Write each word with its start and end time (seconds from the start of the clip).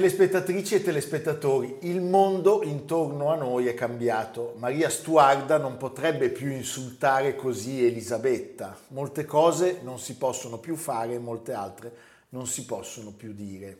Telespettatrici 0.00 0.76
e 0.76 0.82
telespettatori, 0.82 1.76
il 1.82 2.00
mondo 2.00 2.62
intorno 2.62 3.30
a 3.30 3.36
noi 3.36 3.66
è 3.66 3.74
cambiato. 3.74 4.54
Maria 4.56 4.88
Stuarda 4.88 5.58
non 5.58 5.76
potrebbe 5.76 6.30
più 6.30 6.50
insultare 6.50 7.36
così 7.36 7.84
Elisabetta. 7.84 8.78
Molte 8.88 9.26
cose 9.26 9.80
non 9.82 9.98
si 9.98 10.16
possono 10.16 10.56
più 10.56 10.74
fare, 10.76 11.18
molte 11.18 11.52
altre 11.52 11.92
non 12.30 12.46
si 12.46 12.64
possono 12.64 13.10
più 13.10 13.34
dire. 13.34 13.76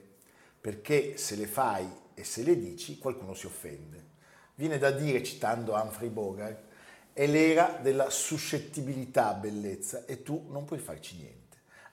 Perché 0.60 1.16
se 1.16 1.36
le 1.36 1.46
fai 1.46 1.90
e 2.12 2.22
se 2.22 2.42
le 2.42 2.58
dici 2.58 2.98
qualcuno 2.98 3.32
si 3.32 3.46
offende. 3.46 4.04
Viene 4.56 4.76
da 4.76 4.90
dire, 4.90 5.22
citando 5.22 5.72
Humphrey 5.72 6.10
Bogart, 6.10 6.60
è 7.14 7.26
l'era 7.26 7.78
della 7.80 8.10
suscettibilità, 8.10 9.32
bellezza, 9.32 10.04
e 10.04 10.22
tu 10.22 10.48
non 10.50 10.66
puoi 10.66 10.80
farci 10.80 11.16
niente. 11.16 11.38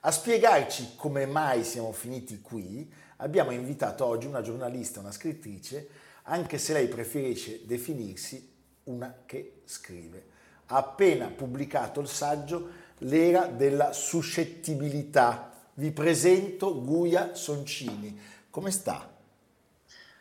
A 0.00 0.10
spiegarci 0.10 0.96
come 0.96 1.24
mai 1.24 1.64
siamo 1.64 1.92
finiti 1.92 2.42
qui, 2.42 2.92
abbiamo 3.18 3.52
invitato 3.52 4.04
oggi 4.04 4.26
una 4.26 4.42
giornalista, 4.42 5.00
una 5.00 5.12
scrittrice, 5.12 5.88
anche 6.24 6.58
se 6.58 6.72
lei 6.72 6.88
preferisce 6.88 7.60
definirsi 7.64 8.56
una 8.84 9.22
che 9.24 9.60
scrive. 9.64 10.36
Ha 10.66 10.76
appena 10.76 11.28
pubblicato 11.28 12.00
il 12.00 12.08
saggio 12.08 12.86
L'era 13.02 13.46
della 13.46 13.92
suscettibilità. 13.92 15.52
Vi 15.74 15.92
presento 15.92 16.82
Guia 16.82 17.34
Soncini. 17.34 18.18
Come 18.50 18.72
sta? 18.72 19.08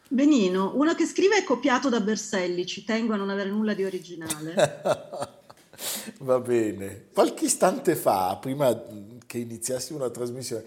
Benino, 0.10 0.74
una 0.76 0.94
che 0.94 1.06
scrive 1.06 1.38
è 1.38 1.44
copiato 1.44 1.90
da 1.90 2.00
Berselli, 2.00 2.66
ci 2.66 2.84
tengo 2.84 3.14
a 3.14 3.18
non 3.18 3.30
avere 3.30 3.50
nulla 3.50 3.74
di 3.74 3.84
originale. 3.84 4.54
Va 6.20 6.40
bene. 6.40 7.08
Qualche 7.12 7.46
istante 7.46 7.96
fa, 7.96 8.38
prima 8.40 8.80
che 9.26 9.40
iniziassimo 9.40 9.98
la 9.98 10.10
trasmissione, 10.10 10.64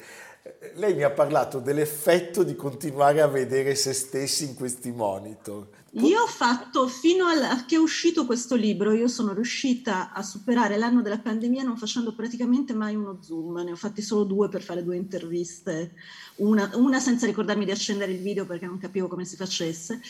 lei 0.77 0.95
mi 0.95 1.03
ha 1.03 1.11
parlato 1.11 1.61
dell'effetto 1.61 2.43
di 2.43 2.57
continuare 2.57 3.21
a 3.21 3.27
vedere 3.27 3.75
se 3.75 3.93
stessi 3.93 4.45
in 4.45 4.55
questi 4.55 4.91
monitor. 4.91 5.69
Io 5.95 6.23
ho 6.23 6.27
fatto, 6.27 6.87
fino 6.87 7.27
a 7.27 7.65
che 7.67 7.75
è 7.75 7.79
uscito 7.79 8.25
questo 8.25 8.55
libro, 8.55 8.93
io 8.93 9.09
sono 9.09 9.33
riuscita 9.33 10.13
a 10.13 10.23
superare 10.23 10.77
l'anno 10.77 11.03
della 11.03 11.19
pandemia 11.19 11.65
non 11.65 11.77
facendo 11.77 12.15
praticamente 12.15 12.73
mai 12.73 12.95
uno 12.95 13.19
zoom, 13.21 13.59
ne 13.65 13.73
ho 13.73 13.77
fatti 13.77 14.01
solo 14.01 14.23
due 14.23 14.49
per 14.49 14.63
fare 14.63 14.85
due 14.85 14.97
interviste, 14.97 15.95
una, 16.37 16.71
una 16.75 17.01
senza 17.01 17.27
ricordarmi 17.27 17.65
di 17.65 17.73
accendere 17.73 18.13
il 18.13 18.21
video 18.21 18.47
perché 18.47 18.67
non 18.67 18.79
capivo 18.79 19.09
come 19.09 19.25
si 19.25 19.35
facesse 19.35 20.01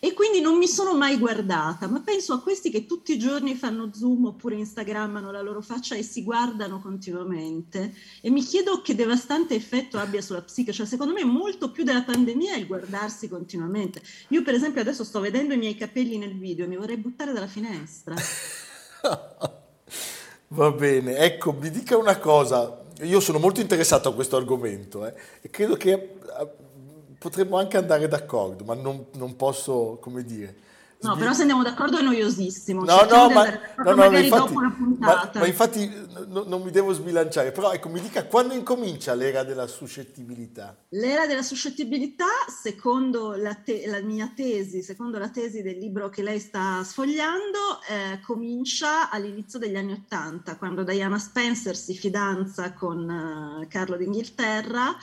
e 0.00 0.14
quindi 0.14 0.40
non 0.40 0.56
mi 0.56 0.66
sono 0.66 0.94
mai 0.94 1.18
guardata, 1.18 1.86
ma 1.86 2.00
penso 2.00 2.32
a 2.32 2.40
questi 2.40 2.70
che 2.70 2.86
tutti 2.86 3.12
i 3.12 3.18
giorni 3.18 3.54
fanno 3.54 3.90
zoom 3.92 4.24
oppure 4.24 4.56
instagrammano 4.56 5.30
la 5.30 5.42
loro 5.42 5.60
faccia 5.60 5.94
e 5.94 6.02
si 6.02 6.24
guardano 6.24 6.80
continuamente 6.80 7.94
e 8.22 8.30
mi 8.30 8.42
chiedo 8.42 8.80
che 8.80 8.94
devastante 8.94 9.54
effetto 9.54 9.98
abbia 9.98 10.22
sulla 10.22 10.40
psiche, 10.40 10.72
cioè 10.72 10.86
secondo 10.86 11.12
me 11.12 11.22
molto 11.24 11.70
più 11.70 11.84
della 11.84 12.02
pandemia 12.02 12.54
è 12.54 12.58
il 12.58 12.66
guardarsi 12.66 13.28
continuamente. 13.28 14.00
Io 14.28 14.42
per 14.42 14.54
esempio 14.54 14.80
adesso 14.80 15.04
sto 15.04 15.20
vedendo 15.20 15.52
i 15.52 15.58
miei 15.58 15.76
capelli 15.76 16.16
nel 16.16 16.36
video 16.36 16.64
e 16.64 16.68
mi 16.68 16.76
vorrei 16.76 16.96
buttare 16.96 17.34
dalla 17.34 17.46
finestra. 17.46 18.14
Va 20.52 20.70
bene, 20.72 21.18
ecco, 21.18 21.52
mi 21.52 21.70
dica 21.70 21.96
una 21.96 22.18
cosa, 22.18 22.84
io 23.02 23.20
sono 23.20 23.38
molto 23.38 23.60
interessato 23.60 24.08
a 24.08 24.14
questo 24.14 24.36
argomento 24.36 25.06
eh, 25.06 25.14
e 25.42 25.50
credo 25.50 25.76
che 25.76 25.92
eh, 25.92 26.59
potremmo 27.20 27.58
anche 27.58 27.76
andare 27.76 28.08
d'accordo, 28.08 28.64
ma 28.64 28.74
non, 28.74 29.08
non 29.12 29.36
posso, 29.36 29.98
come 30.00 30.24
dire, 30.24 30.56
No, 31.02 31.16
però 31.16 31.32
se 31.32 31.40
andiamo 31.40 31.62
d'accordo 31.62 31.98
è 31.98 32.02
noiosissimo. 32.02 32.84
No, 32.84 33.06
no, 33.08 33.30
ma, 33.30 33.48
no, 33.84 33.94
no, 33.94 34.18
infatti, 34.18 34.54
ma, 34.98 35.30
ma 35.32 35.46
infatti 35.46 35.90
no, 36.28 36.44
non 36.46 36.60
mi 36.60 36.70
devo 36.70 36.92
sbilanciare. 36.92 37.52
Però 37.52 37.72
ecco, 37.72 37.88
mi 37.88 38.02
dica 38.02 38.26
quando 38.26 38.52
incomincia 38.52 39.14
l'era 39.14 39.42
della 39.42 39.66
suscettibilità? 39.66 40.76
L'era 40.90 41.26
della 41.26 41.40
suscettibilità, 41.40 42.26
secondo 42.48 43.34
la, 43.34 43.54
te, 43.54 43.86
la 43.86 44.02
mia 44.02 44.30
tesi, 44.36 44.82
secondo 44.82 45.18
la 45.18 45.30
tesi 45.30 45.62
del 45.62 45.78
libro 45.78 46.10
che 46.10 46.22
lei 46.22 46.38
sta 46.38 46.84
sfogliando, 46.84 47.80
eh, 47.88 48.20
comincia 48.20 49.08
all'inizio 49.08 49.58
degli 49.58 49.76
anni 49.76 49.92
Ottanta, 49.92 50.58
quando 50.58 50.84
Diana 50.84 51.18
Spencer 51.18 51.76
si 51.76 51.94
fidanza 51.94 52.74
con 52.74 53.62
uh, 53.62 53.66
Carlo 53.68 53.96
d'Inghilterra 53.96 54.94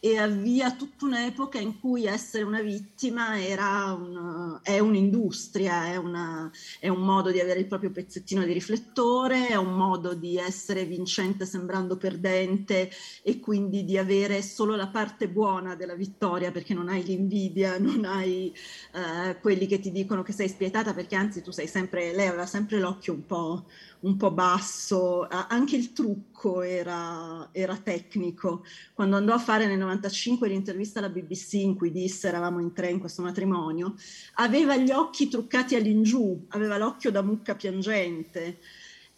e 0.00 0.16
avvia 0.16 0.72
tutta 0.72 1.06
un'epoca 1.06 1.58
in 1.58 1.80
cui 1.80 2.04
essere 2.04 2.44
una 2.44 2.60
vittima 2.60 3.40
era 3.40 3.92
un, 3.92 4.58
è 4.62 4.78
un'industria, 4.78 5.86
è, 5.86 5.96
una, 5.96 6.50
è 6.78 6.88
un 6.88 7.00
modo 7.00 7.30
di 7.30 7.40
avere 7.40 7.60
il 7.60 7.66
proprio 7.66 7.90
pezzettino 7.90 8.44
di 8.44 8.52
riflettore, 8.52 9.48
è 9.48 9.56
un 9.56 9.74
modo 9.74 10.14
di 10.14 10.36
essere 10.36 10.84
vincente 10.84 11.46
sembrando 11.46 11.96
perdente 11.96 12.90
e 13.22 13.40
quindi 13.40 13.84
di 13.84 13.98
avere 13.98 14.42
solo 14.42 14.76
la 14.76 14.88
parte 14.88 15.28
buona 15.28 15.74
della 15.74 15.94
vittoria 15.94 16.52
perché 16.52 16.74
non 16.74 16.88
hai 16.88 17.02
l'invidia, 17.02 17.78
non 17.78 18.04
hai 18.04 18.54
eh, 18.92 19.38
quelli 19.40 19.66
che 19.66 19.80
ti 19.80 19.90
dicono 19.90 20.22
che 20.22 20.32
sei 20.32 20.48
spietata 20.48 20.94
perché 20.94 21.16
anzi 21.16 21.42
tu 21.42 21.50
sei 21.50 21.66
sempre, 21.66 22.14
lei 22.14 22.28
aveva 22.28 22.46
sempre 22.46 22.78
l'occhio 22.78 23.12
un 23.12 23.26
po' 23.26 23.64
un 24.00 24.16
po' 24.16 24.30
basso, 24.30 25.26
anche 25.28 25.76
il 25.76 25.92
trucco 25.92 26.62
era, 26.62 27.48
era, 27.52 27.76
tecnico. 27.76 28.64
Quando 28.94 29.16
andò 29.16 29.34
a 29.34 29.38
fare 29.38 29.66
nel 29.66 29.78
95 29.78 30.48
l'intervista 30.48 30.98
alla 30.98 31.08
BBC 31.08 31.54
in 31.54 31.74
cui 31.74 31.90
disse 31.90 32.28
eravamo 32.28 32.60
in 32.60 32.72
tre 32.72 32.90
in 32.90 33.00
questo 33.00 33.22
matrimonio, 33.22 33.94
aveva 34.34 34.76
gli 34.76 34.90
occhi 34.90 35.28
truccati 35.28 35.74
all'ingiù, 35.74 36.46
aveva 36.48 36.78
l'occhio 36.78 37.10
da 37.10 37.22
mucca 37.22 37.54
piangente 37.54 38.58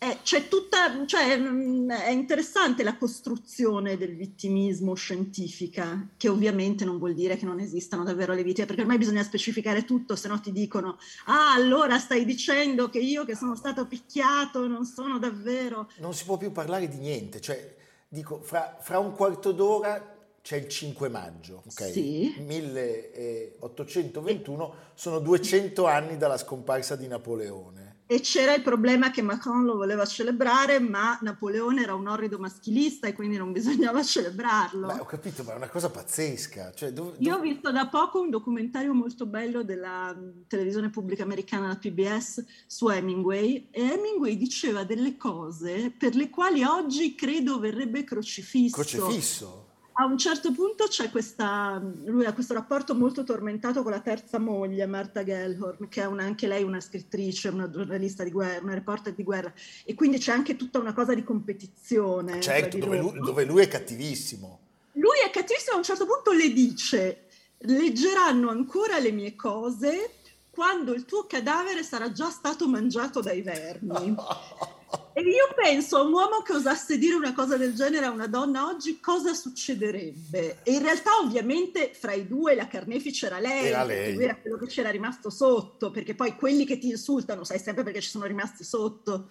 eh, 0.02 0.20
c'è 0.22 0.48
tutta, 0.48 1.04
cioè, 1.04 1.36
mm, 1.36 1.90
è 1.90 2.08
interessante 2.08 2.82
la 2.82 2.96
costruzione 2.96 3.98
del 3.98 4.16
vittimismo 4.16 4.94
scientifica, 4.94 6.08
che 6.16 6.30
ovviamente 6.30 6.86
non 6.86 6.96
vuol 6.96 7.12
dire 7.12 7.36
che 7.36 7.44
non 7.44 7.60
esistano 7.60 8.02
davvero 8.02 8.32
le 8.32 8.42
vittime, 8.42 8.64
perché 8.64 8.80
ormai 8.80 8.96
bisogna 8.96 9.22
specificare 9.22 9.84
tutto, 9.84 10.16
se 10.16 10.28
no 10.28 10.40
ti 10.40 10.52
dicono, 10.52 10.96
ah, 11.26 11.52
allora 11.52 11.98
stai 11.98 12.24
dicendo 12.24 12.88
che 12.88 12.98
io 12.98 13.26
che 13.26 13.36
sono 13.36 13.54
stato 13.54 13.86
picchiato 13.86 14.66
non 14.66 14.86
sono 14.86 15.18
davvero... 15.18 15.90
Non 15.98 16.14
si 16.14 16.24
può 16.24 16.38
più 16.38 16.50
parlare 16.50 16.88
di 16.88 16.96
niente, 16.96 17.42
cioè, 17.42 17.76
dico, 18.08 18.40
fra, 18.40 18.78
fra 18.80 18.98
un 18.98 19.12
quarto 19.12 19.52
d'ora 19.52 20.16
c'è 20.40 20.56
il 20.56 20.66
5 20.66 21.10
maggio, 21.10 21.62
ok? 21.66 21.92
Sì. 21.92 22.36
1821, 22.38 24.74
sono 24.94 25.18
200 25.18 25.84
anni 25.84 26.16
dalla 26.16 26.38
scomparsa 26.38 26.96
di 26.96 27.06
Napoleone 27.06 27.79
e 28.10 28.18
c'era 28.18 28.52
il 28.56 28.62
problema 28.62 29.12
che 29.12 29.22
Macron 29.22 29.64
lo 29.64 29.76
voleva 29.76 30.04
celebrare, 30.04 30.80
ma 30.80 31.16
Napoleone 31.22 31.84
era 31.84 31.94
un 31.94 32.08
orrido 32.08 32.40
maschilista 32.40 33.06
e 33.06 33.12
quindi 33.12 33.36
non 33.36 33.52
bisognava 33.52 34.02
celebrarlo. 34.02 34.88
Beh, 34.88 34.98
ho 34.98 35.04
capito, 35.04 35.44
ma 35.44 35.52
è 35.52 35.54
una 35.54 35.68
cosa 35.68 35.90
pazzesca. 35.90 36.72
Cioè, 36.74 36.90
dove, 36.90 37.10
dove... 37.10 37.22
Io 37.22 37.36
ho 37.36 37.38
visto 37.38 37.70
da 37.70 37.86
poco 37.86 38.20
un 38.20 38.28
documentario 38.28 38.92
molto 38.94 39.26
bello 39.26 39.62
della 39.62 40.12
televisione 40.48 40.90
pubblica 40.90 41.22
americana, 41.22 41.68
la 41.68 41.76
PBS, 41.76 42.44
su 42.66 42.88
Hemingway, 42.88 43.68
e 43.70 43.80
Hemingway 43.80 44.36
diceva 44.36 44.82
delle 44.82 45.16
cose 45.16 45.94
per 45.96 46.16
le 46.16 46.30
quali 46.30 46.64
oggi 46.64 47.14
credo 47.14 47.60
verrebbe 47.60 48.02
crocifisso. 48.02 48.74
Crocifisso? 48.74 49.68
A 49.92 50.04
un 50.04 50.16
certo 50.16 50.52
punto 50.52 50.86
c'è 50.86 51.10
questa, 51.10 51.82
lui 52.04 52.24
ha 52.24 52.32
questo 52.32 52.54
rapporto 52.54 52.94
molto 52.94 53.24
tormentato 53.24 53.82
con 53.82 53.92
la 53.92 54.00
terza 54.00 54.38
moglie, 54.38 54.86
Marta 54.86 55.24
Gellhorn, 55.24 55.88
che 55.88 56.02
è 56.02 56.06
una, 56.06 56.24
anche 56.24 56.46
lei 56.46 56.62
una 56.62 56.80
scrittrice, 56.80 57.48
una 57.48 57.68
giornalista 57.68 58.24
di 58.24 58.30
guerra, 58.30 58.62
una 58.62 58.74
reporter 58.74 59.12
di 59.12 59.22
guerra, 59.22 59.52
e 59.84 59.94
quindi 59.94 60.18
c'è 60.18 60.32
anche 60.32 60.56
tutta 60.56 60.78
una 60.78 60.92
cosa 60.92 61.14
di 61.14 61.22
competizione. 61.22 62.40
Certo, 62.40 62.78
dove 62.78 62.98
lui, 62.98 63.18
dove 63.20 63.44
lui, 63.44 63.62
è 63.62 63.68
cattivissimo. 63.68 64.58
Lui 64.92 65.18
è 65.24 65.30
cattivissimo, 65.30 65.74
a 65.74 65.78
un 65.78 65.84
certo 65.84 66.06
punto 66.06 66.32
le 66.32 66.52
dice, 66.52 67.26
leggeranno 67.58 68.48
ancora 68.48 68.98
le 68.98 69.12
mie 69.12 69.36
cose 69.36 70.14
quando 70.50 70.94
il 70.94 71.04
tuo 71.04 71.26
cadavere 71.26 71.82
sarà 71.82 72.10
già 72.12 72.30
stato 72.30 72.68
mangiato 72.68 73.20
dai 73.20 73.42
vermi. 73.42 74.14
E 75.12 75.22
io 75.22 75.52
penso 75.54 75.98
a 75.98 76.02
un 76.02 76.12
uomo 76.12 76.42
che 76.42 76.52
osasse 76.52 76.96
dire 76.96 77.14
una 77.14 77.34
cosa 77.34 77.56
del 77.56 77.74
genere 77.74 78.06
a 78.06 78.10
una 78.10 78.26
donna 78.26 78.66
oggi, 78.66 79.00
cosa 79.00 79.34
succederebbe? 79.34 80.58
E 80.62 80.72
in 80.72 80.82
realtà 80.82 81.10
ovviamente 81.22 81.92
fra 81.92 82.12
i 82.12 82.26
due 82.26 82.54
la 82.54 82.68
carnefice 82.68 83.26
era 83.26 83.38
lei, 83.38 83.66
era 83.66 83.84
lei. 83.84 84.16
Era 84.22 84.36
quello 84.36 84.56
che 84.56 84.66
c'era 84.66 84.90
rimasto 84.90 85.28
sotto, 85.28 85.90
perché 85.90 86.14
poi 86.14 86.36
quelli 86.36 86.64
che 86.64 86.78
ti 86.78 86.88
insultano 86.88 87.44
sai 87.44 87.58
sempre 87.58 87.82
perché 87.82 88.00
ci 88.00 88.08
sono 88.08 88.24
rimasti 88.24 88.64
sotto. 88.64 89.28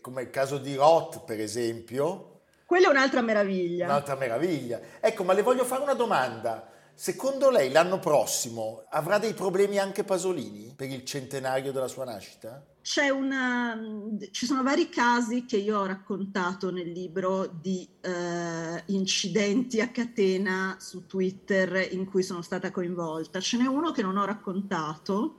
Come 0.00 0.22
il 0.22 0.30
caso 0.30 0.58
di 0.58 0.74
Roth, 0.74 1.24
per 1.24 1.40
esempio. 1.40 2.40
Quella 2.64 2.88
è 2.88 2.90
un'altra 2.90 3.20
meraviglia. 3.20 3.86
Un'altra 3.86 4.16
meraviglia. 4.16 4.80
Ecco, 5.00 5.24
ma 5.24 5.32
le 5.32 5.42
voglio 5.42 5.64
fare 5.64 5.82
una 5.82 5.94
domanda. 5.94 6.70
Secondo 7.02 7.48
lei 7.48 7.72
l'anno 7.72 7.98
prossimo 7.98 8.84
avrà 8.90 9.16
dei 9.16 9.32
problemi 9.32 9.78
anche 9.78 10.04
Pasolini 10.04 10.74
per 10.76 10.90
il 10.90 11.02
centenario 11.06 11.72
della 11.72 11.88
sua 11.88 12.04
nascita? 12.04 12.62
Una, 13.10 13.74
ci 14.30 14.44
sono 14.44 14.62
vari 14.62 14.90
casi 14.90 15.46
che 15.46 15.56
io 15.56 15.78
ho 15.78 15.86
raccontato 15.86 16.70
nel 16.70 16.92
libro 16.92 17.46
di 17.46 17.88
eh, 18.02 18.82
incidenti 18.88 19.80
a 19.80 19.88
catena 19.88 20.76
su 20.78 21.06
Twitter 21.06 21.90
in 21.90 22.04
cui 22.04 22.22
sono 22.22 22.42
stata 22.42 22.70
coinvolta. 22.70 23.40
Ce 23.40 23.56
n'è 23.56 23.66
uno 23.66 23.92
che 23.92 24.02
non 24.02 24.18
ho 24.18 24.26
raccontato 24.26 25.38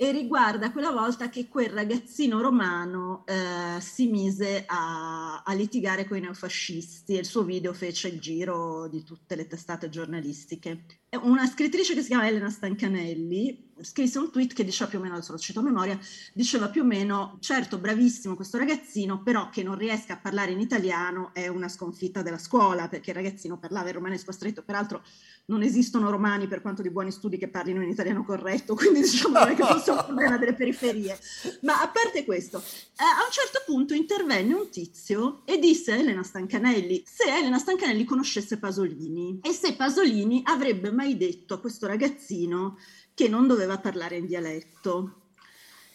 e 0.00 0.12
riguarda 0.12 0.70
quella 0.70 0.92
volta 0.92 1.28
che 1.28 1.48
quel 1.48 1.70
ragazzino 1.70 2.40
romano 2.40 3.24
eh, 3.26 3.80
si 3.80 4.06
mise 4.06 4.62
a, 4.64 5.42
a, 5.44 5.52
litigare 5.54 6.06
con 6.06 6.16
i 6.16 6.20
neofascisti 6.20 7.16
e 7.16 7.18
il 7.18 7.26
suo 7.26 7.42
video 7.42 7.72
fece 7.72 8.06
il 8.06 8.20
giro 8.20 8.86
di 8.86 9.02
tutte 9.02 9.34
le 9.34 9.48
testate 9.48 9.88
giornalistiche. 9.88 10.84
Una 11.10 11.46
scrittrice 11.46 11.94
che 11.94 12.02
si 12.02 12.08
chiama 12.08 12.28
Elena 12.28 12.50
Stancanelli 12.50 13.68
scrisse 13.80 14.18
un 14.18 14.30
tweet 14.30 14.52
che 14.54 14.64
diceva 14.64 14.90
più 14.90 14.98
o 14.98 15.02
meno, 15.02 15.14
adesso 15.14 15.32
lo 15.32 15.38
cito 15.38 15.60
a 15.60 15.62
memoria, 15.62 15.98
diceva 16.32 16.68
più 16.68 16.82
o 16.82 16.84
meno, 16.84 17.38
certo 17.40 17.78
bravissimo 17.78 18.34
questo 18.34 18.58
ragazzino, 18.58 19.22
però 19.22 19.50
che 19.50 19.62
non 19.62 19.76
riesca 19.76 20.14
a 20.14 20.18
parlare 20.18 20.52
in 20.52 20.60
italiano 20.60 21.30
è 21.32 21.48
una 21.48 21.68
sconfitta 21.68 22.22
della 22.22 22.38
scuola, 22.38 22.88
perché 22.88 23.10
il 23.10 23.16
ragazzino 23.16 23.58
parlava 23.58 23.88
il 23.88 23.94
romanesco 23.94 24.32
stretto, 24.32 24.62
peraltro 24.62 25.02
non 25.46 25.62
esistono 25.62 26.10
romani 26.10 26.46
per 26.46 26.60
quanto 26.60 26.82
di 26.82 26.90
buoni 26.90 27.10
studi 27.10 27.38
che 27.38 27.48
parlino 27.48 27.82
in 27.82 27.88
italiano 27.88 28.24
corretto, 28.24 28.74
quindi 28.74 29.00
diciamo 29.00 29.38
non 29.38 29.48
è 29.48 29.54
che 29.54 29.64
fosse 29.64 29.90
un 29.92 30.04
problema 30.04 30.36
delle 30.36 30.54
periferie. 30.54 31.18
Ma 31.62 31.80
a 31.80 31.88
parte 31.88 32.24
questo, 32.24 32.58
eh, 32.58 33.02
a 33.02 33.24
un 33.24 33.32
certo 33.32 33.62
punto 33.64 33.94
intervenne 33.94 34.54
un 34.54 34.68
tizio 34.70 35.42
e 35.44 35.58
disse 35.58 35.92
a 35.92 35.96
Elena 35.96 36.22
Stancanelli 36.22 37.02
se 37.06 37.24
Elena 37.24 37.58
Stancanelli 37.58 38.04
conoscesse 38.04 38.58
Pasolini 38.58 39.40
e 39.42 39.52
se 39.52 39.74
Pasolini 39.74 40.42
avrebbe 40.44 40.90
mai 40.98 41.16
detto 41.16 41.54
a 41.54 41.60
questo 41.60 41.86
ragazzino 41.86 42.76
che 43.14 43.28
non 43.28 43.46
doveva 43.46 43.78
parlare 43.78 44.16
in 44.16 44.26
dialetto. 44.26 45.26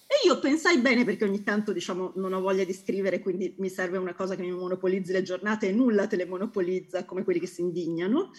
E 0.07 0.25
io 0.25 0.39
pensai 0.39 0.77
bene, 0.79 1.03
perché 1.03 1.25
ogni 1.25 1.43
tanto 1.43 1.73
diciamo 1.73 2.13
non 2.15 2.31
ho 2.31 2.39
voglia 2.39 2.63
di 2.63 2.71
scrivere, 2.71 3.19
quindi 3.19 3.53
mi 3.57 3.69
serve 3.69 3.97
una 3.97 4.13
cosa 4.13 4.35
che 4.35 4.43
mi 4.43 4.51
monopolizzi 4.51 5.11
le 5.11 5.23
giornate 5.23 5.67
e 5.67 5.71
nulla 5.73 6.07
te 6.07 6.15
le 6.15 6.25
monopolizza 6.25 7.03
come 7.03 7.25
quelli 7.25 7.41
che 7.41 7.47
si 7.47 7.59
indignano. 7.59 8.31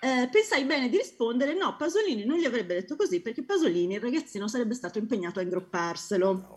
Eh, 0.00 0.28
pensai 0.30 0.64
bene 0.64 0.88
di 0.88 0.98
rispondere 0.98 1.54
no, 1.54 1.76
Pasolini 1.76 2.24
non 2.24 2.36
gli 2.36 2.44
avrebbe 2.44 2.74
detto 2.74 2.94
così 2.94 3.20
perché 3.20 3.42
Pasolini, 3.42 3.94
il 3.94 4.00
ragazzino, 4.00 4.46
sarebbe 4.46 4.74
stato 4.74 4.98
impegnato 4.98 5.40
a 5.40 5.42
ingropparselo. 5.42 6.48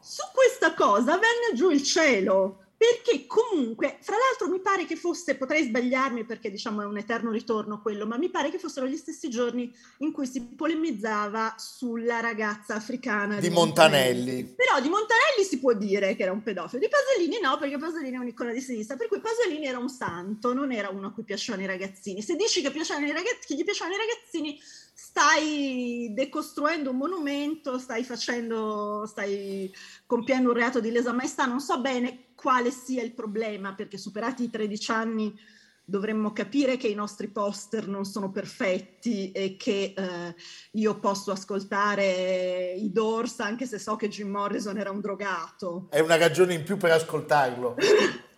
Su 0.00 0.22
questa 0.32 0.72
cosa 0.74 1.18
venne 1.18 1.54
giù 1.54 1.70
il 1.70 1.82
cielo 1.82 2.61
perché 2.82 3.28
comunque, 3.28 3.98
fra 4.00 4.16
l'altro 4.16 4.48
mi 4.48 4.60
pare 4.60 4.86
che 4.86 4.96
fosse, 4.96 5.36
potrei 5.36 5.62
sbagliarmi 5.66 6.24
perché 6.24 6.50
diciamo 6.50 6.82
è 6.82 6.84
un 6.84 6.98
eterno 6.98 7.30
ritorno 7.30 7.80
quello, 7.80 8.08
ma 8.08 8.18
mi 8.18 8.28
pare 8.28 8.50
che 8.50 8.58
fossero 8.58 8.88
gli 8.88 8.96
stessi 8.96 9.30
giorni 9.30 9.72
in 9.98 10.10
cui 10.10 10.26
si 10.26 10.42
polemizzava 10.42 11.54
sulla 11.56 12.18
ragazza 12.18 12.74
africana 12.74 13.36
di, 13.36 13.48
di 13.48 13.54
Montanelli. 13.54 14.18
Montanelli. 14.24 14.54
Però 14.56 14.80
di 14.80 14.88
Montanelli 14.88 15.44
si 15.48 15.60
può 15.60 15.74
dire 15.74 16.16
che 16.16 16.24
era 16.24 16.32
un 16.32 16.42
pedofilo, 16.42 16.80
di 16.80 16.88
Pasolini 16.88 17.38
no, 17.40 17.56
perché 17.56 17.78
Pasolini 17.78 18.16
è 18.16 18.18
un'icona 18.18 18.52
di 18.52 18.60
sinistra, 18.60 18.96
per 18.96 19.06
cui 19.06 19.20
Pasolini 19.20 19.64
era 19.64 19.78
un 19.78 19.88
santo, 19.88 20.52
non 20.52 20.72
era 20.72 20.88
uno 20.88 21.06
a 21.06 21.12
cui 21.12 21.22
piacevano 21.22 21.62
i 21.62 21.66
ragazzini. 21.66 22.20
Se 22.20 22.34
dici 22.34 22.62
che, 22.62 22.72
piacevano 22.72 23.06
i 23.06 23.12
ragazzi, 23.12 23.46
che 23.46 23.54
gli 23.54 23.62
piacevano 23.62 23.94
i 23.94 23.98
ragazzini, 23.98 24.60
stai 24.92 26.10
decostruendo 26.12 26.90
un 26.90 26.96
monumento, 26.96 27.78
stai 27.78 28.02
facendo, 28.02 29.04
stai 29.06 29.72
compiendo 30.04 30.48
un 30.48 30.56
reato 30.56 30.80
di 30.80 30.90
lesa 30.90 31.12
maestà, 31.12 31.46
non 31.46 31.60
so 31.60 31.80
bene 31.80 32.21
quale 32.34 32.70
sia 32.70 33.02
il 33.02 33.14
problema, 33.14 33.74
perché 33.74 33.98
superati 33.98 34.44
i 34.44 34.50
13 34.50 34.90
anni 34.90 35.38
dovremmo 35.84 36.32
capire 36.32 36.76
che 36.76 36.88
i 36.88 36.94
nostri 36.94 37.28
poster 37.28 37.88
non 37.88 38.04
sono 38.04 38.30
perfetti 38.30 39.32
e 39.32 39.56
che 39.56 39.92
eh, 39.96 40.34
io 40.72 40.98
posso 40.98 41.32
ascoltare 41.32 42.72
i 42.72 42.90
Doors 42.92 43.40
anche 43.40 43.66
se 43.66 43.78
so 43.78 43.96
che 43.96 44.08
Jim 44.08 44.30
Morrison 44.30 44.78
era 44.78 44.90
un 44.90 45.00
drogato. 45.00 45.88
È 45.90 46.00
una 46.00 46.16
ragione 46.16 46.54
in 46.54 46.62
più 46.62 46.76
per 46.76 46.92
ascoltarlo. 46.92 47.76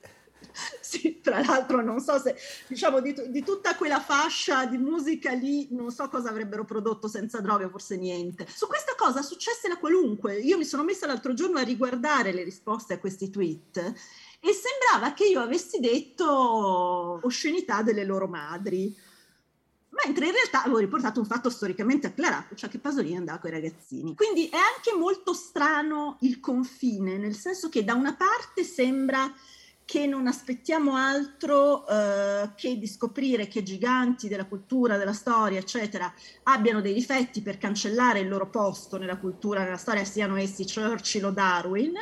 sì, 0.94 1.20
tra 1.20 1.40
l'altro 1.40 1.82
non 1.82 2.00
so 2.00 2.18
se, 2.18 2.36
diciamo, 2.68 3.00
di, 3.00 3.14
di, 3.28 3.42
tutta 3.42 3.74
quella 3.74 4.00
fascia 4.00 4.64
di 4.66 4.78
musica 4.78 5.32
lì, 5.32 5.68
non 5.70 5.90
so 5.90 6.08
cosa 6.08 6.30
avrebbero 6.30 6.64
prodotto 6.64 7.08
senza 7.08 7.40
droga, 7.40 7.68
forse 7.68 7.96
niente. 7.96 8.46
Su 8.48 8.66
questa 8.66 8.94
cosa 8.96 9.22
successe 9.22 9.66
la 9.68 9.78
qualunque. 9.78 10.38
Io 10.38 10.56
mi 10.56 10.64
sono 10.64 10.84
messa 10.84 11.06
l'altro 11.06 11.34
giorno 11.34 11.58
a 11.58 11.62
riguardare 11.62 12.32
le 12.32 12.44
risposte 12.44 12.94
a 12.94 12.98
questi 12.98 13.28
tweet 13.30 13.76
e 14.40 14.52
sembrava 14.52 15.14
che 15.14 15.24
io 15.24 15.40
avessi 15.40 15.80
detto 15.80 17.20
oscenità 17.22 17.82
delle 17.82 18.04
loro 18.04 18.28
madri. 18.28 18.94
Mentre 20.04 20.26
in 20.26 20.32
realtà 20.32 20.62
avevo 20.62 20.78
riportato 20.78 21.20
un 21.20 21.26
fatto 21.26 21.50
storicamente 21.50 22.08
acclarato, 22.08 22.54
cioè 22.56 22.68
che 22.68 22.78
Pasolini 22.78 23.16
andava 23.16 23.38
con 23.38 23.50
i 23.50 23.54
ragazzini. 23.54 24.14
Quindi 24.14 24.48
è 24.48 24.56
anche 24.56 24.92
molto 24.98 25.32
strano 25.32 26.18
il 26.22 26.40
confine, 26.40 27.16
nel 27.16 27.36
senso 27.36 27.68
che 27.68 27.84
da 27.84 27.94
una 27.94 28.14
parte 28.14 28.64
sembra 28.64 29.32
che 29.84 30.06
non 30.06 30.26
aspettiamo 30.26 30.94
altro 30.94 31.86
eh, 31.86 32.50
che 32.56 32.78
di 32.78 32.86
scoprire 32.86 33.46
che 33.46 33.62
giganti 33.62 34.28
della 34.28 34.46
cultura, 34.46 34.96
della 34.96 35.12
storia, 35.12 35.58
eccetera, 35.58 36.12
abbiano 36.44 36.80
dei 36.80 36.94
difetti 36.94 37.42
per 37.42 37.58
cancellare 37.58 38.20
il 38.20 38.28
loro 38.28 38.48
posto 38.48 38.96
nella 38.96 39.18
cultura, 39.18 39.62
nella 39.62 39.76
storia, 39.76 40.04
siano 40.04 40.36
essi 40.36 40.64
Churchill 40.64 41.24
o 41.24 41.30
Darwin, 41.30 41.94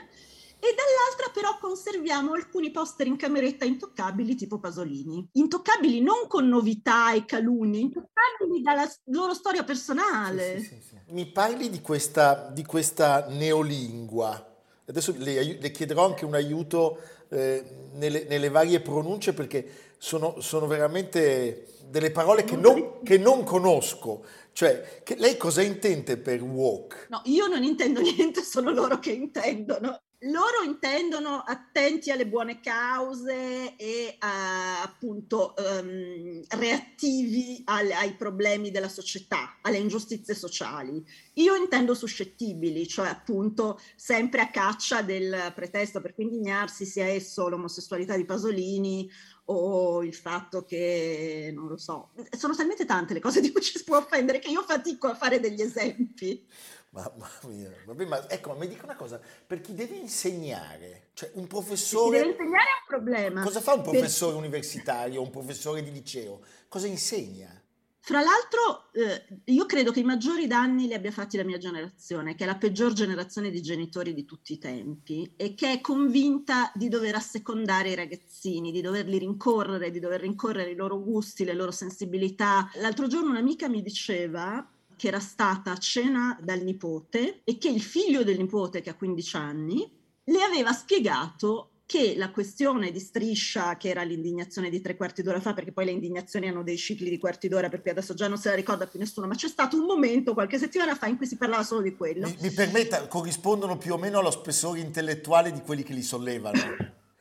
e 0.64 0.76
dall'altra 0.76 1.32
però 1.34 1.58
conserviamo 1.60 2.34
alcuni 2.34 2.70
poster 2.70 3.08
in 3.08 3.16
cameretta 3.16 3.64
intoccabili 3.64 4.36
tipo 4.36 4.60
Pasolini. 4.60 5.28
Intoccabili 5.32 6.00
non 6.00 6.28
con 6.28 6.46
novità 6.46 7.12
e 7.12 7.24
calunnie, 7.24 7.80
intoccabili 7.80 8.62
dalla 8.62 8.88
loro 9.06 9.34
storia 9.34 9.64
personale. 9.64 10.60
Sì, 10.60 10.66
sì, 10.66 10.80
sì, 10.80 11.00
Mi 11.08 11.26
parli 11.26 11.68
di 11.68 11.80
questa, 11.80 12.48
di 12.54 12.64
questa 12.64 13.26
neolingua. 13.28 14.50
Adesso 14.86 15.14
le, 15.16 15.58
le 15.58 15.70
chiederò 15.72 16.06
anche 16.06 16.24
un 16.24 16.34
aiuto 16.34 16.98
eh, 17.32 17.64
nelle, 17.94 18.26
nelle, 18.28 18.50
varie 18.50 18.80
pronunce 18.80 19.32
perché 19.32 19.94
sono, 19.96 20.40
sono 20.40 20.66
veramente 20.66 21.66
delle 21.86 22.10
parole 22.10 22.44
che 22.44 22.56
non, 22.56 23.02
che 23.02 23.16
non 23.16 23.42
conosco. 23.42 24.24
Cioè, 24.52 25.02
lei 25.16 25.36
cosa 25.38 25.62
intende 25.62 26.18
per 26.18 26.42
walk? 26.42 27.06
No, 27.08 27.22
io 27.24 27.46
non 27.46 27.62
intendo 27.62 28.00
niente, 28.04 28.42
sono 28.42 28.70
loro 28.70 28.98
che 28.98 29.12
intendono 29.12 30.02
loro 30.22 30.62
intendono 30.64 31.38
attenti 31.38 32.10
alle 32.10 32.26
buone 32.26 32.60
cause 32.60 33.74
e 33.76 34.18
uh, 34.20 34.84
appunto 34.84 35.54
um, 35.56 36.40
reattivi 36.50 37.62
al, 37.64 37.90
ai 37.90 38.14
problemi 38.14 38.70
della 38.70 38.88
società, 38.88 39.58
alle 39.62 39.78
ingiustizie 39.78 40.34
sociali. 40.34 41.04
Io 41.34 41.56
intendo 41.56 41.94
suscettibili, 41.94 42.86
cioè 42.86 43.08
appunto 43.08 43.80
sempre 43.96 44.42
a 44.42 44.50
caccia 44.50 45.02
del 45.02 45.52
pretesto 45.54 46.00
per 46.00 46.14
cui 46.14 46.24
indignarsi, 46.24 46.84
sia 46.84 47.06
esso 47.06 47.48
l'omosessualità 47.48 48.16
di 48.16 48.24
Pasolini 48.24 49.10
o 49.46 50.04
il 50.04 50.14
fatto 50.14 50.64
che, 50.64 51.50
non 51.52 51.66
lo 51.66 51.76
so, 51.76 52.10
sono 52.36 52.54
talmente 52.54 52.84
tante 52.84 53.12
le 53.12 53.20
cose 53.20 53.40
di 53.40 53.50
cui 53.50 53.60
ci 53.60 53.76
si 53.76 53.84
può 53.84 53.96
offendere 53.96 54.38
che 54.38 54.50
io 54.50 54.62
fatico 54.62 55.08
a 55.08 55.16
fare 55.16 55.40
degli 55.40 55.60
esempi. 55.60 56.46
Mamma 56.94 57.26
mia, 57.44 57.72
vabbè, 57.86 58.04
ma 58.04 58.28
ecco, 58.28 58.54
mi 58.54 58.68
dica 58.68 58.84
una 58.84 58.96
cosa, 58.96 59.18
per 59.46 59.62
chi 59.62 59.72
deve 59.72 59.96
insegnare, 59.96 61.08
cioè 61.14 61.30
un 61.34 61.46
professore... 61.46 62.18
Per 62.18 62.26
chi 62.26 62.32
deve 62.32 62.42
insegnare 62.42 62.68
è 62.68 62.80
un 62.80 62.86
problema. 62.86 63.42
Cosa 63.42 63.60
fa 63.62 63.72
un 63.72 63.82
professore 63.82 64.32
per... 64.32 64.40
universitario, 64.42 65.22
un 65.22 65.30
professore 65.30 65.82
di 65.82 65.90
liceo? 65.90 66.42
Cosa 66.68 66.86
insegna? 66.86 67.58
Fra 67.98 68.20
l'altro, 68.20 68.90
eh, 68.92 69.40
io 69.44 69.64
credo 69.64 69.90
che 69.90 70.00
i 70.00 70.04
maggiori 70.04 70.46
danni 70.46 70.86
li 70.86 70.92
abbia 70.92 71.12
fatti 71.12 71.38
la 71.38 71.44
mia 71.44 71.56
generazione, 71.56 72.34
che 72.34 72.44
è 72.44 72.46
la 72.46 72.56
peggior 72.56 72.92
generazione 72.92 73.48
di 73.50 73.62
genitori 73.62 74.12
di 74.12 74.26
tutti 74.26 74.52
i 74.52 74.58
tempi 74.58 75.32
e 75.36 75.54
che 75.54 75.72
è 75.72 75.80
convinta 75.80 76.72
di 76.74 76.88
dover 76.88 77.14
assecondare 77.14 77.88
i 77.90 77.94
ragazzini, 77.94 78.70
di 78.70 78.82
doverli 78.82 79.16
rincorrere, 79.16 79.90
di 79.90 79.98
dover 79.98 80.20
rincorrere 80.20 80.72
i 80.72 80.76
loro 80.76 81.00
gusti, 81.00 81.44
le 81.44 81.54
loro 81.54 81.70
sensibilità. 81.70 82.68
L'altro 82.74 83.06
giorno 83.06 83.30
un'amica 83.30 83.66
mi 83.68 83.80
diceva 83.80 84.68
che 84.96 85.08
era 85.08 85.20
stata 85.20 85.72
a 85.72 85.76
cena 85.76 86.38
dal 86.42 86.60
nipote 86.60 87.40
e 87.44 87.58
che 87.58 87.68
il 87.68 87.82
figlio 87.82 88.24
del 88.24 88.38
nipote, 88.38 88.80
che 88.80 88.90
ha 88.90 88.94
15 88.94 89.36
anni, 89.36 89.90
le 90.24 90.42
aveva 90.42 90.72
spiegato 90.72 91.72
che 91.84 92.14
la 92.16 92.30
questione 92.30 92.90
di 92.90 93.00
striscia, 93.00 93.76
che 93.76 93.90
era 93.90 94.02
l'indignazione 94.02 94.70
di 94.70 94.80
tre 94.80 94.96
quarti 94.96 95.22
d'ora 95.22 95.40
fa, 95.40 95.52
perché 95.52 95.72
poi 95.72 95.84
le 95.84 95.90
indignazioni 95.90 96.48
hanno 96.48 96.62
dei 96.62 96.78
cicli 96.78 97.10
di 97.10 97.18
quarti 97.18 97.48
d'ora, 97.48 97.68
perché 97.68 97.90
adesso 97.90 98.14
già 98.14 98.28
non 98.28 98.38
se 98.38 98.48
la 98.48 98.54
ricorda 98.54 98.86
più 98.86 98.98
nessuno, 98.98 99.26
ma 99.26 99.34
c'è 99.34 99.48
stato 99.48 99.76
un 99.76 99.84
momento 99.84 100.32
qualche 100.32 100.58
settimana 100.58 100.94
fa 100.94 101.06
in 101.06 101.18
cui 101.18 101.26
si 101.26 101.36
parlava 101.36 101.62
solo 101.62 101.82
di 101.82 101.94
quello. 101.94 102.28
Mi, 102.28 102.36
mi 102.40 102.50
permetta, 102.50 103.06
corrispondono 103.08 103.76
più 103.76 103.92
o 103.92 103.98
meno 103.98 104.20
allo 104.20 104.30
spessore 104.30 104.80
intellettuale 104.80 105.52
di 105.52 105.60
quelli 105.60 105.82
che 105.82 105.92
li 105.92 106.02
sollevano. 106.02 106.60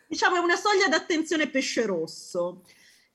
diciamo 0.08 0.38
è 0.38 0.40
una 0.40 0.56
soglia 0.56 0.88
d'attenzione 0.88 1.50
pesce 1.50 1.86
rosso. 1.86 2.64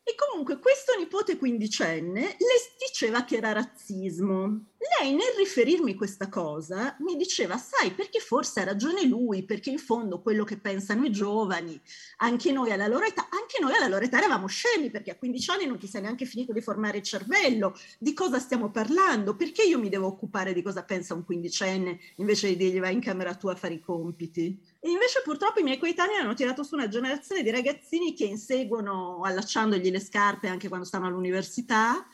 E 0.09 0.15
comunque 0.15 0.61
questo 0.61 0.97
nipote 0.97 1.37
quindicenne 1.37 2.21
le 2.21 2.57
diceva 2.79 3.25
che 3.25 3.39
era 3.39 3.51
razzismo. 3.51 4.67
Lei 5.01 5.11
nel 5.11 5.35
riferirmi 5.37 5.97
questa 5.97 6.29
cosa 6.29 6.97
mi 7.01 7.17
diceva, 7.17 7.59
sai, 7.59 7.91
perché 7.91 8.21
forse 8.21 8.61
ha 8.61 8.65
ragione 8.65 9.03
lui, 9.03 9.43
perché 9.43 9.71
in 9.71 9.79
fondo 9.79 10.23
quello 10.23 10.45
che 10.45 10.59
pensano 10.59 11.05
i 11.05 11.11
giovani, 11.11 11.81
anche 12.19 12.53
noi 12.53 12.71
alla 12.71 12.87
loro 12.87 13.05
età, 13.05 13.29
anche 13.31 13.59
noi 13.61 13.75
alla 13.75 13.89
loro 13.89 14.05
età 14.05 14.19
eravamo 14.19 14.47
scemi, 14.47 14.93
perché 14.93 15.11
a 15.11 15.17
15 15.17 15.51
anni 15.51 15.67
non 15.67 15.77
ti 15.77 15.89
sei 15.89 16.03
neanche 16.03 16.25
finito 16.25 16.53
di 16.53 16.61
formare 16.61 16.99
il 16.99 17.03
cervello, 17.03 17.77
di 17.99 18.13
cosa 18.13 18.39
stiamo 18.39 18.71
parlando, 18.71 19.35
perché 19.35 19.65
io 19.65 19.81
mi 19.81 19.89
devo 19.89 20.07
occupare 20.07 20.53
di 20.53 20.63
cosa 20.63 20.85
pensa 20.85 21.15
un 21.15 21.25
quindicenne 21.25 21.99
invece 22.19 22.47
di 22.47 22.57
dirgli 22.57 22.79
vai 22.79 22.93
in 22.93 23.01
camera 23.01 23.35
tua 23.35 23.55
a 23.55 23.57
fare 23.57 23.75
i 23.75 23.81
compiti. 23.81 24.57
E 24.87 24.91
invece 24.91 25.21
purtroppo 25.25 25.59
i 25.59 25.65
miei 25.65 25.79
coetanei 25.79 26.15
hanno 26.15 26.35
tirato 26.35 26.63
su 26.63 26.77
una 26.77 26.87
generazione 26.87 27.43
di 27.43 27.51
ragazzini 27.51 28.15
che 28.15 28.25
inseguono 28.25 29.21
allacciandogli 29.25 29.91
le 29.91 29.99
scarpe 29.99 30.47
anche 30.47 30.69
quando 30.69 30.87
stanno 30.87 31.09
all'università 31.09 32.07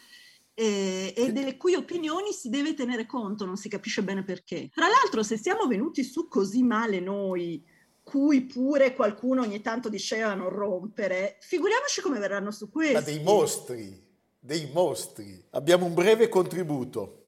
e, 0.55 1.13
e, 1.15 1.33
delle 1.33 1.59
cui 1.59 1.75
opinioni 1.75 2.33
si 2.33 2.49
deve 2.49 2.73
tenere 2.73 3.05
conto, 3.05 3.45
non 3.45 3.59
si 3.59 3.69
capisce 3.69 4.03
bene 4.03 4.25
perché. 4.25 4.71
Tra 4.73 4.87
l'altro, 4.89 5.23
se 5.23 5.37
siamo 5.37 5.67
venuti 5.67 6.03
su 6.03 6.29
così 6.29 6.63
male 6.63 6.99
noi, 6.99 7.63
cui 8.03 8.47
pure 8.47 8.95
qualcuno 8.95 9.43
ogni 9.43 9.61
tanto 9.61 9.91
diceva 9.91 10.33
non 10.33 10.49
rompere, 10.49 11.37
figuriamoci 11.41 12.01
come 12.01 12.19
verranno 12.19 12.51
su 12.53 12.71
questo. 12.71 12.95
Ma 12.95 13.01
dei 13.03 13.21
mostri, 13.21 14.03
dei 14.39 14.71
mostri. 14.73 15.45
Abbiamo 15.51 15.85
un 15.85 15.93
breve 15.93 16.31
contributo. 16.31 17.22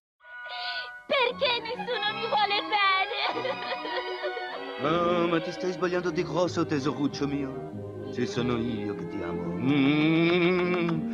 Oh, 4.85 5.27
ma 5.29 5.41
ti 5.41 5.51
stai 5.51 5.73
sbagliando 5.73 6.11
di 6.11 6.23
grosso, 6.23 6.67
tesoruccio 6.67 7.27
mio. 7.27 8.11
Ci 8.13 8.27
sono 8.27 8.59
io 8.59 8.95
che 8.95 9.09
ti 9.09 9.23
amo. 9.23 9.57
Mm. 9.57 11.05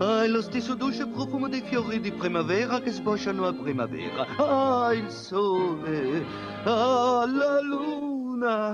Hai 0.00 0.28
lo 0.28 0.42
stesso 0.42 0.74
dolce 0.74 1.06
profumo 1.06 1.48
dei 1.48 1.60
fiori 1.60 2.00
di 2.00 2.10
primavera 2.10 2.80
che 2.80 2.90
sbocciano 2.90 3.46
a 3.46 3.52
primavera. 3.52 4.26
Ah, 4.36 4.92
il 4.92 5.08
sole, 5.10 6.24
ah, 6.64 7.24
la 7.24 7.60
luna, 7.60 8.70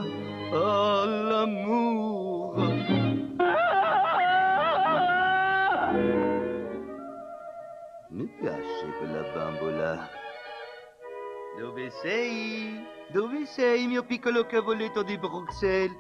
ah, 0.52 1.04
l'amore. 1.04 2.78
Mi 8.09 8.26
piace 8.40 8.87
quella 8.99 9.20
bambola. 9.35 10.09
Dove 11.59 11.90
sei? 12.02 13.00
Dove 13.12 13.45
sei, 13.45 13.88
mio 13.88 14.05
piccolo 14.05 14.47
cavoletto 14.47 15.02
di 15.02 15.19
Bruxelles? 15.19 15.97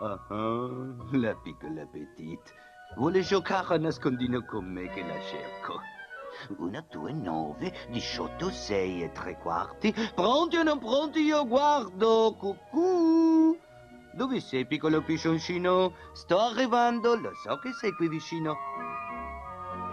Ah, 0.00 0.24
ah, 0.28 0.68
la 1.12 1.34
piccola 1.34 1.84
petite. 1.84 2.52
Vuole 2.94 3.22
giocare 3.22 3.74
a 3.74 3.78
nascondino 3.78 4.44
con 4.44 4.64
me 4.72 4.88
che 4.88 5.02
la 5.02 5.20
cerco. 5.20 5.80
Una, 6.58 6.84
due, 6.88 7.12
nove, 7.12 7.74
diciotto, 7.90 8.50
sei 8.50 9.02
e 9.02 9.10
tre 9.10 9.36
quarti. 9.38 9.92
Pronti 10.14 10.58
o 10.58 10.62
non 10.62 10.78
pronti? 10.78 11.22
Io 11.22 11.44
guardo. 11.44 12.36
Cucù. 12.38 13.58
Dove 14.12 14.40
sei, 14.40 14.64
piccolo 14.64 15.02
piscioncino? 15.02 15.92
Sto 16.12 16.38
arrivando, 16.38 17.16
lo 17.16 17.32
so 17.34 17.58
che 17.58 17.72
sei 17.72 17.92
qui 17.94 18.08
vicino. 18.08 18.56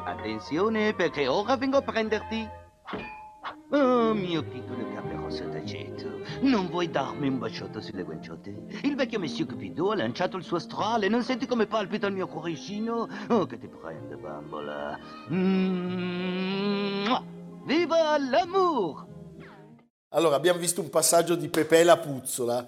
Attenzione, 0.04 0.94
perché 0.94 1.28
ora 1.28 1.58
vengo 1.58 1.78
a 1.78 1.82
prenderti. 1.82 2.48
Oh, 3.72 4.14
mio 4.14 4.44
piccolo 4.44 4.86
caperosso 5.26 5.44
d'aceto, 5.46 6.22
non 6.42 6.68
vuoi 6.68 6.90
darmi 6.90 7.28
un 7.28 7.40
baciotto 7.40 7.82
sulle 7.82 8.04
guanciotte? 8.04 8.56
Il 8.84 8.96
vecchio 8.96 9.20
Messie 9.20 9.46
Cupido 9.46 9.92
ha 9.92 9.96
lanciato 9.96 10.38
il 10.38 10.44
suo 10.44 10.58
astrale, 10.58 11.08
non 11.08 11.24
senti 11.24 11.48
come 11.48 11.66
palpita 11.66 12.08
il 12.08 12.14
mio 12.14 12.28
cuoricino? 12.28 13.08
Oh, 13.30 13.46
che 13.46 13.58
ti 13.58 13.68
prende, 13.68 14.16
bambola. 14.16 15.00
Mm-hmm. 15.32 17.14
Viva 17.66 18.18
l'amour! 18.20 19.08
Allora, 20.10 20.36
abbiamo 20.36 20.60
visto 20.60 20.82
un 20.82 20.90
passaggio 20.90 21.36
di 21.36 21.50
Pepe 21.50 21.84
la 21.84 21.98
puzzola. 21.98 22.66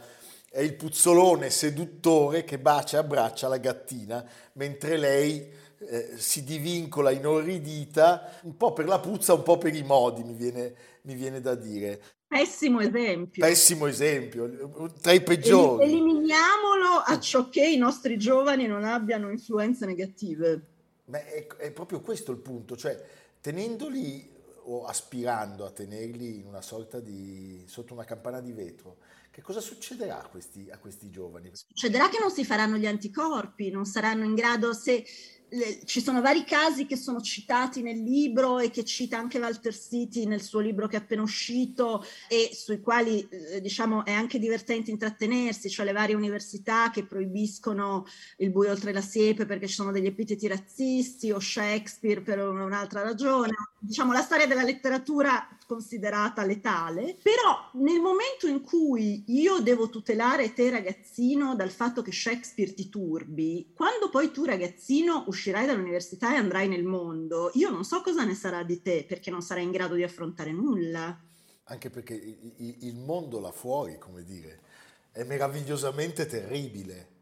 È 0.49 0.61
il 0.61 0.75
puzzolone 0.75 1.49
seduttore 1.49 2.43
che 2.43 2.57
bacia 2.57 2.97
e 2.97 2.99
abbraccia 3.01 3.47
la 3.47 3.57
gattina, 3.57 4.25
mentre 4.53 4.97
lei 4.97 5.53
eh, 5.79 6.13
si 6.17 6.43
divincola 6.43 7.11
inorridita, 7.11 8.39
un 8.43 8.57
po' 8.57 8.73
per 8.73 8.87
la 8.87 8.99
puzza, 8.99 9.33
un 9.33 9.43
po' 9.43 9.57
per 9.57 9.75
i 9.75 9.83
modi, 9.83 10.23
mi 10.23 10.33
viene, 10.33 10.73
mi 11.03 11.13
viene 11.13 11.39
da 11.39 11.53
dire. 11.53 12.01
Pessimo 12.27 12.81
esempio. 12.81 13.46
Pessimo 13.46 13.88
esempio, 13.88 14.93
tra 15.01 15.13
i 15.13 15.22
peggiori. 15.22 15.86
Eliminiamolo 15.86 17.01
a 17.05 17.19
ciò 17.19 17.50
che 17.50 17.65
i 17.65 17.77
nostri 17.77 18.17
giovani 18.17 18.67
non 18.67 18.84
abbiano 18.84 19.31
influenze 19.31 19.86
negative. 19.86 20.62
Ma 21.05 21.24
è, 21.24 21.48
è 21.48 21.72
proprio 21.72 22.01
questo 22.01 22.31
il 22.34 22.39
punto, 22.39 22.75
cioè 22.75 23.01
tenendoli 23.39 24.36
o 24.69 24.84
aspirando 24.86 25.65
a 25.65 25.72
tenerli 25.72 26.39
in 26.39 26.48
una 26.48 26.62
sorta 26.62 27.00
di 27.00 27.63
sotto 27.65 27.93
una 27.93 28.03
campana 28.03 28.41
di 28.41 28.51
vetro, 28.51 28.98
che 29.31 29.41
cosa 29.41 29.62
succederà 29.62 30.24
a 30.24 30.27
questi, 30.27 30.67
a 30.69 30.77
questi 30.79 31.10
giovani? 31.10 31.51
Succederà 31.53 32.10
che 32.10 32.17
non 32.19 32.31
si 32.31 32.43
faranno 32.43 32.75
gli 32.75 32.88
anticorpi, 32.88 33.69
non 33.69 33.86
saranno 33.86 34.25
in 34.25 34.34
grado 34.34 34.74
se 34.74 35.05
ci 35.86 36.01
sono 36.01 36.22
vari 36.22 36.44
casi 36.44 36.86
che 36.86 36.98
sono 36.98 37.22
citati 37.22 37.82
nel 37.82 38.01
libro 38.01 38.60
e 38.60 38.70
che 38.70 38.84
cita 38.84 39.18
anche 39.18 39.39
Walter 39.39 39.74
City 39.74 40.25
nel 40.25 40.42
suo 40.42 40.60
libro 40.60 40.88
che 40.88 40.98
è 40.98 41.00
appena 41.00 41.22
uscito 41.22 42.04
e 42.27 42.50
sui 42.54 42.82
quali 42.82 43.25
eh, 43.30 43.62
diciamo 43.62 44.04
è 44.04 44.12
anche 44.12 44.39
divertente 44.39 44.92
intrattenersi, 44.92 45.70
cioè 45.70 45.86
le 45.86 45.94
varie 45.94 46.16
università 46.16 46.89
che 46.89 47.06
proibiscono 47.06 48.06
il 48.38 48.51
buio 48.51 48.72
oltre 48.72 48.92
la 48.92 49.01
siepe 49.01 49.46
perché 49.46 49.68
ci 49.68 49.75
sono 49.75 49.92
degli 49.92 50.06
epiteti 50.06 50.48
razzisti 50.48 51.32
o 51.32 51.39
Shakespeare 51.39 52.22
per 52.22 52.39
un'altra 52.39 53.01
ragione. 53.01 53.54
Diciamo 53.80 54.12
la 54.12 54.22
storia 54.22 54.48
della 54.48 54.63
letteratura 54.63 55.48
considerata 55.67 56.45
letale, 56.45 57.17
però 57.21 57.69
nel 57.74 58.00
momento 58.00 58.47
in 58.47 58.62
cui 58.62 59.25
io 59.27 59.59
devo 59.59 59.89
tutelare 59.89 60.53
te 60.53 60.69
ragazzino 60.69 61.55
dal 61.55 61.69
fatto 61.69 62.01
che 62.01 62.12
Shakespeare 62.12 62.74
ti 62.74 62.89
turbi, 62.89 63.71
quando 63.75 64.09
poi 64.09 64.31
tu 64.31 64.45
ragazzino 64.45 65.25
uscirai 65.27 65.67
dall'università 65.67 66.33
e 66.33 66.38
andrai 66.38 66.67
nel 66.67 66.86
mondo, 66.86 67.51
io 67.53 67.69
non 67.69 67.83
so 67.83 68.01
cosa 68.01 68.24
ne 68.24 68.33
sarà 68.33 68.63
di 68.63 68.81
te 68.81 69.05
perché 69.07 69.29
non 69.29 69.41
sarai 69.41 69.63
in 69.63 69.71
grado 69.71 69.95
di 69.95 70.03
affrontare 70.03 70.51
nulla. 70.51 71.21
Anche 71.65 71.89
perché 71.89 72.13
il 72.13 72.95
mondo 72.95 73.41
là 73.41 73.51
fuori, 73.51 73.97
come 73.97 74.24
dire, 74.24 74.62
è 75.12 75.24
meravigliosamente 75.24 76.25
terribile. 76.25 77.15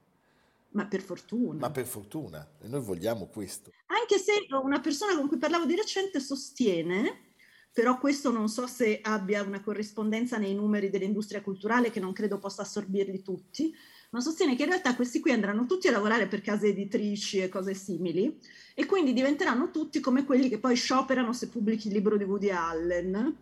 Ma 0.69 0.85
per 0.85 1.01
fortuna. 1.01 1.59
Ma 1.59 1.71
per 1.71 1.87
fortuna, 1.87 2.47
e 2.61 2.67
noi 2.67 2.81
vogliamo 2.81 3.25
questo. 3.25 3.71
Anche 3.87 4.19
se 4.19 4.33
una 4.61 4.81
persona 4.81 5.15
con 5.15 5.27
cui 5.27 5.37
parlavo 5.37 5.65
di 5.65 5.75
recente 5.75 6.19
sostiene 6.19 7.33
però 7.75 7.97
questo 7.97 8.31
non 8.31 8.47
so 8.47 8.67
se 8.67 9.01
abbia 9.03 9.43
una 9.43 9.59
corrispondenza 9.59 10.37
nei 10.37 10.55
numeri 10.55 10.89
dell'industria 10.89 11.41
culturale 11.41 11.91
che 11.91 11.99
non 11.99 12.13
credo 12.13 12.37
possa 12.37 12.61
assorbirli 12.61 13.21
tutti, 13.21 13.75
ma 14.11 14.21
sostiene 14.21 14.55
che 14.55 14.63
in 14.63 14.69
realtà 14.69 14.95
questi 14.95 15.19
qui 15.19 15.33
andranno 15.33 15.65
tutti 15.65 15.89
a 15.89 15.91
lavorare 15.91 16.27
per 16.27 16.39
case 16.39 16.67
editrici 16.67 17.39
e 17.39 17.49
cose 17.49 17.73
simili 17.73 18.39
e 18.73 18.85
quindi 18.85 19.11
diventeranno 19.11 19.71
tutti 19.71 19.99
come 19.99 20.23
quelli 20.23 20.47
che 20.47 20.57
poi 20.57 20.77
scioperano 20.77 21.33
se 21.33 21.49
pubblichi 21.49 21.87
il 21.87 21.95
libro 21.95 22.15
di 22.15 22.23
Woody 22.23 22.49
Allen 22.49 23.35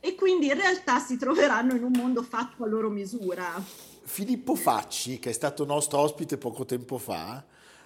e 0.00 0.14
quindi 0.14 0.48
in 0.48 0.54
realtà 0.54 0.98
si 0.98 1.16
troveranno 1.16 1.74
in 1.74 1.82
un 1.82 1.92
mondo 1.96 2.22
fatto 2.22 2.64
a 2.64 2.66
loro 2.66 2.90
misura. 2.90 3.54
Filippo 4.02 4.54
Facci, 4.54 5.18
che 5.18 5.30
è 5.30 5.32
stato 5.32 5.64
nostro 5.64 6.00
ospite 6.00 6.36
poco 6.36 6.66
tempo 6.66 6.98
fa, 6.98 7.42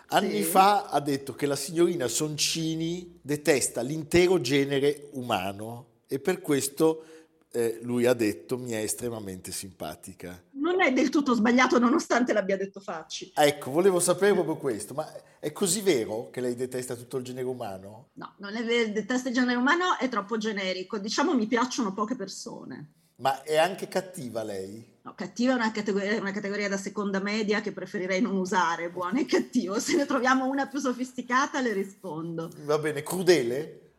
anni 0.09 0.43
sì. 0.43 0.51
fa 0.51 0.87
ha 0.87 0.99
detto 0.99 1.35
che 1.35 1.47
la 1.47 1.55
signorina 1.55 2.09
Soncini 2.09 3.21
detesta 3.23 3.83
l'intero 3.83 4.41
genere 4.41 5.11
umano 5.13 5.91
e 6.13 6.19
per 6.19 6.43
questo 6.43 7.05
eh, 7.53 7.79
lui 7.83 8.05
ha 8.05 8.13
detto 8.13 8.59
mi 8.59 8.73
è 8.73 8.77
estremamente 8.77 9.51
simpatica. 9.51 10.43
Non 10.53 10.83
è 10.83 10.93
del 10.93 11.09
tutto 11.09 11.33
sbagliato 11.33 11.79
nonostante 11.79 12.35
l'abbia 12.35 12.59
detto 12.59 12.81
Facci. 12.81 13.33
Ecco, 13.35 13.71
volevo 13.71 13.99
sapere 13.99 14.35
proprio 14.35 14.59
questo, 14.59 14.93
ma 14.93 15.11
è 15.39 15.53
così 15.53 15.81
vero 15.81 16.29
che 16.31 16.43
lei 16.43 16.55
detesta 16.55 16.97
tutto 16.97 17.17
il 17.17 17.25
genere 17.25 17.47
umano? 17.47 18.11
No, 18.15 18.35
non 18.39 18.55
è 18.57 18.63
vero, 18.63 18.93
detesta 18.93 19.29
il 19.31 19.35
genere 19.35 19.57
umano, 19.57 19.99
è 19.99 20.11
troppo 20.11 20.37
generico. 20.37 20.99
Diciamo 20.99 21.35
mi 21.35 21.47
piacciono 21.47 21.95
poche 21.95 22.15
persone. 22.15 22.93
Ma 23.17 23.43
è 23.43 23.57
anche 23.57 23.89
cattiva 23.89 24.43
lei? 24.43 24.85
No, 25.03 25.15
cattiva 25.15 25.53
è 25.53 25.55
una 25.55 25.73
categoria, 25.73 26.21
una 26.21 26.31
categoria, 26.31 26.69
da 26.69 26.77
seconda 26.77 27.21
media 27.21 27.63
che 27.63 27.73
preferirei 27.73 28.21
non 28.21 28.37
usare, 28.37 28.91
buono 28.91 29.19
e 29.19 29.25
cattivo. 29.25 29.81
Se 29.81 29.97
ne 29.97 30.05
troviamo 30.05 30.47
una 30.47 30.67
più 30.67 30.79
sofisticata 30.79 31.61
le 31.61 31.73
rispondo. 31.73 32.51
Va 32.65 32.79
bene, 32.79 33.03
crudele? 33.03 33.92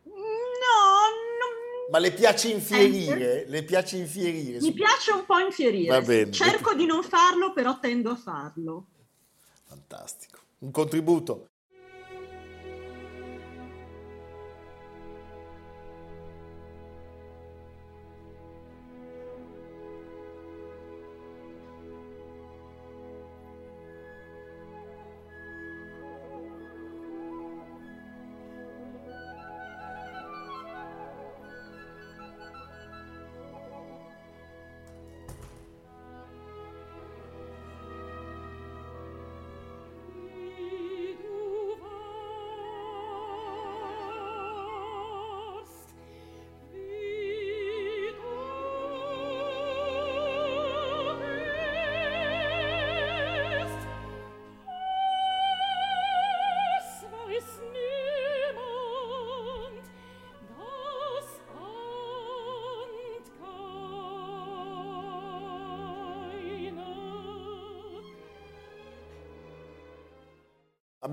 Ma 1.90 1.98
le 1.98 2.12
piace 2.12 2.48
infierire? 2.48 3.44
Le 3.46 3.62
piace 3.62 3.96
infierire? 3.96 4.58
Mi 4.60 4.72
piace 4.72 5.12
un 5.12 5.24
po' 5.24 5.38
infierire. 5.38 6.30
Cerco 6.30 6.74
di 6.74 6.86
non 6.86 7.02
farlo, 7.02 7.52
però 7.52 7.78
tendo 7.78 8.10
a 8.10 8.16
farlo. 8.16 8.86
Fantastico. 9.66 10.38
Un 10.58 10.70
contributo. 10.70 11.48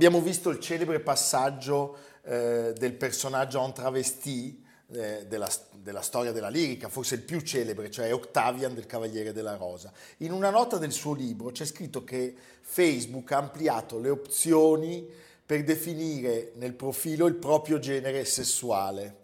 Abbiamo 0.01 0.19
visto 0.25 0.49
il 0.49 0.59
celebre 0.59 0.99
passaggio 0.99 1.95
eh, 2.23 2.73
del 2.75 2.93
personaggio 2.93 3.63
en 3.63 3.71
travesti 3.71 4.65
eh, 4.93 5.27
della, 5.27 5.47
della, 5.73 6.01
storia 6.01 6.31
della 6.31 6.49
lirica, 6.49 6.89
forse 6.89 7.13
il 7.13 7.21
più 7.21 7.39
celebre, 7.41 7.91
cioè 7.91 8.11
Octavian 8.11 8.73
del 8.73 8.87
Cavaliere 8.87 9.31
della 9.31 9.57
Rosa. 9.57 9.93
In 10.17 10.31
una 10.31 10.49
nota 10.49 10.79
del 10.79 10.91
suo 10.91 11.13
libro 11.13 11.51
c'è 11.51 11.65
scritto 11.65 12.03
che 12.03 12.33
Facebook 12.61 13.31
ha 13.31 13.37
ampliato 13.37 13.99
le 13.99 14.09
opzioni 14.09 15.07
per 15.45 15.63
definire 15.63 16.53
nel 16.55 16.73
profilo 16.73 17.27
il 17.27 17.35
proprio 17.35 17.77
genere 17.77 18.25
sessuale 18.25 19.20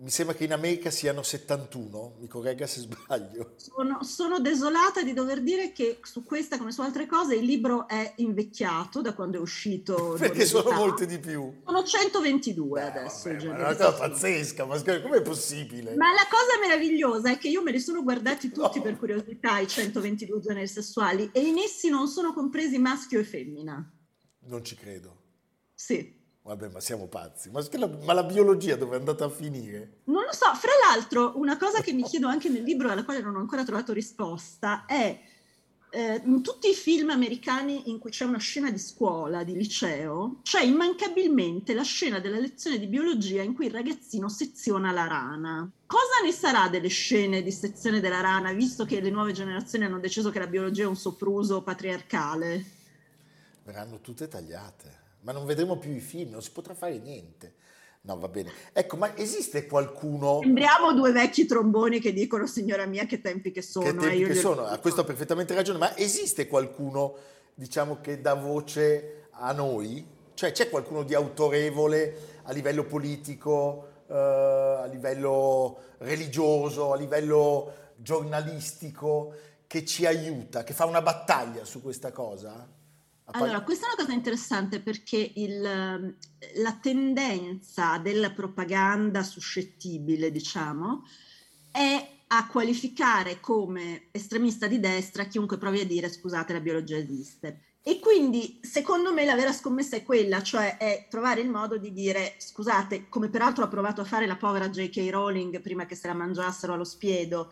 mi 0.00 0.10
sembra 0.10 0.34
che 0.34 0.44
in 0.44 0.52
America 0.52 0.90
siano 0.90 1.22
71, 1.22 2.18
mi 2.20 2.28
corregga 2.28 2.66
se 2.66 2.80
sbaglio. 2.80 3.54
Sono, 3.56 4.02
sono, 4.04 4.38
desolata 4.38 5.02
di 5.02 5.12
dover 5.12 5.42
dire 5.42 5.72
che 5.72 5.98
su 6.02 6.22
questa, 6.22 6.56
come 6.56 6.70
su 6.70 6.82
altre 6.82 7.06
cose, 7.06 7.34
il 7.34 7.44
libro 7.44 7.88
è 7.88 8.12
invecchiato 8.16 9.00
da 9.00 9.12
quando 9.14 9.38
è 9.38 9.40
uscito. 9.40 10.16
Perché 10.18 10.46
sono 10.46 10.70
molte 10.70 11.06
di 11.06 11.18
più. 11.18 11.52
Sono 11.64 11.82
122 11.82 12.80
Beh, 12.80 12.86
adesso. 12.86 13.28
Vabbè, 13.28 13.46
ma 13.46 13.56
è 13.56 13.58
una 13.58 13.74
cosa 13.74 13.92
pazzesca, 13.92 14.64
ma 14.66 14.80
com'è 14.80 15.22
possibile? 15.22 15.96
Ma 15.96 16.12
la 16.12 16.26
cosa 16.30 16.60
meravigliosa 16.60 17.32
è 17.32 17.38
che 17.38 17.48
io 17.48 17.62
me 17.62 17.72
li 17.72 17.80
sono 17.80 18.02
guardati 18.02 18.52
tutti 18.52 18.78
no. 18.78 18.84
per 18.84 18.98
curiosità, 18.98 19.58
i 19.58 19.66
122 19.66 20.40
generi 20.40 20.68
sessuali, 20.68 21.28
e 21.32 21.40
in 21.40 21.58
essi 21.58 21.88
non 21.88 22.06
sono 22.06 22.32
compresi 22.32 22.78
maschio 22.78 23.18
e 23.18 23.24
femmina. 23.24 23.92
Non 24.42 24.64
ci 24.64 24.76
credo. 24.76 25.16
Sì. 25.74 26.17
Vabbè, 26.48 26.68
ma 26.68 26.80
siamo 26.80 27.08
pazzi. 27.08 27.50
Ma 27.50 27.62
la, 27.72 27.90
ma 28.04 28.14
la, 28.14 28.24
biologia 28.24 28.74
dove 28.76 28.96
è 28.96 28.98
andata 28.98 29.26
a 29.26 29.28
finire? 29.28 29.98
Non 30.04 30.22
lo 30.22 30.32
so. 30.32 30.46
Fra 30.54 30.70
l'altro, 30.86 31.34
una 31.36 31.58
cosa 31.58 31.82
che 31.82 31.92
mi 31.92 32.02
chiedo 32.02 32.26
anche 32.26 32.48
nel 32.48 32.62
libro, 32.62 32.88
alla 32.88 33.04
quale 33.04 33.20
non 33.20 33.36
ho 33.36 33.38
ancora 33.38 33.64
trovato 33.64 33.92
risposta, 33.92 34.86
è 34.86 35.20
eh, 35.90 36.22
in 36.24 36.42
tutti 36.42 36.70
i 36.70 36.74
film 36.74 37.10
americani 37.10 37.90
in 37.90 37.98
cui 37.98 38.08
c'è 38.08 38.24
una 38.24 38.38
scena 38.38 38.70
di 38.70 38.78
scuola, 38.78 39.44
di 39.44 39.52
liceo, 39.52 40.40
c'è 40.42 40.62
immancabilmente 40.62 41.74
la 41.74 41.82
scena 41.82 42.18
della 42.18 42.38
lezione 42.38 42.78
di 42.78 42.86
biologia 42.86 43.42
in 43.42 43.52
cui 43.52 43.66
il 43.66 43.72
ragazzino 43.72 44.30
seziona 44.30 44.90
la 44.90 45.06
rana. 45.06 45.70
Cosa 45.84 46.24
ne 46.24 46.32
sarà 46.32 46.68
delle 46.68 46.88
scene 46.88 47.42
di 47.42 47.52
sezione 47.52 48.00
della 48.00 48.22
rana, 48.22 48.52
visto 48.54 48.86
che 48.86 49.02
le 49.02 49.10
nuove 49.10 49.32
generazioni 49.32 49.84
hanno 49.84 50.00
deciso 50.00 50.30
che 50.30 50.38
la 50.38 50.46
biologia 50.46 50.84
è 50.84 50.86
un 50.86 50.96
sopruso 50.96 51.60
patriarcale? 51.60 52.64
Verranno 53.64 54.00
tutte 54.00 54.28
tagliate 54.28 55.07
ma 55.28 55.34
non 55.34 55.44
vedremo 55.44 55.76
più 55.76 55.94
i 55.94 56.00
film, 56.00 56.30
non 56.30 56.40
si 56.40 56.50
potrà 56.50 56.72
fare 56.72 56.98
niente. 56.98 57.52
No, 58.00 58.18
va 58.18 58.28
bene. 58.28 58.50
Ecco, 58.72 58.96
ma 58.96 59.14
esiste 59.14 59.66
qualcuno... 59.66 60.40
Sembriamo 60.40 60.94
due 60.94 61.12
vecchi 61.12 61.44
tromboni 61.44 62.00
che 62.00 62.14
dicono, 62.14 62.46
signora 62.46 62.86
mia, 62.86 63.04
che 63.04 63.20
tempi 63.20 63.50
che 63.50 63.60
sono. 63.60 63.84
Che 63.84 63.94
tempi 63.94 64.22
eh, 64.22 64.28
che 64.28 64.34
sono, 64.34 64.64
a 64.64 64.78
questo 64.78 65.02
ha 65.02 65.04
perfettamente 65.04 65.54
ragione, 65.54 65.76
ma 65.76 65.94
esiste 65.98 66.46
qualcuno, 66.48 67.14
diciamo, 67.52 68.00
che 68.00 68.22
dà 68.22 68.32
voce 68.32 69.26
a 69.32 69.52
noi? 69.52 70.02
Cioè 70.32 70.52
c'è 70.52 70.70
qualcuno 70.70 71.02
di 71.02 71.12
autorevole 71.12 72.40
a 72.44 72.52
livello 72.52 72.84
politico, 72.84 74.04
eh, 74.08 74.14
a 74.14 74.86
livello 74.86 75.80
religioso, 75.98 76.94
a 76.94 76.96
livello 76.96 77.74
giornalistico, 77.96 79.34
che 79.66 79.84
ci 79.84 80.06
aiuta, 80.06 80.64
che 80.64 80.72
fa 80.72 80.86
una 80.86 81.02
battaglia 81.02 81.66
su 81.66 81.82
questa 81.82 82.12
cosa? 82.12 82.76
Allora, 83.32 83.62
questa 83.62 83.86
è 83.86 83.88
una 83.92 84.02
cosa 84.04 84.16
interessante 84.16 84.80
perché 84.80 85.32
il, 85.36 85.60
la 85.60 86.78
tendenza 86.80 87.98
della 87.98 88.30
propaganda 88.30 89.22
suscettibile, 89.22 90.30
diciamo, 90.30 91.04
è 91.70 92.16
a 92.28 92.46
qualificare 92.46 93.40
come 93.40 94.08
estremista 94.10 94.66
di 94.66 94.80
destra 94.80 95.24
chiunque 95.24 95.58
provi 95.58 95.80
a 95.80 95.86
dire 95.86 96.10
scusate 96.10 96.52
la 96.52 96.60
biologia 96.60 96.96
esiste. 96.96 97.62
E 97.82 98.00
quindi 98.00 98.60
secondo 98.62 99.14
me 99.14 99.24
la 99.24 99.34
vera 99.34 99.52
scommessa 99.52 99.96
è 99.96 100.02
quella, 100.02 100.42
cioè 100.42 100.76
è 100.76 101.06
trovare 101.08 101.40
il 101.40 101.48
modo 101.48 101.78
di 101.78 101.92
dire 101.92 102.34
scusate, 102.36 103.08
come 103.08 103.30
peraltro 103.30 103.64
ha 103.64 103.68
provato 103.68 104.02
a 104.02 104.04
fare 104.04 104.26
la 104.26 104.36
povera 104.36 104.68
J.K. 104.68 105.08
Rowling 105.10 105.60
prima 105.62 105.86
che 105.86 105.94
se 105.94 106.06
la 106.06 106.12
mangiassero 106.12 106.74
allo 106.74 106.84
spiedo, 106.84 107.50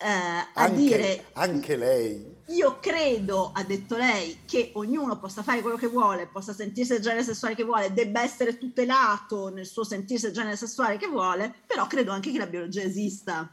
eh, 0.00 0.06
a 0.06 0.48
anche, 0.54 0.76
dire 0.76 1.24
anche 1.32 1.76
lei 1.76 2.38
io 2.50 2.78
credo, 2.80 3.52
ha 3.54 3.62
detto 3.62 3.96
lei, 3.96 4.40
che 4.44 4.72
ognuno 4.74 5.20
possa 5.20 5.42
fare 5.42 5.60
quello 5.60 5.76
che 5.76 5.86
vuole, 5.86 6.26
possa 6.26 6.52
sentirsi 6.52 6.94
il 6.94 7.00
genere 7.00 7.22
sessuale 7.22 7.54
che 7.54 7.62
vuole, 7.62 7.92
debba 7.92 8.22
essere 8.22 8.58
tutelato 8.58 9.50
nel 9.50 9.66
suo 9.66 9.84
sentirsi 9.84 10.26
il 10.26 10.32
genere 10.32 10.56
sessuale 10.56 10.96
che 10.96 11.06
vuole, 11.06 11.54
però 11.64 11.86
credo 11.86 12.10
anche 12.10 12.32
che 12.32 12.38
la 12.38 12.48
biologia 12.48 12.82
esista. 12.82 13.48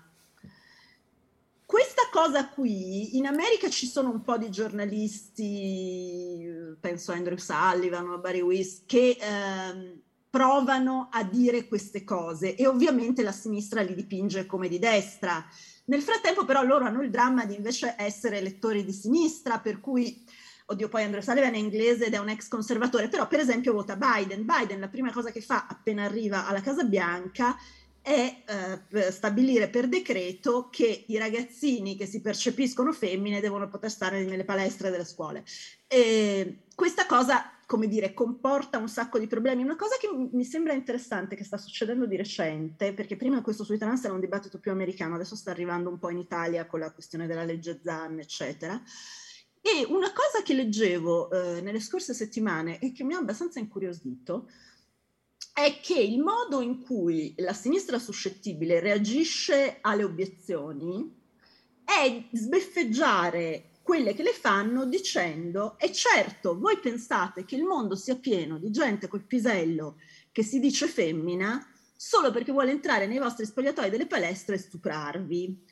Questa 1.64 2.04
cosa 2.12 2.50
qui, 2.50 3.18
in 3.18 3.28
America 3.28 3.70
ci 3.70 3.86
sono 3.86 4.10
un 4.10 4.24
po' 4.24 4.38
di 4.38 4.50
giornalisti, 4.50 6.48
penso 6.80 7.12
a 7.12 7.16
Andrew 7.16 7.38
Sullivan 7.38 8.10
o 8.10 8.16
a 8.16 8.18
Barry 8.18 8.42
Weiss, 8.42 8.82
che 8.86 9.16
ehm, 9.20 10.02
provano 10.30 11.10
a 11.12 11.24
dire 11.24 11.68
queste 11.68 12.04
cose 12.04 12.56
e 12.56 12.66
ovviamente 12.66 13.22
la 13.22 13.32
sinistra 13.32 13.82
li 13.82 13.94
dipinge 13.94 14.46
come 14.46 14.68
di 14.68 14.80
destra 14.80 15.46
nel 15.88 16.02
frattempo 16.02 16.46
però 16.46 16.64
loro 16.64 16.86
hanno 16.86 17.02
il 17.02 17.10
dramma 17.10 17.46
di 17.46 17.56
invece 17.56 17.96
essere 17.98 18.38
elettori 18.38 18.84
di 18.84 18.92
sinistra, 18.92 19.60
per 19.60 19.80
cui, 19.80 20.24
oddio 20.66 20.90
poi 20.90 21.04
Andrew 21.04 21.22
Sullivan 21.22 21.54
è 21.54 21.58
inglese 21.58 22.06
ed 22.06 22.14
è 22.14 22.18
un 22.18 22.30
ex 22.30 22.48
conservatore, 22.48 23.08
però 23.08 23.28
per 23.28 23.40
esempio 23.40 23.74
vota 23.74 23.96
Biden. 23.96 24.46
Biden 24.46 24.80
la 24.80 24.90
prima 24.90 25.12
cosa 25.12 25.32
che 25.32 25.42
fa 25.42 25.66
appena 25.70 26.04
arriva 26.04 26.48
alla 26.48 26.62
Casa 26.62 26.84
Bianca 26.84 27.58
è 28.02 28.44
eh, 28.90 29.12
stabilire 29.12 29.68
per 29.68 29.88
decreto 29.88 30.70
che 30.70 31.06
i 31.08 31.18
ragazzini 31.18 31.98
che 31.98 32.06
si 32.06 32.22
percepiscono 32.22 32.94
femmine 32.94 33.42
devono 33.42 33.68
poter 33.68 33.92
stare 33.92 34.24
nelle 34.24 34.46
palestre 34.46 34.90
delle 34.90 35.06
scuole. 35.06 35.44
E 35.88 36.60
questa 36.74 37.06
cosa 37.06 37.52
come 37.68 37.90
dire, 37.90 38.14
comporta 38.14 38.78
un 38.78 38.88
sacco 38.88 39.20
di 39.20 39.28
problemi. 39.28 39.62
Una 39.62 39.76
cosa 39.76 39.98
che 40.00 40.08
mi 40.10 40.46
sembra 40.46 40.72
interessante 40.72 41.36
che 41.36 41.44
sta 41.44 41.58
succedendo 41.58 42.06
di 42.06 42.16
recente, 42.16 42.94
perché 42.94 43.18
prima 43.18 43.42
questo 43.42 43.66
sui 43.66 43.78
trans 43.78 44.06
era 44.06 44.14
un 44.14 44.22
dibattito 44.22 44.58
più 44.58 44.72
americano, 44.72 45.16
adesso 45.16 45.36
sta 45.36 45.52
arrivando 45.52 45.90
un 45.90 46.00
po' 46.00 46.10
in 46.10 46.18
Italia 46.18 46.66
con 46.66 46.80
la 46.80 46.94
questione 46.94 47.28
della 47.28 47.44
legge 47.44 47.82
ZAN, 47.84 48.20
eccetera. 48.20 48.82
E 49.60 49.86
una 49.90 50.14
cosa 50.14 50.44
che 50.44 50.54
leggevo 50.54 51.30
eh, 51.30 51.62
nelle 51.62 51.82
scorse 51.82 52.14
settimane 52.14 52.80
e 52.80 52.94
che 52.94 53.04
mi 53.04 53.14
ha 53.14 53.18
abbastanza 53.18 53.60
incuriosito 53.60 54.50
è 55.54 55.80
che 55.82 56.00
il 56.00 56.20
modo 56.20 56.62
in 56.62 56.82
cui 56.82 57.34
la 57.40 57.52
sinistra 57.52 58.00
suscettibile 58.00 58.80
reagisce 58.80 59.80
alle 59.82 60.06
obiezioni 60.06 61.14
è 61.84 62.28
sbeffeggiare 62.32 63.72
quelle 63.88 64.14
che 64.14 64.22
le 64.22 64.34
fanno 64.34 64.84
dicendo 64.84 65.78
e 65.80 65.94
certo 65.94 66.60
voi 66.60 66.78
pensate 66.78 67.46
che 67.46 67.56
il 67.56 67.64
mondo 67.64 67.96
sia 67.96 68.18
pieno 68.18 68.58
di 68.58 68.70
gente 68.70 69.08
col 69.08 69.24
pisello 69.24 69.96
che 70.34 70.44
si 70.44 70.60
dice 70.60 70.88
femmina 70.88 71.66
solo 71.96 72.30
perché 72.30 72.52
vuole 72.52 72.72
entrare 72.72 73.08
nei 73.08 73.18
vostri 73.18 73.46
spogliatoi 73.46 73.90
delle 73.90 74.06
palestre 74.06 74.56
e 74.56 74.58
stuprarvi 74.58 75.64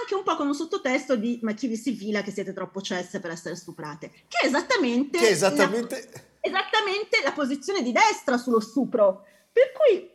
anche 0.00 0.14
un 0.16 0.24
po' 0.24 0.34
con 0.34 0.48
un 0.48 0.54
sottotesto 0.54 1.14
di 1.14 1.38
ma 1.42 1.52
chi 1.52 1.68
vi 1.68 1.76
si 1.76 1.94
fila 1.94 2.22
che 2.22 2.32
siete 2.32 2.52
troppo 2.52 2.80
cesse 2.80 3.20
per 3.20 3.30
essere 3.30 3.54
stuprate? 3.54 4.10
Che 4.10 4.38
è 4.42 4.46
esattamente, 4.46 5.18
che 5.18 5.28
esattamente... 5.28 6.10
La, 6.12 6.20
esattamente 6.40 7.20
la 7.22 7.32
posizione 7.32 7.82
di 7.82 7.92
destra 7.92 8.36
sullo 8.36 8.60
stupro. 8.60 9.24
Per 9.50 9.72
cui 9.72 10.08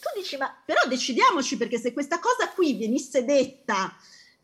tu 0.00 0.18
dici, 0.18 0.36
ma 0.36 0.50
però 0.64 0.80
decidiamoci 0.86 1.56
perché 1.56 1.78
se 1.78 1.92
questa 1.92 2.18
cosa 2.18 2.50
qui 2.50 2.76
venisse 2.76 3.24
detta 3.24 3.96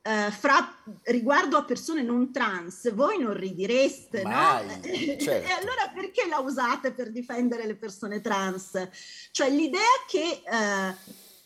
eh, 0.09 0.31
fra, 0.31 0.75
riguardo 1.03 1.59
a 1.59 1.65
persone 1.65 2.03
non 2.03 2.33
trans, 2.33 2.95
voi 2.95 3.19
non 3.19 3.35
ridireste, 3.35 4.23
Mai, 4.23 4.67
no? 4.67 4.73
certo. 4.83 5.31
e 5.31 5.51
allora 5.51 5.93
perché 5.95 6.27
la 6.27 6.39
usate 6.39 6.93
per 6.93 7.11
difendere 7.11 7.67
le 7.67 7.77
persone 7.77 8.23
trans? 8.23 8.89
Cioè 9.31 9.51
l'idea 9.51 9.83
che 10.09 10.43
eh, 10.51 10.95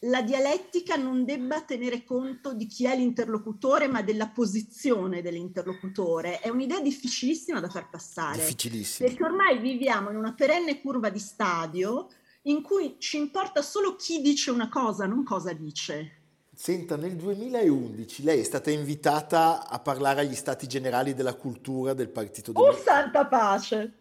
la 0.06 0.22
dialettica 0.22 0.94
non 0.94 1.24
debba 1.24 1.62
tenere 1.62 2.04
conto 2.04 2.52
di 2.54 2.66
chi 2.66 2.86
è 2.86 2.96
l'interlocutore, 2.96 3.88
ma 3.88 4.00
della 4.00 4.28
posizione 4.28 5.22
dell'interlocutore, 5.22 6.38
è 6.38 6.48
un'idea 6.48 6.78
difficilissima 6.78 7.58
da 7.58 7.68
far 7.68 7.90
passare. 7.90 8.38
Difficilissima. 8.38 9.08
Perché 9.08 9.24
ormai 9.24 9.58
viviamo 9.58 10.10
in 10.10 10.16
una 10.16 10.34
perenne 10.34 10.80
curva 10.80 11.10
di 11.10 11.18
stadio 11.18 12.08
in 12.42 12.62
cui 12.62 12.94
ci 12.98 13.16
importa 13.16 13.60
solo 13.60 13.96
chi 13.96 14.20
dice 14.20 14.52
una 14.52 14.68
cosa, 14.68 15.06
non 15.06 15.24
cosa 15.24 15.52
dice. 15.52 16.21
Senta, 16.62 16.94
nel 16.94 17.16
2011 17.16 18.22
lei 18.22 18.38
è 18.38 18.44
stata 18.44 18.70
invitata 18.70 19.68
a 19.68 19.80
parlare 19.80 20.20
agli 20.20 20.36
stati 20.36 20.68
generali 20.68 21.12
della 21.12 21.34
cultura 21.34 21.92
del 21.92 22.08
Partito 22.08 22.52
Oh, 22.54 22.72
santa 22.76 23.26
pace! 23.26 23.92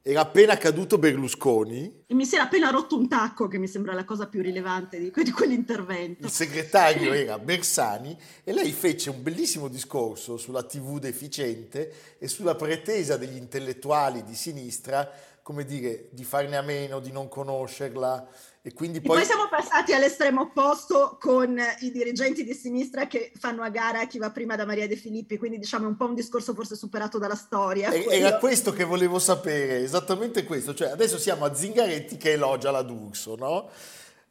Era 0.00 0.22
appena 0.22 0.56
caduto 0.56 0.96
Berlusconi. 0.96 2.04
E 2.06 2.14
mi 2.14 2.24
si 2.24 2.36
era 2.36 2.44
appena 2.44 2.70
rotto 2.70 2.96
un 2.96 3.08
tacco, 3.08 3.46
che 3.46 3.58
mi 3.58 3.68
sembra 3.68 3.92
la 3.92 4.04
cosa 4.04 4.26
più 4.26 4.40
rilevante 4.40 4.98
di, 4.98 5.12
di 5.14 5.30
quell'intervento. 5.30 6.24
Il 6.24 6.32
segretario 6.32 7.12
era 7.12 7.38
Bersani 7.38 8.18
e 8.42 8.54
lei 8.54 8.72
fece 8.72 9.10
un 9.10 9.22
bellissimo 9.22 9.68
discorso 9.68 10.38
sulla 10.38 10.62
TV 10.62 10.98
deficiente 10.98 12.16
e 12.16 12.26
sulla 12.26 12.54
pretesa 12.54 13.18
degli 13.18 13.36
intellettuali 13.36 14.24
di 14.24 14.34
sinistra 14.34 15.10
come 15.42 15.64
dire, 15.64 16.08
di 16.10 16.24
farne 16.24 16.56
a 16.56 16.62
meno, 16.62 17.00
di 17.00 17.10
non 17.10 17.28
conoscerla. 17.28 18.28
E 18.64 18.72
quindi 18.72 19.00
poi... 19.00 19.16
E 19.16 19.18
poi 19.18 19.26
siamo 19.26 19.48
passati 19.48 19.92
all'estremo 19.92 20.42
opposto 20.42 21.18
con 21.20 21.60
i 21.80 21.90
dirigenti 21.90 22.44
di 22.44 22.54
sinistra 22.54 23.08
che 23.08 23.32
fanno 23.36 23.64
a 23.64 23.70
gara 23.70 24.06
chi 24.06 24.18
va 24.18 24.30
prima 24.30 24.54
da 24.54 24.64
Maria 24.64 24.86
De 24.86 24.94
Filippi, 24.94 25.36
quindi 25.36 25.58
diciamo 25.58 25.86
è 25.86 25.88
un 25.88 25.96
po' 25.96 26.06
un 26.06 26.14
discorso 26.14 26.54
forse 26.54 26.76
superato 26.76 27.18
dalla 27.18 27.34
storia. 27.34 27.90
E, 27.90 28.06
era 28.08 28.38
questo 28.38 28.72
che 28.72 28.84
volevo 28.84 29.18
sapere, 29.18 29.82
esattamente 29.82 30.44
questo. 30.44 30.74
Cioè 30.74 30.90
adesso 30.90 31.18
siamo 31.18 31.44
a 31.44 31.52
Zingaretti 31.52 32.16
che 32.16 32.32
elogia 32.32 32.70
la 32.70 32.82
D'Urso, 32.82 33.34
no? 33.34 33.68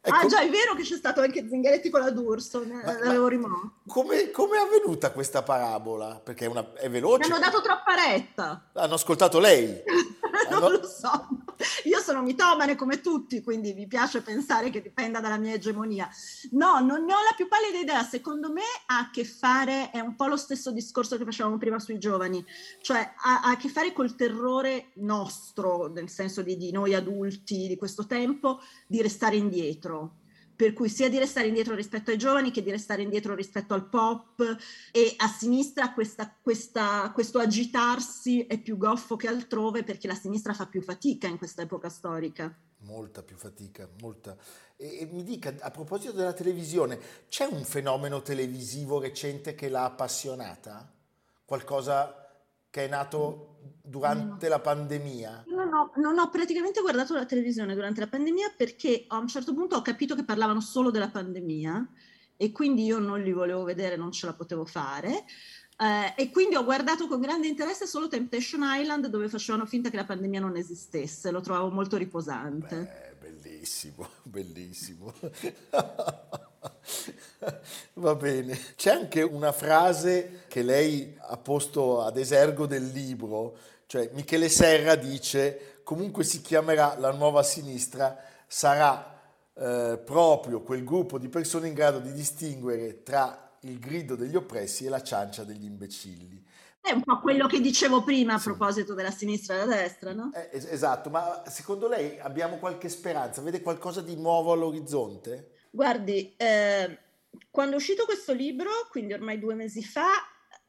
Ecco, 0.04 0.16
ah 0.16 0.26
già, 0.26 0.40
è 0.40 0.48
vero 0.48 0.74
che 0.74 0.82
c'è 0.82 0.96
stato 0.96 1.20
anche 1.20 1.46
Zingaretti 1.46 1.90
con 1.90 2.00
la 2.00 2.10
D'Urso, 2.10 2.64
l'avevo 2.66 3.28
rimosso. 3.28 3.74
Come, 3.86 4.30
come, 4.30 4.56
è 4.56 4.60
avvenuta 4.60 5.12
questa 5.12 5.42
parabola? 5.42 6.20
Perché 6.24 6.46
è, 6.46 6.48
una, 6.48 6.72
è 6.72 6.88
veloce. 6.88 7.28
Mi 7.28 7.34
hanno 7.34 7.44
dato 7.44 7.60
troppa 7.60 7.94
retta. 7.94 8.70
Hanno 8.72 8.94
ascoltato 8.94 9.38
lei? 9.38 9.80
non 10.50 10.72
lo 10.72 10.86
so. 10.88 11.28
Io 11.84 12.00
sono 12.00 12.22
mitomane 12.22 12.76
come 12.76 13.00
tutti, 13.00 13.42
quindi 13.42 13.74
mi 13.74 13.86
piace 13.86 14.22
pensare 14.22 14.70
che 14.70 14.82
dipenda 14.82 15.20
dalla 15.20 15.38
mia 15.38 15.54
egemonia. 15.54 16.08
No, 16.52 16.80
non 16.80 17.04
ne 17.04 17.12
ho 17.12 17.22
la 17.22 17.34
più 17.36 17.48
pallida 17.48 17.78
idea. 17.78 18.02
Secondo 18.02 18.52
me 18.52 18.62
ha 18.86 18.98
a 18.98 19.10
che 19.10 19.24
fare, 19.24 19.90
è 19.90 20.00
un 20.00 20.14
po' 20.14 20.26
lo 20.26 20.36
stesso 20.36 20.70
discorso 20.70 21.16
che 21.16 21.24
facevamo 21.24 21.58
prima 21.58 21.78
sui 21.78 21.98
giovani, 21.98 22.44
cioè 22.80 23.12
ha, 23.16 23.42
ha 23.42 23.50
a 23.50 23.56
che 23.56 23.68
fare 23.68 23.92
col 23.92 24.14
terrore 24.14 24.90
nostro, 24.94 25.88
nel 25.88 26.08
senso 26.08 26.42
di, 26.42 26.56
di 26.56 26.70
noi 26.70 26.94
adulti 26.94 27.66
di 27.66 27.76
questo 27.76 28.06
tempo, 28.06 28.60
di 28.86 29.02
restare 29.02 29.36
indietro 29.36 30.20
per 30.54 30.72
cui 30.72 30.88
sia 30.88 31.08
di 31.08 31.18
restare 31.18 31.48
indietro 31.48 31.74
rispetto 31.74 32.10
ai 32.10 32.18
giovani 32.18 32.50
che 32.50 32.62
di 32.62 32.70
restare 32.70 33.02
indietro 33.02 33.34
rispetto 33.34 33.74
al 33.74 33.88
pop 33.88 34.40
e 34.90 35.14
a 35.16 35.28
sinistra 35.28 35.92
questa, 35.92 36.34
questa, 36.40 37.10
questo 37.12 37.38
agitarsi 37.38 38.46
è 38.46 38.58
più 38.58 38.76
goffo 38.76 39.16
che 39.16 39.28
altrove 39.28 39.82
perché 39.82 40.06
la 40.06 40.14
sinistra 40.14 40.54
fa 40.54 40.66
più 40.66 40.82
fatica 40.82 41.26
in 41.26 41.38
questa 41.38 41.62
epoca 41.62 41.88
storica. 41.88 42.54
Molta 42.84 43.22
più 43.22 43.36
fatica, 43.36 43.88
molta. 44.00 44.36
E, 44.76 45.00
e 45.00 45.08
mi 45.10 45.22
dica, 45.22 45.54
a 45.60 45.70
proposito 45.70 46.12
della 46.12 46.32
televisione, 46.32 46.98
c'è 47.28 47.44
un 47.44 47.64
fenomeno 47.64 48.22
televisivo 48.22 49.00
recente 49.00 49.54
che 49.54 49.68
l'ha 49.68 49.84
appassionata? 49.84 50.92
Qualcosa 51.44 52.28
che 52.70 52.84
è 52.86 52.88
nato 52.88 53.51
durante 53.82 54.48
no. 54.48 54.54
la 54.54 54.60
pandemia? 54.60 55.44
Non 55.48 55.72
ho, 55.72 55.92
non 55.96 56.18
ho, 56.18 56.28
praticamente 56.30 56.80
guardato 56.80 57.14
la 57.14 57.26
televisione 57.26 57.74
durante 57.74 58.00
la 58.00 58.08
pandemia 58.08 58.54
perché 58.56 59.04
a 59.08 59.18
un 59.18 59.28
certo 59.28 59.54
punto 59.54 59.76
ho 59.76 59.82
capito 59.82 60.14
che 60.14 60.24
parlavano 60.24 60.60
solo 60.60 60.90
della 60.90 61.08
pandemia 61.08 61.88
e 62.36 62.52
quindi 62.52 62.84
io 62.84 62.98
non 62.98 63.20
li 63.22 63.32
volevo 63.32 63.64
vedere, 63.64 63.96
non 63.96 64.12
ce 64.12 64.26
la 64.26 64.34
potevo 64.34 64.64
fare. 64.64 65.24
Eh, 65.78 66.14
e 66.16 66.30
quindi 66.30 66.54
ho 66.54 66.64
guardato 66.64 67.08
con 67.08 67.20
grande 67.20 67.48
interesse 67.48 67.86
solo 67.86 68.06
Temptation 68.06 68.60
Island 68.62 69.06
dove 69.06 69.28
facevano 69.28 69.66
finta 69.66 69.90
che 69.90 69.96
la 69.96 70.04
pandemia 70.04 70.40
non 70.40 70.56
esistesse, 70.56 71.30
lo 71.30 71.40
trovavo 71.40 71.70
molto 71.70 71.96
riposante. 71.96 73.14
Beh, 73.20 73.30
bellissimo, 73.30 74.08
bellissimo. 74.22 75.12
Va 77.94 78.14
bene. 78.14 78.58
C'è 78.76 78.90
anche 78.90 79.22
una 79.22 79.52
frase 79.52 80.44
che 80.48 80.62
lei 80.62 81.16
ha 81.18 81.36
posto 81.36 82.02
ad 82.02 82.16
esergo 82.16 82.66
del 82.66 82.86
libro, 82.88 83.56
cioè 83.86 84.10
Michele 84.12 84.48
Serra 84.48 84.94
dice 84.94 85.80
comunque 85.82 86.24
si 86.24 86.40
chiamerà 86.40 86.96
la 86.98 87.12
nuova 87.12 87.42
sinistra, 87.42 88.16
sarà 88.46 89.20
eh, 89.54 90.00
proprio 90.04 90.62
quel 90.62 90.84
gruppo 90.84 91.18
di 91.18 91.28
persone 91.28 91.68
in 91.68 91.74
grado 91.74 91.98
di 91.98 92.12
distinguere 92.12 93.02
tra 93.02 93.56
il 93.60 93.78
grido 93.78 94.16
degli 94.16 94.36
oppressi 94.36 94.86
e 94.86 94.88
la 94.88 95.02
ciancia 95.02 95.44
degli 95.44 95.64
imbecilli. 95.64 96.42
È 96.80 96.90
un 96.90 97.02
po' 97.02 97.20
quello 97.20 97.46
che 97.46 97.60
dicevo 97.60 98.02
prima 98.02 98.34
a 98.34 98.40
proposito 98.40 98.92
della 98.94 99.12
sinistra 99.12 99.54
e 99.54 99.58
della 99.58 99.76
destra, 99.76 100.12
no? 100.12 100.32
Eh, 100.34 100.48
esatto, 100.52 101.10
ma 101.10 101.44
secondo 101.46 101.86
lei 101.86 102.18
abbiamo 102.18 102.56
qualche 102.56 102.88
speranza? 102.88 103.40
Vede 103.40 103.62
qualcosa 103.62 104.00
di 104.00 104.16
nuovo 104.16 104.52
all'orizzonte? 104.52 105.50
Guardi, 105.74 106.34
eh, 106.36 106.98
quando 107.50 107.72
è 107.72 107.76
uscito 107.76 108.04
questo 108.04 108.34
libro, 108.34 108.68
quindi 108.90 109.14
ormai 109.14 109.38
due 109.38 109.54
mesi 109.54 109.82
fa, 109.82 110.10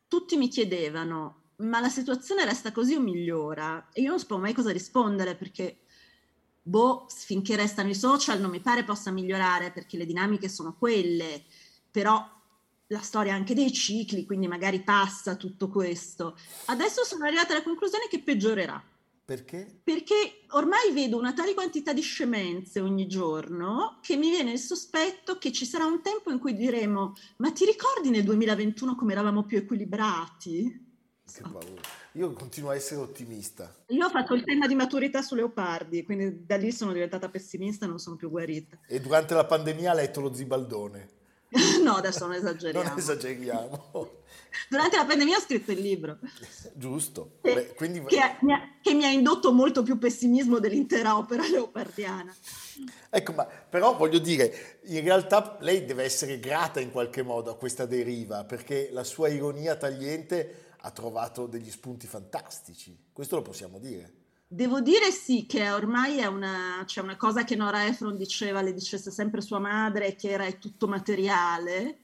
tutti 0.07 0.37
mi 0.37 0.47
chiedevano, 0.47 1.41
ma 1.57 1.81
la 1.81 1.89
situazione 1.89 2.45
resta 2.45 2.71
così 2.71 2.95
o 2.95 3.01
migliora? 3.01 3.89
E 3.91 4.01
io 4.01 4.11
non 4.11 4.19
sapevo 4.19 4.39
mai 4.39 4.53
cosa 4.53 4.71
rispondere 4.71 5.35
perché, 5.35 5.79
boh, 6.61 7.07
finché 7.09 7.57
restano 7.57 7.89
i 7.89 7.95
social 7.95 8.39
non 8.39 8.49
mi 8.49 8.61
pare 8.61 8.85
possa 8.85 9.11
migliorare 9.11 9.71
perché 9.71 9.97
le 9.97 10.05
dinamiche 10.05 10.47
sono 10.47 10.77
quelle, 10.77 11.43
però 11.91 12.25
la 12.87 13.01
storia 13.01 13.33
anche 13.33 13.53
dei 13.53 13.73
cicli, 13.73 14.25
quindi 14.25 14.47
magari 14.47 14.83
passa 14.83 15.35
tutto 15.35 15.67
questo. 15.67 16.37
Adesso 16.67 17.03
sono 17.03 17.25
arrivata 17.25 17.51
alla 17.51 17.63
conclusione 17.63 18.07
che 18.09 18.21
peggiorerà. 18.21 18.81
Perché? 19.25 19.79
Perché 19.81 20.41
ormai 20.49 20.91
vedo 20.91 21.17
una 21.17 21.31
tale 21.31 21.53
quantità 21.53 21.93
di 21.93 22.01
scemenze 22.01 22.81
ogni 22.81 23.07
giorno 23.07 23.99
che 24.01 24.17
mi 24.17 24.29
viene 24.29 24.51
il 24.51 24.59
sospetto 24.59 25.37
che 25.37 25.53
ci 25.53 25.65
sarà 25.65 25.85
un 25.85 26.01
tempo 26.01 26.29
in 26.29 26.39
cui 26.39 26.53
diremo 26.53 27.13
ma 27.37 27.51
ti 27.53 27.63
ricordi 27.63 28.09
nel 28.09 28.23
2021 28.23 28.95
come 28.95 29.13
eravamo 29.13 29.43
più 29.43 29.57
equilibrati? 29.59 30.91
Che 31.25 31.41
paura. 31.41 31.81
Io 32.15 32.33
continuo 32.33 32.71
a 32.71 32.75
essere 32.75 32.99
ottimista. 32.99 33.73
Io 33.87 34.05
ho 34.05 34.09
fatto 34.09 34.33
il 34.33 34.43
tema 34.43 34.67
di 34.67 34.75
maturità 34.75 35.21
su 35.21 35.35
Leopardi, 35.35 36.03
quindi 36.03 36.45
da 36.45 36.57
lì 36.57 36.71
sono 36.71 36.91
diventata 36.91 37.29
pessimista 37.29 37.85
e 37.85 37.87
non 37.87 37.99
sono 37.99 38.17
più 38.17 38.29
guarita. 38.29 38.77
E 38.87 38.99
durante 38.99 39.33
la 39.33 39.45
pandemia 39.45 39.91
ha 39.91 39.95
letto 39.95 40.19
lo 40.19 40.33
Zibaldone? 40.33 41.21
no, 41.83 41.95
adesso 41.95 42.25
non 42.25 42.35
esageriamo. 42.35 42.87
Non 42.89 42.97
esageriamo. 42.97 43.91
Durante 44.69 44.97
la 44.97 45.05
pandemia 45.05 45.37
ho 45.37 45.41
scritto 45.41 45.71
il 45.71 45.79
libro. 45.79 46.17
Giusto. 46.73 47.37
Che, 47.41 47.53
Beh, 47.53 47.73
quindi... 47.75 48.03
che, 48.03 48.37
mi 48.41 48.53
ha, 48.53 48.77
che, 48.81 48.93
mi 48.93 49.05
ha, 49.05 49.09
indotto 49.09 49.51
molto 49.51 49.83
più 49.83 49.97
pessimismo 49.97 50.59
dell'intera 50.59 51.17
opera 51.17 51.47
leopardiana. 51.47 52.33
Ecco, 53.09 53.31
ma 53.33 53.45
però 53.45 53.95
voglio 53.95 54.19
dire, 54.19 54.79
in 54.85 55.03
realtà 55.03 55.57
lei 55.61 55.85
deve 55.85 56.03
essere 56.03 56.39
grata 56.39 56.79
in 56.79 56.91
qualche 56.91 57.21
modo 57.21 57.51
a 57.51 57.57
questa 57.57 57.85
deriva, 57.85 58.43
perché 58.45 58.89
la 58.91 59.03
sua 59.03 59.27
ironia 59.27 59.75
tagliente 59.75 60.71
ha 60.81 60.91
trovato 60.91 61.47
degli 61.47 61.69
spunti 61.69 62.07
fantastici. 62.07 62.97
Questo 63.11 63.35
lo 63.35 63.41
possiamo 63.41 63.79
dire. 63.79 64.21
Devo 64.53 64.81
dire 64.81 65.09
sì, 65.09 65.47
che 65.47 65.71
ormai 65.71 66.19
è 66.19 66.27
una, 66.27 66.83
c'è 66.85 67.01
una 67.01 67.17
cosa 67.17 67.43
che 67.43 67.55
Nora 67.55 67.87
Efron 67.87 68.15
diceva, 68.15 68.61
le 68.61 68.71
dicesse 68.71 69.09
sempre 69.09 69.41
sua 69.41 69.57
madre, 69.57 70.13
che 70.15 70.29
era 70.29 70.45
è 70.45 70.59
tutto 70.59 70.87
materiale, 70.87 71.97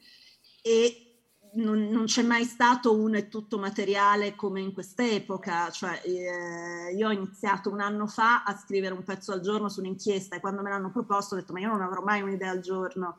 e 0.63 1.19
non, 1.53 1.89
non, 1.89 2.05
c'è 2.05 2.23
mai 2.23 2.45
stato 2.45 2.97
un 2.97 3.13
è 3.13 3.27
tutto 3.27 3.59
materiale 3.59 4.33
come 4.33 4.61
in 4.61 4.73
quest'epoca, 4.73 5.69
cioè 5.69 6.01
eh, 6.03 6.95
io 6.95 7.07
ho 7.07 7.11
iniziato 7.11 7.69
un 7.69 7.81
anno 7.81 8.07
fa 8.07 8.41
a 8.43 8.57
scrivere 8.57 8.95
un 8.95 9.03
pezzo 9.03 9.31
al 9.31 9.41
giorno 9.41 9.69
su 9.69 9.81
un'inchiesta 9.81 10.35
e 10.35 10.39
quando 10.39 10.63
me 10.63 10.69
l'hanno 10.71 10.89
proposto 10.89 11.35
ho 11.35 11.37
detto 11.37 11.53
ma 11.53 11.59
io 11.59 11.69
non 11.69 11.81
avrò 11.81 12.01
mai 12.01 12.23
un'idea 12.23 12.49
al 12.49 12.61
giorno 12.61 13.17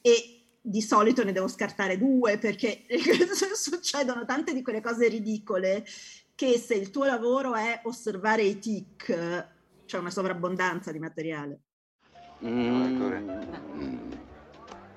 e 0.00 0.40
di 0.62 0.82
solito 0.82 1.24
ne 1.24 1.32
devo 1.32 1.48
scartare 1.48 1.96
due 1.96 2.38
perché 2.38 2.84
succedono 3.54 4.24
tante 4.26 4.52
di 4.52 4.62
quelle 4.62 4.82
cose 4.82 5.08
ridicole 5.08 5.84
che 6.40 6.56
se 6.56 6.72
il 6.72 6.88
tuo 6.88 7.04
lavoro 7.04 7.54
è 7.54 7.82
osservare 7.82 8.40
i 8.40 8.58
tic 8.58 9.46
c'è 9.84 9.98
una 9.98 10.08
sovrabbondanza 10.08 10.90
di 10.90 10.98
materiale. 10.98 11.60
Mm. 12.42 14.10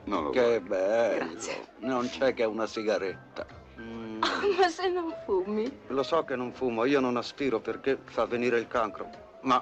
Non 0.06 0.24
lo 0.24 0.30
che 0.30 0.62
bello. 0.62 1.26
Grazie. 1.26 1.68
Non 1.80 2.08
c'è 2.08 2.34
che 2.34 2.46
una 2.46 2.66
sigaretta. 2.66 3.46
Mm. 3.78 4.22
Oh, 4.22 4.56
ma 4.58 4.70
se 4.70 4.88
non 4.88 5.14
fumi? 5.26 5.80
Lo 5.88 6.04
so 6.04 6.24
che 6.24 6.38
non 6.38 6.54
fumo, 6.54 6.86
io 6.86 7.02
non 7.02 7.18
aspiro 7.18 7.60
perché 7.60 8.00
fa 8.06 8.26
venire 8.26 8.58
il 8.58 8.70
cancro, 8.70 9.10
ma 9.42 9.62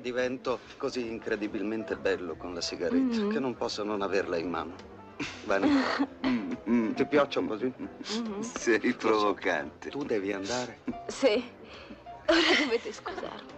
divento 0.00 0.58
così 0.76 1.06
incredibilmente 1.06 1.94
bello 1.94 2.34
con 2.34 2.54
la 2.54 2.60
sigaretta 2.60 3.20
mm. 3.20 3.30
che 3.30 3.38
non 3.38 3.54
posso 3.54 3.84
non 3.84 4.02
averla 4.02 4.36
in 4.36 4.50
mano. 4.50 4.74
Bene. 5.46 5.68
mm. 6.68 6.83
Ti 6.94 7.06
piaccio 7.06 7.44
così? 7.44 7.72
Mm-hmm. 7.80 8.40
Sei 8.40 8.94
provocante. 8.94 9.90
Tu 9.90 10.04
devi 10.04 10.32
andare? 10.32 10.78
Sì. 11.08 11.42
Ora 12.26 12.62
dovete 12.62 12.92
scusarmi. 12.92 13.52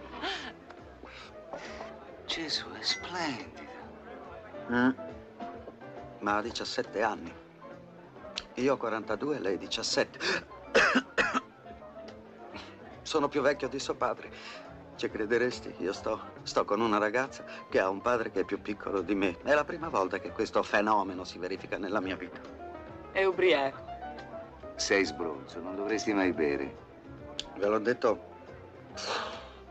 Gesù, 2.25 2.69
è 2.71 2.81
splendida. 2.81 3.61
Mm 4.71 5.15
ma 6.19 6.37
ha 6.37 6.41
17 6.41 7.01
anni. 7.01 7.33
Io 8.55 8.73
ho 8.73 8.77
42 8.77 9.35
e 9.35 9.39
lei 9.39 9.57
17. 9.57 10.19
Sono 13.01 13.27
più 13.27 13.41
vecchio 13.41 13.67
di 13.67 13.79
suo 13.79 13.95
padre. 13.95 14.31
Ci 14.95 15.09
crederesti? 15.09 15.75
Io 15.77 15.93
sto, 15.93 16.31
sto 16.41 16.65
con 16.65 16.81
una 16.81 16.97
ragazza 16.97 17.45
che 17.69 17.79
ha 17.79 17.87
un 17.87 18.01
padre 18.01 18.31
che 18.31 18.41
è 18.41 18.43
più 18.43 18.59
piccolo 18.61 19.01
di 19.01 19.13
me. 19.13 19.37
È 19.43 19.53
la 19.53 19.63
prima 19.63 19.89
volta 19.89 20.19
che 20.19 20.31
questo 20.31 20.63
fenomeno 20.63 21.23
si 21.23 21.37
verifica 21.37 21.77
nella 21.77 22.01
mia 22.01 22.15
vita. 22.15 22.56
È 23.17 23.25
ubriaco. 23.25 23.83
Sei 24.75 25.03
sbronzo, 25.03 25.59
non 25.59 25.75
dovresti 25.75 26.13
mai 26.13 26.33
bere. 26.33 26.75
Ve 27.57 27.65
l'ho 27.65 27.79
detto 27.79 28.19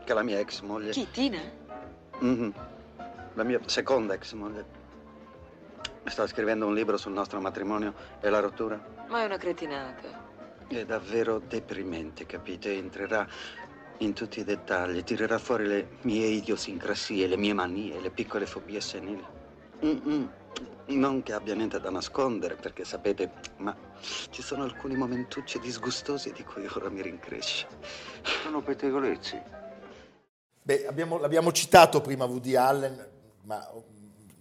che 0.03 0.13
la 0.13 0.21
mia 0.21 0.37
ex 0.39 0.59
moglie... 0.59 0.91
Chi, 0.91 1.09
Tina? 1.11 1.39
Mm-hmm. 2.21 2.49
La 3.35 3.43
mia 3.43 3.61
seconda 3.67 4.15
ex 4.15 4.33
moglie 4.33 4.65
Sta 6.03 6.27
scrivendo 6.27 6.65
un 6.65 6.73
libro 6.73 6.97
sul 6.97 7.13
nostro 7.13 7.39
matrimonio 7.39 7.93
e 8.19 8.29
la 8.29 8.41
rottura? 8.41 8.85
Ma 9.07 9.21
è 9.21 9.25
una 9.25 9.37
cretinata. 9.37 10.09
È 10.67 10.83
davvero 10.83 11.39
deprimente, 11.39 12.25
capite? 12.25 12.73
Entrerà 12.73 13.25
in 13.99 14.11
tutti 14.11 14.41
i 14.41 14.43
dettagli, 14.43 15.05
tirerà 15.05 15.37
fuori 15.37 15.67
le 15.67 15.87
mie 16.01 16.25
idiosincrasie, 16.25 17.27
le 17.27 17.37
mie 17.37 17.53
manie, 17.53 18.01
le 18.01 18.09
piccole 18.09 18.45
fobie 18.45 18.81
senili. 18.81 19.23
Mm-mm. 19.85 20.29
Non 20.87 21.21
che 21.21 21.33
abbia 21.33 21.53
niente 21.53 21.79
da 21.79 21.89
nascondere, 21.89 22.55
perché 22.55 22.85
sapete, 22.85 23.29
ma 23.57 23.75
ci 24.29 24.41
sono 24.41 24.63
alcuni 24.63 24.95
momentucci 24.95 25.59
disgustosi 25.59 26.31
di 26.31 26.43
cui 26.43 26.65
ora 26.65 26.89
mi 26.89 27.01
rincresce. 27.01 27.67
Sono 28.43 28.61
pettegolezzi. 28.61 29.41
Beh, 30.61 30.85
abbiamo, 30.87 31.17
l'abbiamo 31.17 31.51
citato 31.51 32.01
prima 32.01 32.25
Woody 32.25 32.55
Allen, 32.55 33.05
ma 33.43 33.65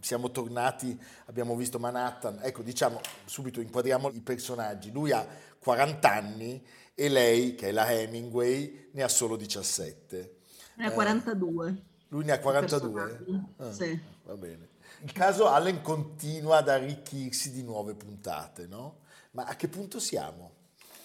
siamo 0.00 0.30
tornati, 0.30 0.96
abbiamo 1.26 1.56
visto 1.56 1.80
Manhattan, 1.80 2.38
ecco 2.42 2.62
diciamo 2.62 3.00
subito 3.24 3.60
inquadriamo 3.60 4.10
i 4.10 4.20
personaggi, 4.20 4.92
lui 4.92 5.10
ha 5.10 5.26
40 5.58 6.12
anni 6.12 6.64
e 6.94 7.08
lei, 7.08 7.56
che 7.56 7.68
è 7.68 7.72
la 7.72 7.90
Hemingway, 7.90 8.90
ne 8.92 9.02
ha 9.02 9.08
solo 9.08 9.36
17. 9.36 10.36
Ne 10.76 10.86
ha 10.86 10.90
42. 10.92 11.68
Eh, 11.68 11.82
lui 12.08 12.24
ne 12.24 12.32
ha 12.32 12.38
42? 12.38 13.20
Ah, 13.56 13.72
sì. 13.72 14.00
Va 14.24 14.36
bene. 14.36 14.68
Il 15.06 15.12
caso 15.12 15.46
Allen 15.46 15.82
continua 15.82 16.56
ad 16.56 16.68
arricchirsi 16.68 17.52
di 17.52 17.62
nuove 17.62 17.94
puntate, 17.94 18.66
no? 18.66 19.02
Ma 19.30 19.44
a 19.44 19.54
che 19.54 19.68
punto 19.68 20.00
siamo? 20.00 20.50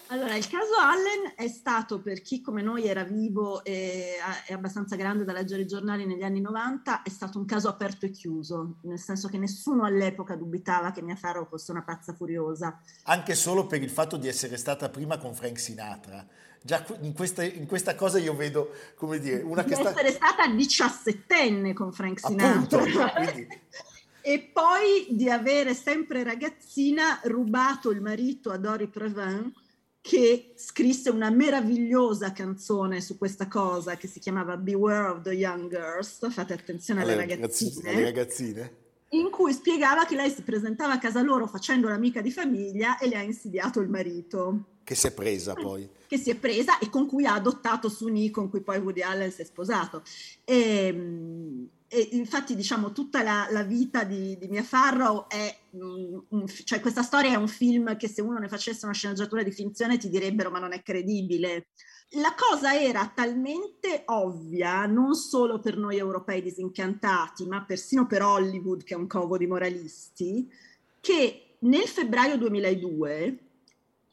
Allora, 0.08 0.34
il 0.34 0.48
caso 0.48 0.74
Allen 0.76 1.34
è 1.36 1.46
stato 1.46 2.00
per 2.00 2.20
chi 2.20 2.40
come 2.40 2.62
noi 2.62 2.84
era 2.84 3.04
vivo 3.04 3.62
e 3.62 4.16
è 4.44 4.52
abbastanza 4.54 4.96
grande 4.96 5.22
da 5.22 5.32
leggere 5.32 5.62
i 5.62 5.68
giornali 5.68 6.04
negli 6.04 6.24
anni 6.24 6.40
90, 6.40 7.02
è 7.02 7.08
stato 7.10 7.38
un 7.38 7.44
caso 7.44 7.68
aperto 7.68 8.04
e 8.04 8.10
chiuso, 8.10 8.78
nel 8.82 8.98
senso 8.98 9.28
che 9.28 9.38
nessuno 9.38 9.84
all'epoca 9.84 10.34
dubitava 10.34 10.90
che 10.90 11.00
Mia 11.00 11.14
Farrow 11.14 11.46
fosse 11.46 11.70
una 11.70 11.84
pazza 11.84 12.12
furiosa. 12.12 12.80
Anche 13.04 13.36
solo 13.36 13.68
per 13.68 13.82
il 13.82 13.90
fatto 13.90 14.16
di 14.16 14.26
essere 14.26 14.56
stata 14.56 14.88
prima 14.88 15.16
con 15.16 15.32
Frank 15.32 15.60
Sinatra. 15.60 16.26
Già 16.60 16.84
in 17.02 17.12
questa, 17.12 17.44
in 17.44 17.66
questa 17.66 17.94
cosa 17.94 18.18
io 18.18 18.34
vedo, 18.34 18.72
come 18.96 19.20
dire, 19.20 19.42
una 19.42 19.62
di 19.62 19.68
che 19.68 19.76
sta... 19.76 19.90
essere 19.90 20.10
stata 20.10 20.48
diciassettenne 20.48 21.72
con 21.72 21.92
Frank 21.92 22.18
Sinatra. 22.18 22.78
Appunto, 22.78 23.12
quindi... 23.14 23.48
e 24.22 24.50
poi 24.52 25.08
di 25.10 25.28
avere 25.28 25.74
sempre 25.74 26.22
ragazzina 26.22 27.20
rubato 27.24 27.90
il 27.90 28.00
marito 28.00 28.50
a 28.50 28.56
Dory 28.56 28.86
Previn 28.86 29.52
che 30.00 30.52
scrisse 30.56 31.10
una 31.10 31.30
meravigliosa 31.30 32.32
canzone 32.32 33.00
su 33.00 33.16
questa 33.16 33.46
cosa 33.46 33.96
che 33.96 34.08
si 34.08 34.18
chiamava 34.18 34.56
Beware 34.56 35.10
of 35.10 35.22
the 35.22 35.32
Young 35.32 35.70
Girls, 35.70 36.28
fate 36.32 36.54
attenzione 36.54 37.02
alle, 37.02 37.12
alle 37.12 37.26
ragazzine, 37.26 37.90
alle 37.90 38.02
ragazzine, 38.02 38.76
in 39.10 39.30
cui 39.30 39.52
spiegava 39.52 40.04
che 40.04 40.16
lei 40.16 40.30
si 40.30 40.42
presentava 40.42 40.94
a 40.94 40.98
casa 40.98 41.22
loro 41.22 41.46
facendo 41.46 41.88
l'amica 41.88 42.20
di 42.20 42.32
famiglia 42.32 42.98
e 42.98 43.08
le 43.08 43.16
ha 43.16 43.22
insidiato 43.22 43.80
il 43.80 43.88
marito. 43.88 44.64
Che 44.82 44.94
si 44.96 45.06
è 45.06 45.12
presa 45.12 45.54
poi. 45.54 45.88
Che 46.08 46.18
si 46.18 46.30
è 46.30 46.34
presa 46.34 46.78
e 46.78 46.90
con 46.90 47.06
cui 47.06 47.24
ha 47.24 47.34
adottato 47.34 47.88
Suni, 47.88 48.30
con 48.30 48.50
cui 48.50 48.60
poi 48.60 48.78
Woody 48.78 49.02
Allen 49.02 49.30
si 49.30 49.42
è 49.42 49.44
sposato. 49.44 50.02
E, 50.44 50.86
ehm, 50.86 51.68
e 51.94 52.08
infatti 52.12 52.54
diciamo 52.54 52.92
tutta 52.92 53.22
la, 53.22 53.48
la 53.50 53.64
vita 53.64 54.02
di, 54.04 54.38
di, 54.38 54.48
Mia 54.48 54.62
Farrow 54.62 55.28
è 55.28 55.54
un, 55.72 56.22
un, 56.28 56.46
cioè 56.64 56.80
questa 56.80 57.02
storia 57.02 57.32
è 57.32 57.34
un 57.34 57.48
film 57.48 57.98
che 57.98 58.08
se 58.08 58.22
uno 58.22 58.38
ne 58.38 58.48
facesse 58.48 58.86
una 58.86 58.94
sceneggiatura 58.94 59.42
di 59.42 59.52
finzione 59.52 59.98
ti 59.98 60.08
direbbero 60.08 60.50
ma 60.50 60.58
non 60.58 60.72
è 60.72 60.82
credibile 60.82 61.66
la 62.12 62.34
cosa 62.34 62.80
era 62.80 63.12
talmente 63.14 64.04
ovvia 64.06 64.86
non 64.86 65.14
solo 65.14 65.58
per 65.58 65.76
noi 65.76 65.98
europei 65.98 66.40
disincantati 66.40 67.44
ma 67.44 67.62
persino 67.62 68.06
per 68.06 68.22
Hollywood 68.22 68.84
che 68.84 68.94
è 68.94 68.96
un 68.96 69.06
covo 69.06 69.36
di 69.36 69.46
moralisti 69.46 70.50
che 70.98 71.56
nel 71.58 71.86
febbraio 71.86 72.38
2002 72.38 73.38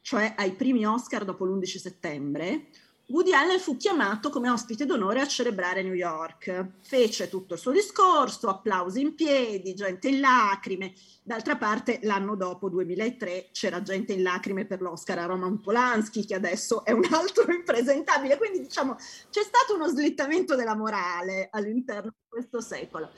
cioè 0.02 0.34
ai 0.36 0.52
primi 0.52 0.84
Oscar 0.84 1.24
dopo 1.24 1.46
l'11 1.46 1.78
settembre 1.78 2.66
Woody 3.10 3.32
Allen 3.32 3.58
fu 3.58 3.76
chiamato 3.76 4.30
come 4.30 4.48
ospite 4.48 4.86
d'onore 4.86 5.20
a 5.20 5.26
celebrare 5.26 5.82
New 5.82 5.94
York. 5.94 6.74
Fece 6.80 7.28
tutto 7.28 7.54
il 7.54 7.60
suo 7.60 7.72
discorso, 7.72 8.48
applausi 8.48 9.00
in 9.00 9.16
piedi, 9.16 9.74
gente 9.74 10.08
in 10.08 10.20
lacrime. 10.20 10.92
D'altra 11.24 11.56
parte, 11.56 11.98
l'anno 12.04 12.36
dopo, 12.36 12.68
2003, 12.68 13.48
c'era 13.50 13.82
gente 13.82 14.12
in 14.12 14.22
lacrime 14.22 14.64
per 14.64 14.80
l'Oscar 14.80 15.18
a 15.18 15.24
Roman 15.24 15.60
Polanski, 15.60 16.24
che 16.24 16.36
adesso 16.36 16.84
è 16.84 16.92
un 16.92 17.02
altro 17.10 17.50
impresentabile. 17.52 18.36
Quindi, 18.36 18.60
diciamo, 18.60 18.94
c'è 18.94 19.42
stato 19.42 19.74
uno 19.74 19.88
slittamento 19.88 20.54
della 20.54 20.76
morale 20.76 21.48
all'interno 21.50 22.10
di 22.10 22.28
questo 22.28 22.60
secolo. 22.60 23.10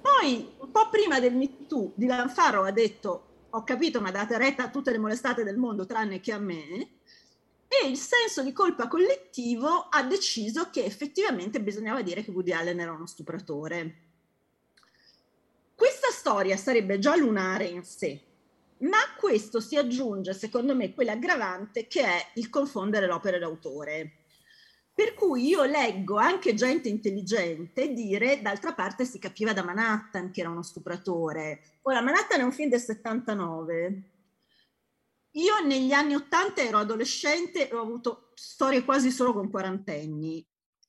Poi, 0.00 0.48
un 0.60 0.70
po' 0.70 0.88
prima 0.88 1.20
del 1.20 1.34
Me 1.34 1.66
Too, 1.66 1.92
Dylan 1.94 2.30
Farrow 2.30 2.64
ha 2.64 2.72
detto 2.72 3.24
ho 3.50 3.64
capito, 3.64 4.00
ma 4.00 4.10
date 4.10 4.38
retta 4.38 4.64
a 4.64 4.70
tutte 4.70 4.92
le 4.92 4.98
molestate 4.98 5.44
del 5.44 5.58
mondo 5.58 5.84
tranne 5.84 6.20
che 6.20 6.32
a 6.32 6.38
me 6.38 6.95
e 7.68 7.88
il 7.88 7.96
senso 7.96 8.42
di 8.42 8.52
colpa 8.52 8.88
collettivo 8.88 9.88
ha 9.90 10.02
deciso 10.02 10.70
che 10.70 10.84
effettivamente 10.84 11.60
bisognava 11.60 12.02
dire 12.02 12.22
che 12.22 12.30
Woody 12.30 12.52
Allen 12.52 12.80
era 12.80 12.92
uno 12.92 13.06
stupratore. 13.06 14.02
Questa 15.74 16.08
storia 16.10 16.56
sarebbe 16.56 16.98
già 16.98 17.16
lunare 17.16 17.64
in 17.66 17.82
sé, 17.82 18.20
ma 18.78 18.98
a 18.98 19.14
questo 19.18 19.60
si 19.60 19.76
aggiunge, 19.76 20.32
secondo 20.32 20.74
me, 20.74 20.94
quell'aggravante 20.94 21.86
che 21.86 22.02
è 22.02 22.26
il 22.34 22.48
confondere 22.48 23.06
l'opera 23.06 23.36
e 23.36 23.40
l'autore. 23.40 24.12
Per 24.94 25.12
cui 25.12 25.46
io 25.46 25.64
leggo 25.64 26.16
anche 26.16 26.54
gente 26.54 26.88
intelligente 26.88 27.92
dire, 27.92 28.40
d'altra 28.40 28.72
parte 28.72 29.04
si 29.04 29.18
capiva 29.18 29.52
da 29.52 29.62
Manhattan 29.62 30.30
che 30.30 30.40
era 30.40 30.48
uno 30.48 30.62
stupratore. 30.62 31.60
Ora, 31.82 32.00
Manhattan 32.00 32.40
è 32.40 32.44
un 32.44 32.52
film 32.52 32.70
del 32.70 32.80
79, 32.80 34.02
io 35.36 35.60
negli 35.64 35.92
anni 35.92 36.14
Ottanta 36.14 36.62
ero 36.62 36.78
adolescente 36.78 37.68
e 37.68 37.74
ho 37.74 37.80
avuto 37.80 38.32
storie 38.34 38.84
quasi 38.84 39.10
solo 39.10 39.32
con 39.32 39.50
quarantenni. 39.50 40.44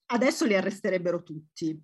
Adesso 0.07 0.45
li 0.45 0.55
arresterebbero 0.55 1.21
tutti. 1.23 1.81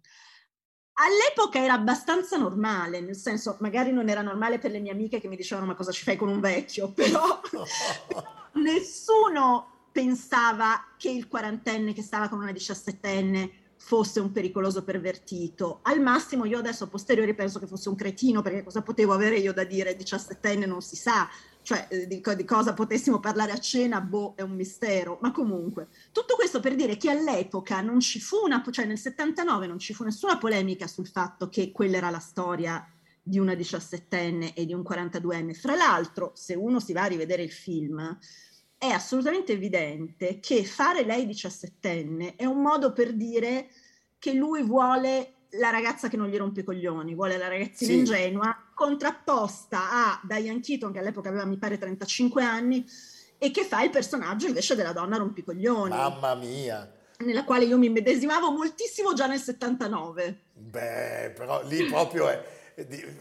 All'epoca 0.95 1.61
era 1.61 1.73
abbastanza 1.73 2.37
normale, 2.37 3.01
nel 3.01 3.17
senso, 3.17 3.57
magari 3.61 3.91
non 3.91 4.09
era 4.09 4.21
normale 4.21 4.59
per 4.59 4.71
le 4.71 4.79
mie 4.79 4.91
amiche 4.91 5.19
che 5.19 5.27
mi 5.27 5.35
dicevano 5.35 5.67
ma 5.67 5.75
cosa 5.75 5.91
ci 5.91 6.03
fai 6.03 6.15
con 6.15 6.29
un 6.29 6.39
vecchio, 6.39 6.91
però 6.93 7.41
nessuno 8.53 9.87
pensava 9.91 10.93
che 10.97 11.09
il 11.09 11.27
quarantenne 11.27 11.93
che 11.93 12.01
stava 12.01 12.29
con 12.29 12.39
una 12.39 12.51
diciassettenne 12.51 13.61
fosse 13.75 14.21
un 14.21 14.31
pericoloso 14.31 14.83
pervertito. 14.83 15.79
Al 15.81 15.99
massimo 15.99 16.45
io 16.45 16.59
adesso 16.59 16.85
a 16.85 16.87
posteriori 16.87 17.33
penso 17.33 17.59
che 17.59 17.67
fosse 17.67 17.89
un 17.89 17.95
cretino, 17.95 18.41
perché 18.41 18.63
cosa 18.63 18.81
potevo 18.81 19.11
avere 19.13 19.37
io 19.37 19.51
da 19.51 19.65
dire 19.65 19.95
diciassettenne 19.95 20.65
non 20.65 20.81
si 20.81 20.95
sa, 20.95 21.27
cioè 21.63 21.87
eh, 21.89 22.07
di, 22.07 22.21
di, 22.21 22.45
cosa 22.45 22.73
potessimo 22.73 23.19
parlare 23.19 23.51
a 23.51 23.57
cena, 23.57 24.01
boh, 24.01 24.33
è 24.35 24.41
un 24.41 24.51
mistero, 24.51 25.17
ma 25.21 25.31
comunque, 25.31 25.87
tutto 26.11 26.35
questo 26.35 26.59
per 26.59 26.75
dire 26.75 26.97
che 26.97 27.09
all'epoca 27.09 27.81
non 27.81 27.99
ci 27.99 28.19
fu 28.19 28.37
una, 28.43 28.63
cioè 28.69 28.85
nel 28.85 28.97
79 28.99 29.65
non 29.65 29.79
ci 29.79 29.93
fu 29.93 30.03
nessuna 30.03 30.37
polemica 30.37 30.87
sul 30.87 31.07
fatto 31.07 31.49
che 31.49 31.71
quella 31.71 31.97
era 31.97 32.09
la 32.09 32.19
storia 32.19 32.87
di 33.21 33.39
una 33.39 33.55
diciassettenne 33.55 34.53
e 34.53 34.65
di 34.65 34.73
un 34.73 34.81
42enne. 34.81 35.53
Fra 35.53 35.75
l'altro, 35.75 36.31
se 36.35 36.53
uno 36.53 36.79
si 36.79 36.93
va 36.93 37.03
a 37.03 37.07
rivedere 37.07 37.41
il 37.41 37.51
film, 37.51 38.17
è 38.77 38.87
assolutamente 38.87 39.53
evidente 39.53 40.39
che 40.41 40.65
fare 40.65 41.05
lei 41.05 41.25
diciassettenne 41.25 42.35
è 42.35 42.43
un 42.43 42.61
modo 42.61 42.91
per 42.91 43.13
dire 43.13 43.69
che 44.19 44.33
lui 44.33 44.61
vuole 44.61 45.35
la 45.51 45.69
ragazza 45.69 46.09
che 46.09 46.17
non 46.17 46.27
gli 46.27 46.35
rompe 46.35 46.61
i 46.61 46.63
coglioni, 46.63 47.13
vuole 47.13 47.37
la 47.37 47.47
ragazzina 47.47 47.91
sì. 47.91 47.97
ingenua, 47.99 48.71
contrapposta 48.73 49.79
a 49.91 50.21
Diane 50.23 50.59
Keaton, 50.59 50.91
che 50.91 50.99
all'epoca 50.99 51.29
aveva 51.29 51.45
mi 51.45 51.57
pare 51.57 51.77
35 51.77 52.43
anni, 52.43 52.85
e 53.37 53.51
che 53.51 53.63
fa 53.63 53.83
il 53.83 53.89
personaggio 53.89 54.47
invece 54.47 54.75
della 54.75 54.93
donna 54.93 55.17
rompicoglioni. 55.17 55.89
Mamma 55.89 56.35
mia! 56.35 56.91
Nella 57.19 57.43
quale 57.43 57.65
io 57.65 57.77
mi 57.77 57.89
medesimavo 57.89 58.51
moltissimo 58.51 59.13
già 59.13 59.27
nel 59.27 59.39
79. 59.39 60.39
Beh, 60.53 61.33
però 61.35 61.61
lì 61.63 61.85
proprio 61.85 62.27
è 62.27 62.43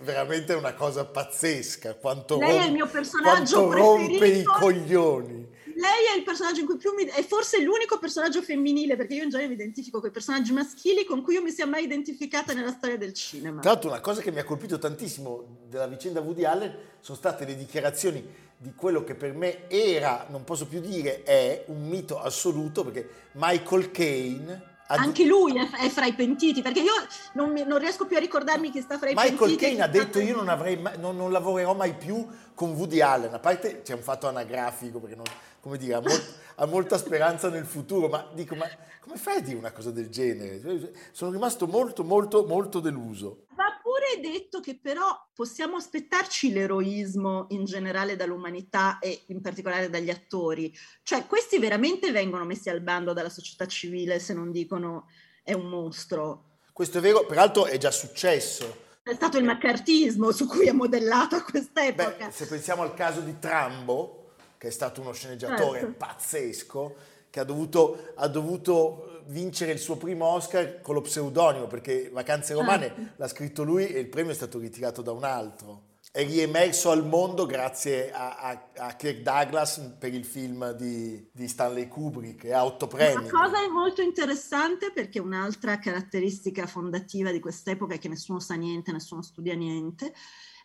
veramente 0.02 0.54
una 0.54 0.74
cosa 0.74 1.04
pazzesca. 1.04 1.94
Quanto 1.96 2.38
Lei 2.38 2.50
rompe, 2.50 2.64
è 2.64 2.66
il 2.66 2.72
mio 2.72 2.86
personaggio 2.86 3.68
preferito. 3.68 3.98
rompe 3.98 4.26
i 4.26 4.44
coglioni 4.44 5.51
lei 5.76 6.14
è 6.14 6.16
il 6.16 6.22
personaggio 6.22 6.60
in 6.60 6.66
cui 6.66 6.76
più 6.76 6.92
mi... 6.94 7.04
è 7.04 7.22
forse 7.22 7.62
l'unico 7.62 7.98
personaggio 7.98 8.42
femminile, 8.42 8.96
perché 8.96 9.14
io 9.14 9.24
in 9.24 9.30
genere 9.30 9.48
mi 9.48 9.54
identifico 9.54 10.00
con 10.00 10.08
i 10.08 10.12
personaggi 10.12 10.52
maschili 10.52 11.04
con 11.04 11.22
cui 11.22 11.34
io 11.34 11.42
mi 11.42 11.50
sia 11.50 11.66
mai 11.66 11.84
identificata 11.84 12.52
nella 12.52 12.72
storia 12.72 12.96
del 12.96 13.12
cinema. 13.12 13.60
Tra 13.60 13.72
l'altro 13.72 13.90
una 13.90 14.00
cosa 14.00 14.20
che 14.20 14.30
mi 14.30 14.38
ha 14.38 14.44
colpito 14.44 14.78
tantissimo 14.78 15.60
della 15.68 15.86
vicenda 15.86 16.20
Woody 16.20 16.44
Allen 16.44 16.76
sono 17.00 17.18
state 17.18 17.44
le 17.44 17.56
dichiarazioni 17.56 18.24
di 18.56 18.72
quello 18.74 19.02
che 19.02 19.14
per 19.14 19.32
me 19.32 19.68
era, 19.68 20.26
non 20.30 20.44
posso 20.44 20.66
più 20.66 20.80
dire, 20.80 21.24
è 21.24 21.64
un 21.66 21.88
mito 21.88 22.20
assoluto, 22.20 22.84
perché 22.84 23.08
Michael 23.32 23.90
Caine 23.90 24.70
anche 24.86 25.24
lui 25.24 25.56
è, 25.56 25.70
è, 25.70 25.88
fra 25.88 26.06
i 26.06 26.14
pentiti, 26.14 26.62
perché 26.62 26.80
io 26.80 26.92
non, 27.34 27.50
mi, 27.50 27.64
non, 27.64 27.78
riesco 27.78 28.06
più 28.06 28.16
a 28.16 28.20
ricordarmi 28.20 28.70
chi 28.70 28.80
sta 28.80 28.98
fra 28.98 29.08
i 29.08 29.14
Michael 29.14 29.36
pentiti. 29.36 29.52
Michael 29.52 29.76
Caine 29.76 29.82
ha 29.82 29.88
detto 29.88 30.20
io 30.20 30.36
non, 30.36 30.48
avrei, 30.48 30.80
non, 30.98 31.16
non, 31.16 31.30
lavorerò 31.30 31.74
mai 31.74 31.94
più 31.94 32.26
con 32.54 32.72
Woody 32.72 33.00
Allen, 33.00 33.32
a 33.32 33.38
parte 33.38 33.82
c'è 33.82 33.94
un 33.94 34.02
fatto 34.02 34.28
anagrafico, 34.28 34.98
perché 34.98 35.16
non, 35.16 35.24
come 35.60 35.78
dire, 35.78 35.94
ha, 35.94 36.00
molt, 36.00 36.34
ha, 36.56 36.66
molta 36.66 36.98
speranza 36.98 37.48
nel 37.48 37.64
futuro, 37.64 38.08
ma 38.08 38.28
dico, 38.34 38.54
ma 38.54 38.68
come 39.00 39.16
fai 39.16 39.36
a 39.38 39.40
dire 39.40 39.56
una 39.56 39.72
cosa 39.72 39.90
del 39.90 40.08
genere? 40.08 40.92
Sono 41.12 41.30
rimasto 41.30 41.66
molto, 41.66 42.04
molto, 42.04 42.44
molto 42.44 42.80
deluso. 42.80 43.44
Va 43.54 43.71
pure 44.02 44.20
detto 44.20 44.58
che 44.58 44.78
però 44.80 45.06
possiamo 45.32 45.76
aspettarci 45.76 46.52
l'eroismo 46.52 47.46
in 47.50 47.64
generale 47.64 48.16
dall'umanità 48.16 48.98
e 48.98 49.22
in 49.26 49.40
particolare 49.40 49.88
dagli 49.88 50.10
attori. 50.10 50.76
Cioè, 51.04 51.26
questi 51.26 51.58
veramente 51.58 52.10
vengono 52.10 52.44
messi 52.44 52.68
al 52.68 52.80
bando 52.80 53.12
dalla 53.12 53.28
società 53.28 53.66
civile 53.66 54.18
se 54.18 54.34
non 54.34 54.50
dicono 54.50 55.08
è 55.44 55.52
un 55.52 55.68
mostro. 55.68 56.56
Questo 56.72 56.98
è 56.98 57.00
vero, 57.00 57.24
peraltro 57.26 57.66
è 57.66 57.78
già 57.78 57.92
successo. 57.92 58.90
È 59.04 59.14
stato 59.14 59.38
il 59.38 59.44
maccartismo 59.44 60.32
su 60.32 60.46
cui 60.46 60.66
è 60.66 60.72
modellata 60.72 61.42
quest'epoca. 61.42 62.26
Beh, 62.26 62.32
se 62.32 62.46
pensiamo 62.46 62.82
al 62.82 62.94
caso 62.94 63.20
di 63.20 63.38
Trambo, 63.38 64.32
che 64.58 64.68
è 64.68 64.70
stato 64.70 65.00
uno 65.00 65.12
sceneggiatore 65.12 65.80
certo. 65.80 65.94
pazzesco, 65.96 66.96
che 67.30 67.40
ha 67.40 67.44
dovuto, 67.44 68.12
ha 68.16 68.26
dovuto, 68.28 69.11
vincere 69.26 69.72
il 69.72 69.78
suo 69.78 69.96
primo 69.96 70.26
Oscar 70.26 70.80
con 70.80 70.94
lo 70.94 71.00
pseudonimo, 71.00 71.66
perché 71.66 72.10
Vacanze 72.12 72.54
Romane 72.54 72.86
certo. 72.86 73.12
l'ha 73.16 73.28
scritto 73.28 73.62
lui 73.62 73.86
e 73.86 74.00
il 74.00 74.08
premio 74.08 74.32
è 74.32 74.34
stato 74.34 74.58
ritirato 74.58 75.02
da 75.02 75.12
un 75.12 75.24
altro. 75.24 75.90
È 76.10 76.26
riemerso 76.26 76.90
al 76.90 77.06
mondo 77.06 77.46
grazie 77.46 78.12
a, 78.12 78.36
a, 78.36 78.68
a 78.76 78.96
Kirk 78.96 79.22
Douglas 79.22 79.94
per 79.98 80.12
il 80.12 80.26
film 80.26 80.72
di, 80.72 81.26
di, 81.32 81.48
Stanley 81.48 81.88
Kubrick 81.88 82.44
e 82.44 82.52
ha 82.52 82.64
otto 82.66 82.86
premi. 82.86 83.24
La 83.24 83.30
cosa 83.30 83.64
è 83.64 83.68
molto 83.68 84.02
interessante 84.02 84.92
perché 84.92 85.20
un'altra 85.20 85.78
caratteristica 85.78 86.66
fondativa 86.66 87.30
di 87.30 87.40
quest'epoca 87.40 87.94
è 87.94 87.98
che 87.98 88.08
nessuno 88.08 88.40
sa 88.40 88.54
niente, 88.54 88.92
nessuno 88.92 89.22
studia 89.22 89.54
niente 89.54 90.12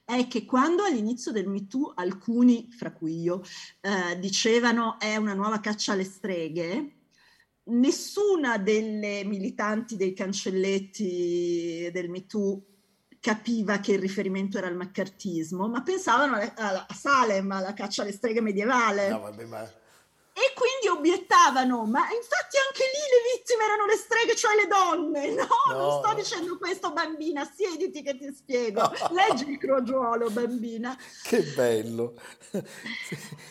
è 0.08 0.26
che 0.30 0.46
quando 0.46 0.84
all'inizio 0.84 1.34
del 1.34 1.50
MeToo 1.50 1.92
alcuni, 1.94 2.72
fra 2.72 2.94
cui 2.94 3.20
io, 3.20 3.42
eh, 3.82 4.18
dicevano 4.18 4.98
è 5.00 5.18
una 5.18 5.34
nuova 5.34 5.60
caccia 5.60 5.92
alle 5.92 6.06
streghe, 6.06 6.97
nessuna 7.68 8.58
delle 8.58 9.24
militanti 9.24 9.96
dei 9.96 10.14
cancelletti 10.14 11.90
del 11.92 12.10
MeToo 12.10 12.64
capiva 13.20 13.80
che 13.80 13.94
il 13.94 14.00
riferimento 14.00 14.58
era 14.58 14.68
al 14.68 14.76
maccartismo, 14.76 15.68
ma 15.68 15.82
pensavano 15.82 16.36
a, 16.36 16.88
Salem, 16.94 17.52
alla 17.52 17.74
caccia 17.74 18.04
alle 18.04 18.12
streghe 18.12 18.42
medievale. 18.42 19.10
No, 19.10 19.20
vabbè, 19.20 19.46
ma 19.46 19.70
e 20.38 20.54
quindi 20.54 20.88
obiettavano, 20.96 21.86
ma 21.86 22.02
infatti 22.14 22.58
anche 22.62 22.84
lì 22.84 23.02
le 23.10 23.22
vittime 23.34 23.64
erano 23.64 23.88
le 23.88 23.96
streghe, 23.96 24.36
cioè 24.36 24.54
le 24.54 24.68
donne. 24.68 25.32
No, 25.34 25.48
no 25.74 25.78
non 25.78 26.04
sto 26.04 26.14
dicendo 26.14 26.58
questo, 26.60 26.94
bambina, 26.94 27.44
siediti 27.44 28.04
che 28.04 28.16
ti 28.16 28.32
spiego. 28.32 28.84
Leggi 29.10 29.50
il 29.50 29.58
crogiuolo, 29.58 30.30
bambina. 30.30 30.96
Che 31.24 31.42
bello. 31.56 32.14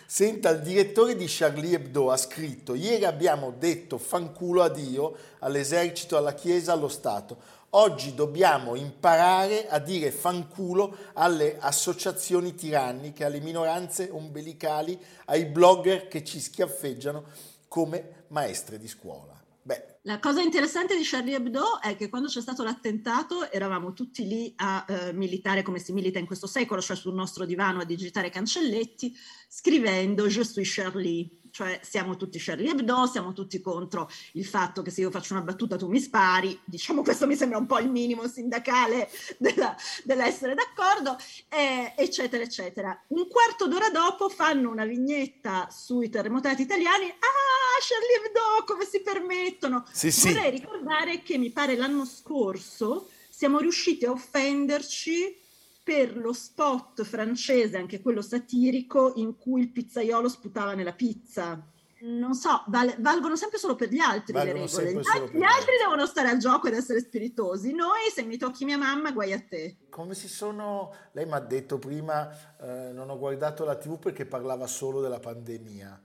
Senta, 0.06 0.50
il 0.50 0.60
direttore 0.60 1.16
di 1.16 1.24
Charlie 1.26 1.74
Hebdo 1.74 2.12
ha 2.12 2.16
scritto, 2.16 2.74
ieri 2.74 3.04
abbiamo 3.04 3.50
detto 3.50 3.98
fanculo 3.98 4.62
a 4.62 4.68
Dio, 4.68 5.16
all'esercito, 5.40 6.16
alla 6.16 6.34
Chiesa, 6.34 6.72
allo 6.72 6.88
Stato. 6.88 7.64
Oggi 7.78 8.14
dobbiamo 8.14 8.74
imparare 8.74 9.68
a 9.68 9.78
dire 9.78 10.10
fanculo 10.10 10.96
alle 11.12 11.58
associazioni 11.58 12.54
tiranniche, 12.54 13.22
alle 13.22 13.38
minoranze 13.38 14.08
ombelicali, 14.10 14.98
ai 15.26 15.44
blogger 15.44 16.08
che 16.08 16.24
ci 16.24 16.40
schiaffeggiano 16.40 17.24
come 17.68 18.24
maestre 18.28 18.78
di 18.78 18.88
scuola. 18.88 19.38
Beh. 19.60 19.98
La 20.02 20.18
cosa 20.20 20.40
interessante 20.40 20.96
di 20.96 21.02
Charlie 21.04 21.34
Hebdo 21.34 21.82
è 21.82 21.96
che 21.96 22.08
quando 22.08 22.28
c'è 22.28 22.40
stato 22.40 22.62
l'attentato 22.62 23.50
eravamo 23.50 23.92
tutti 23.92 24.26
lì 24.26 24.54
a 24.56 24.86
eh, 24.88 25.12
militare 25.12 25.60
come 25.62 25.78
si 25.78 25.92
milita 25.92 26.18
in 26.18 26.24
questo 26.24 26.46
secolo, 26.46 26.80
cioè 26.80 26.96
sul 26.96 27.12
nostro 27.12 27.44
divano 27.44 27.80
a 27.80 27.84
digitare 27.84 28.30
cancelletti, 28.30 29.14
scrivendo 29.48 30.28
Je 30.28 30.44
suis 30.44 30.72
Charlie, 30.72 31.28
cioè 31.56 31.80
siamo 31.82 32.18
tutti 32.18 32.38
Charlie 32.38 32.68
Hebdo, 32.68 33.06
siamo 33.06 33.32
tutti 33.32 33.62
contro 33.62 34.10
il 34.32 34.44
fatto 34.44 34.82
che 34.82 34.90
se 34.90 35.00
io 35.00 35.10
faccio 35.10 35.32
una 35.32 35.42
battuta 35.42 35.76
tu 35.76 35.88
mi 35.88 36.00
spari, 36.00 36.60
diciamo 36.62 37.00
questo 37.00 37.26
mi 37.26 37.34
sembra 37.34 37.56
un 37.56 37.64
po' 37.64 37.78
il 37.78 37.88
minimo 37.88 38.28
sindacale 38.28 39.08
della, 39.38 39.74
dell'essere 40.04 40.52
d'accordo, 40.52 41.16
eh, 41.48 41.94
eccetera, 41.96 42.42
eccetera. 42.42 43.04
Un 43.06 43.26
quarto 43.26 43.68
d'ora 43.68 43.88
dopo 43.88 44.28
fanno 44.28 44.70
una 44.70 44.84
vignetta 44.84 45.66
sui 45.70 46.10
terremotati 46.10 46.60
italiani, 46.60 47.06
ah, 47.06 47.78
Charlie 47.80 48.26
Hebdo, 48.26 48.64
come 48.66 48.84
si 48.84 49.00
permettono? 49.00 49.86
Sì, 49.90 50.10
Vorrei 50.28 50.50
ricordare 50.50 51.22
che 51.22 51.38
mi 51.38 51.52
pare 51.52 51.74
l'anno 51.74 52.04
scorso 52.04 53.08
siamo 53.30 53.60
riusciti 53.60 54.04
a 54.04 54.10
offenderci 54.10 55.44
per 55.86 56.16
lo 56.16 56.32
spot 56.32 57.04
francese, 57.04 57.76
anche 57.76 58.00
quello 58.00 58.20
satirico, 58.20 59.12
in 59.14 59.36
cui 59.38 59.60
il 59.60 59.70
pizzaiolo 59.70 60.28
sputava 60.28 60.74
nella 60.74 60.94
pizza. 60.94 61.64
Non 62.00 62.34
so, 62.34 62.64
val- 62.66 62.96
valgono 62.98 63.36
sempre 63.36 63.58
solo 63.58 63.76
per 63.76 63.90
gli 63.90 64.00
altri 64.00 64.32
valgono 64.32 64.64
le 64.64 64.80
regole. 64.80 64.92
Gli, 64.92 65.06
altri, 65.06 65.38
gli 65.38 65.42
altri 65.44 65.76
devono 65.80 66.04
stare 66.06 66.30
al 66.30 66.38
gioco 66.38 66.66
ed 66.66 66.74
essere 66.74 66.98
spiritosi. 66.98 67.72
Noi, 67.72 68.10
se 68.12 68.24
mi 68.24 68.36
tocchi 68.36 68.64
mia 68.64 68.76
mamma, 68.76 69.12
guai 69.12 69.32
a 69.32 69.40
te. 69.40 69.76
Come 69.88 70.14
si 70.14 70.26
sono... 70.26 70.92
Lei 71.12 71.24
mi 71.24 71.34
ha 71.34 71.38
detto 71.38 71.78
prima, 71.78 72.32
eh, 72.58 72.90
non 72.92 73.08
ho 73.08 73.16
guardato 73.16 73.64
la 73.64 73.76
tv 73.76 74.00
perché 74.00 74.26
parlava 74.26 74.66
solo 74.66 75.00
della 75.00 75.20
pandemia. 75.20 76.02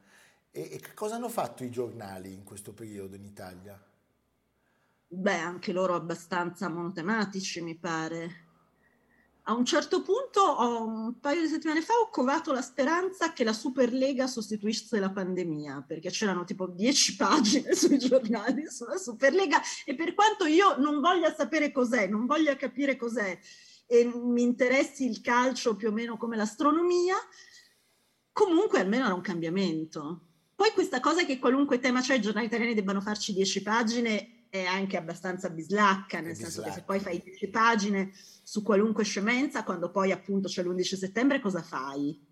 E, 0.52 0.62
e 0.74 0.94
cosa 0.94 1.16
hanno 1.16 1.30
fatto 1.30 1.64
i 1.64 1.72
giornali 1.72 2.32
in 2.32 2.44
questo 2.44 2.72
periodo 2.72 3.16
in 3.16 3.26
Italia? 3.26 3.84
Beh, 5.08 5.40
anche 5.40 5.74
loro 5.74 5.96
abbastanza 5.96 6.70
monotematici, 6.70 7.62
mi 7.62 7.76
pare 7.76 8.50
a 9.44 9.54
un 9.54 9.66
certo 9.66 10.02
punto, 10.04 10.56
un 10.60 11.20
paio 11.20 11.42
di 11.42 11.48
settimane 11.48 11.82
fa, 11.82 11.94
ho 11.94 12.10
covato 12.10 12.54
la 12.54 12.62
speranza 12.62 13.34
che 13.34 13.44
la 13.44 13.54
Superlega 13.54 14.28
sostituisse 14.28 15.00
la 15.00 15.10
pandemia, 15.10 15.84
perché 15.88 16.10
c'erano 16.12 16.44
tipo 16.44 16.68
dieci 16.68 17.16
pagine 17.18 17.74
sui 17.74 17.98
giornali 17.98 18.70
sulla 18.70 18.98
Superlega 18.98 19.60
e 19.86 19.96
per 19.96 20.14
quanto 20.14 20.46
io 20.46 20.78
non 20.78 21.00
voglia 21.00 21.34
sapere 21.34 21.72
cos'è, 21.72 22.08
non 22.08 22.26
voglia 22.26 22.56
capire 22.56 22.96
cos'è 22.96 23.40
e 23.88 24.06
mi 24.06 24.42
interessi 24.42 25.06
il 25.06 25.22
calcio 25.22 25.76
più 25.76 25.90
o 25.90 25.92
meno 25.92 26.18
come 26.18 26.38
l'astronomia, 26.38 27.16
comunque 28.32 28.80
almeno 28.80 29.06
era 29.06 29.14
un 29.14 29.22
cambiamento. 29.22 30.28
Poi 30.56 30.72
questa 30.72 31.00
cosa 31.00 31.26
che 31.26 31.40
qualunque 31.40 31.80
tema 31.80 32.00
c'è, 32.00 32.16
i 32.16 32.22
giornali 32.22 32.46
italiani 32.46 32.74
debbano 32.74 33.02
farci 33.02 33.34
dieci 33.34 33.62
pagine 33.62 34.41
è 34.52 34.66
anche 34.66 34.98
abbastanza 34.98 35.50
bislacca, 35.50 36.20
nel 36.20 36.36
senso 36.36 36.62
che 36.62 36.72
se 36.72 36.84
poi 36.84 37.00
fai 37.00 37.20
10 37.24 37.48
pagine 37.48 38.12
su 38.44 38.62
qualunque 38.62 39.04
scemenza, 39.04 39.64
quando 39.64 39.90
poi 39.90 40.12
appunto 40.12 40.48
c'è 40.48 40.62
l'11 40.62 40.96
settembre, 40.96 41.40
cosa 41.40 41.64
fai? 41.64 42.24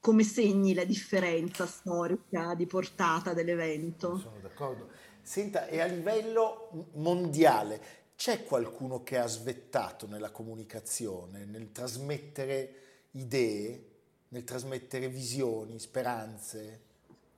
Come 0.00 0.24
segni 0.24 0.74
la 0.74 0.84
differenza 0.84 1.66
storica 1.66 2.54
di 2.54 2.66
portata 2.66 3.32
dell'evento? 3.32 4.18
Sono 4.18 4.40
d'accordo. 4.40 4.88
Senta, 5.22 5.68
e 5.68 5.80
a 5.80 5.86
livello 5.86 6.88
mondiale 6.94 7.80
c'è 8.16 8.42
qualcuno 8.42 9.04
che 9.04 9.18
ha 9.18 9.26
svettato 9.28 10.08
nella 10.08 10.30
comunicazione, 10.30 11.44
nel 11.44 11.70
trasmettere 11.70 12.74
idee? 13.12 13.90
nel 14.30 14.44
trasmettere 14.44 15.08
visioni, 15.08 15.78
speranze? 15.78 16.80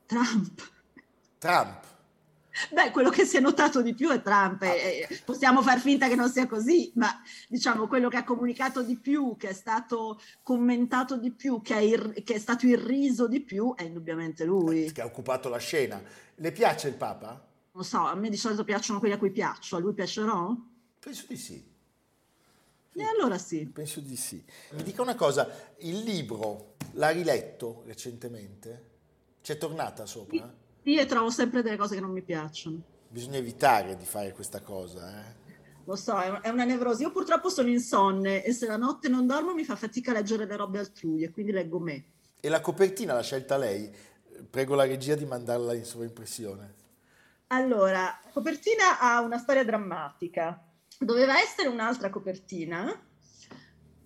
Trump. 0.07 0.71
Trump. 1.39 1.85
Beh, 2.71 2.91
quello 2.91 3.11
che 3.11 3.25
si 3.25 3.37
è 3.37 3.41
notato 3.41 3.81
di 3.81 3.95
più 3.95 4.11
è 4.11 4.21
Trump, 4.21 4.63
e 4.63 5.09
possiamo 5.25 5.63
far 5.63 5.81
finta 5.81 6.09
che 6.09 6.15
non 6.15 6.31
sia 6.31 6.47
così, 6.47 6.93
ma 6.97 7.09
diciamo 7.49 7.87
quello 7.87 8.09
che 8.09 8.19
ha 8.19 8.25
comunicato 8.25 8.83
di 8.83 8.97
più, 8.97 9.37
che 9.39 9.51
è 9.51 9.53
stato 9.53 10.21
commentato 10.43 11.17
di 11.17 11.31
più, 11.31 11.63
che 11.63 11.75
è, 11.75 11.81
ir- 11.81 12.23
che 12.23 12.35
è 12.35 12.39
stato 12.39 12.67
irriso 12.67 13.27
di 13.27 13.41
più, 13.41 13.75
è 13.75 13.85
indubbiamente 13.85 14.45
lui. 14.45 14.93
Che 14.93 15.01
ha 15.01 15.07
occupato 15.07 15.49
la 15.49 15.59
scena. 15.59 16.03
Le 16.35 16.53
piace 16.53 16.89
il 16.89 16.95
Papa? 16.95 17.49
Non 17.73 17.85
so, 17.85 17.99
a 17.99 18.15
me 18.15 18.29
di 18.29 18.37
solito 18.37 18.65
piacciono 18.65 18.99
quelli 18.99 19.15
a 19.15 19.19
cui 19.19 19.31
piaccio, 19.31 19.77
a 19.77 19.79
lui 19.79 19.95
piacerò? 19.95 20.55
Penso 20.99 21.25
di 21.27 21.37
sì. 21.37 21.71
E 22.95 23.03
allora 23.05 23.39
sì. 23.39 23.65
Penso 23.67 24.01
di 24.01 24.17
sì. 24.17 24.45
Mi 24.73 24.83
dica 24.83 25.01
una 25.01 25.15
cosa, 25.15 25.49
il 25.79 26.01
libro 26.01 26.75
l'ha 26.93 27.09
riletto 27.09 27.83
recentemente? 27.87 28.91
C'è 29.43 29.57
tornata 29.57 30.05
sopra? 30.05 30.61
Io 30.85 31.07
trovo 31.07 31.31
sempre 31.31 31.63
delle 31.63 31.77
cose 31.77 31.95
che 31.95 32.01
non 32.01 32.11
mi 32.11 32.23
piacciono. 32.23 32.83
Bisogna 33.09 33.37
evitare 33.37 33.97
di 33.97 34.05
fare 34.05 34.33
questa 34.33 34.61
cosa, 34.61 35.21
eh? 35.21 35.41
Lo 35.85 35.97
so, 35.97 36.19
è 36.19 36.49
una 36.49 36.65
nevrosi. 36.65 37.03
Io 37.03 37.11
purtroppo 37.11 37.49
sono 37.49 37.69
insonne 37.69 38.45
e 38.45 38.53
se 38.53 38.67
la 38.67 38.77
notte 38.77 39.09
non 39.09 39.27
dormo 39.27 39.53
mi 39.53 39.65
fa 39.65 39.77
fatica 39.77 40.11
a 40.13 40.15
leggere 40.15 40.47
le 40.47 40.57
robe 40.57 40.79
altrui 40.79 41.23
e 41.25 41.31
quindi 41.31 41.53
leggo 41.53 41.79
me. 41.79 42.05
E 42.41 42.49
la 42.49 42.61
copertina 42.61 43.15
l'ha 43.15 43.23
scelta 43.23 43.57
lei? 43.57 43.91
Prego 44.49 44.75
la 44.75 44.85
regia 44.85 45.15
di 45.15 45.25
mandarla 45.25 45.75
in 45.75 45.85
sovraimpressione. 45.85 46.75
Allora, 47.49 48.21
copertina 48.33 48.99
ha 49.01 49.21
una 49.21 49.39
storia 49.39 49.65
drammatica. 49.65 50.65
Doveva 50.99 51.41
essere 51.41 51.69
un'altra 51.69 52.11
copertina, 52.11 53.07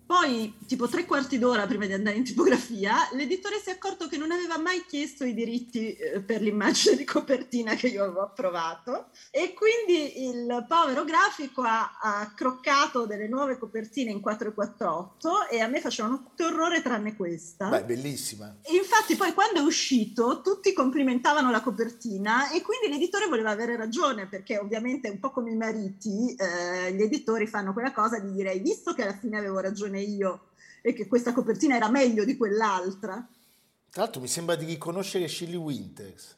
poi, 0.07 0.53
tipo 0.65 0.87
tre 0.87 1.03
quarti 1.03 1.37
d'ora 1.37 1.67
prima 1.67 1.85
di 1.85 1.91
andare 1.91 2.15
in 2.15 2.23
tipografia, 2.23 2.95
l'editore 3.11 3.59
si 3.59 3.69
è 3.69 3.73
accorto 3.73 4.07
che 4.07 4.15
non 4.15 4.31
aveva 4.31 4.57
mai 4.57 4.85
chiesto 4.87 5.25
i 5.25 5.33
diritti 5.33 5.93
eh, 5.95 6.21
per 6.21 6.41
l'immagine 6.41 6.95
di 6.95 7.03
copertina 7.03 7.75
che 7.75 7.87
io 7.87 8.05
avevo 8.05 8.21
approvato 8.21 9.09
e 9.31 9.53
quindi 9.53 10.29
il 10.29 10.65
povero 10.65 11.03
grafico 11.03 11.61
ha, 11.61 11.97
ha 11.99 12.31
croccato 12.33 13.05
delle 13.05 13.27
nuove 13.27 13.57
copertine 13.57 14.09
in 14.09 14.21
448 14.21 15.49
e 15.49 15.59
a 15.59 15.67
me 15.67 15.81
facevano 15.81 16.23
tutto 16.23 16.45
orrore 16.45 16.81
tranne 16.81 17.13
questa. 17.13 17.67
Beh, 17.67 17.83
bellissima. 17.83 18.59
E 18.61 18.75
infatti 18.75 19.17
poi 19.17 19.33
quando 19.33 19.59
è 19.59 19.63
uscito 19.63 20.39
tutti 20.41 20.71
complimentavano 20.71 21.51
la 21.51 21.61
copertina 21.61 22.49
e 22.51 22.61
quindi 22.61 22.87
l'editore 22.87 23.27
voleva 23.27 23.49
avere 23.49 23.75
ragione 23.75 24.27
perché 24.27 24.57
ovviamente 24.57 25.09
un 25.09 25.19
po' 25.19 25.31
come 25.31 25.51
i 25.51 25.57
mariti 25.57 26.33
eh, 26.33 26.93
gli 26.93 27.01
editori 27.01 27.45
fanno 27.45 27.73
quella 27.73 27.91
cosa 27.91 28.19
di 28.19 28.31
dire 28.31 28.51
hai 28.51 28.59
visto 28.59 28.93
che 28.93 29.03
alla 29.03 29.17
fine 29.17 29.37
avevo 29.37 29.59
ragione 29.59 29.95
io 30.01 30.49
e 30.81 30.93
che 30.93 31.07
questa 31.07 31.33
copertina 31.33 31.75
era 31.75 31.89
meglio 31.89 32.23
di 32.23 32.37
quell'altra. 32.37 33.27
Tra 33.89 34.01
l'altro 34.03 34.21
mi 34.21 34.27
sembra 34.27 34.55
di 34.55 34.65
riconoscere 34.65 35.27
Shelley 35.27 35.55
Winters. 35.55 36.35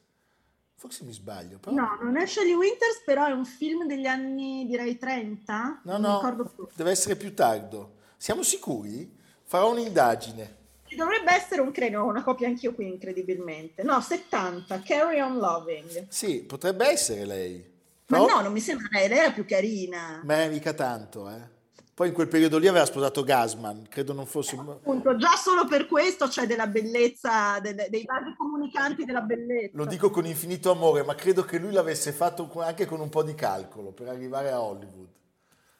Forse 0.75 1.03
mi 1.03 1.11
sbaglio. 1.11 1.59
Però... 1.59 1.75
No, 1.75 1.99
non 2.01 2.17
è 2.17 2.25
Shelley 2.25 2.53
Winters, 2.53 3.01
però 3.03 3.25
è 3.25 3.31
un 3.31 3.45
film 3.45 3.85
degli 3.85 4.05
anni, 4.05 4.65
direi, 4.65 4.97
30. 4.97 5.81
No, 5.83 5.97
no, 5.97 6.69
deve 6.73 6.91
essere 6.91 7.17
più 7.17 7.33
tardo. 7.33 7.95
Siamo 8.15 8.43
sicuri? 8.43 9.13
Farò 9.43 9.71
un'indagine. 9.71 10.57
Dovrebbe 10.95 11.33
essere 11.33 11.61
un 11.61 11.71
creno, 11.71 12.05
una 12.05 12.23
copia 12.23 12.47
anch'io 12.47 12.73
qui 12.73 12.87
incredibilmente. 12.87 13.83
No, 13.83 13.99
70, 13.99 14.81
Carry 14.81 15.19
On 15.19 15.37
Loving. 15.37 16.07
Sì, 16.07 16.43
potrebbe 16.43 16.87
essere 16.87 17.25
lei. 17.25 17.63
Però... 18.05 18.25
Ma 18.25 18.33
no, 18.33 18.41
non 18.41 18.53
mi 18.53 18.59
sembra 18.59 18.87
lei, 18.91 19.07
lei 19.07 19.19
era 19.19 19.31
più 19.31 19.45
carina. 19.45 20.21
Ma 20.23 20.45
mica 20.47 20.73
tanto, 20.73 21.29
eh. 21.29 21.57
Poi 21.99 22.07
in 22.07 22.13
quel 22.13 22.29
periodo 22.29 22.57
lì 22.59 22.69
aveva 22.69 22.85
sposato 22.85 23.25
Gasman, 23.25 23.89
credo 23.89 24.13
non 24.13 24.25
fosse... 24.25 24.55
Eh, 24.55 24.59
appunto, 24.59 25.17
già 25.17 25.35
solo 25.35 25.65
per 25.65 25.85
questo 25.85 26.29
c'è 26.29 26.47
della 26.47 26.67
bellezza, 26.67 27.59
delle, 27.59 27.89
dei 27.89 28.05
vasi 28.05 28.33
comunicanti 28.37 29.03
della 29.03 29.19
bellezza. 29.19 29.75
Lo 29.75 29.83
dico 29.83 30.09
con 30.09 30.25
infinito 30.25 30.71
amore, 30.71 31.03
ma 31.03 31.13
credo 31.13 31.43
che 31.43 31.57
lui 31.57 31.73
l'avesse 31.73 32.13
fatto 32.13 32.49
anche 32.61 32.85
con 32.85 33.01
un 33.01 33.09
po' 33.09 33.21
di 33.21 33.35
calcolo 33.35 33.91
per 33.91 34.07
arrivare 34.07 34.49
a 34.49 34.61
Hollywood. 34.61 35.09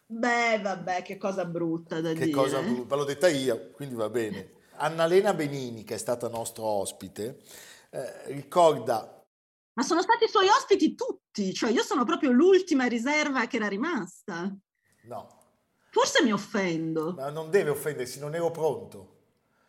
Beh, 0.08 0.60
vabbè, 0.62 1.04
che 1.04 1.16
cosa 1.16 1.46
brutta 1.46 2.02
da 2.02 2.10
che 2.10 2.16
dire. 2.16 2.26
Che 2.26 2.32
cosa 2.34 2.60
brutta, 2.60 2.96
l'ho 2.98 3.06
detta 3.06 3.30
io, 3.30 3.72
quindi 3.72 3.96
va 3.96 4.10
bene. 4.10 4.56
Annalena 4.76 5.34
Benini, 5.34 5.86
che 5.86 5.94
è 5.94 5.98
stata 5.98 6.28
nostra 6.28 6.64
ospite, 6.64 7.40
eh, 7.92 8.34
ricorda... 8.34 9.24
Ma 9.72 9.84
sono 9.84 10.02
stati 10.02 10.26
i 10.26 10.30
suoi 10.30 10.50
ospiti 10.50 10.96
tutti, 10.96 11.54
cioè 11.54 11.72
io 11.72 11.82
sono 11.82 12.04
proprio 12.04 12.32
l'ultima 12.32 12.88
riserva 12.88 13.46
che 13.46 13.56
era 13.56 13.70
rimasta. 13.70 14.54
No, 15.04 15.39
Forse 15.92 16.24
mi 16.24 16.32
offendo. 16.32 17.14
Ma 17.14 17.30
non 17.30 17.50
deve 17.50 17.72
offendersi, 17.72 18.20
non 18.20 18.36
ero 18.36 18.52
pronto. 18.52 19.18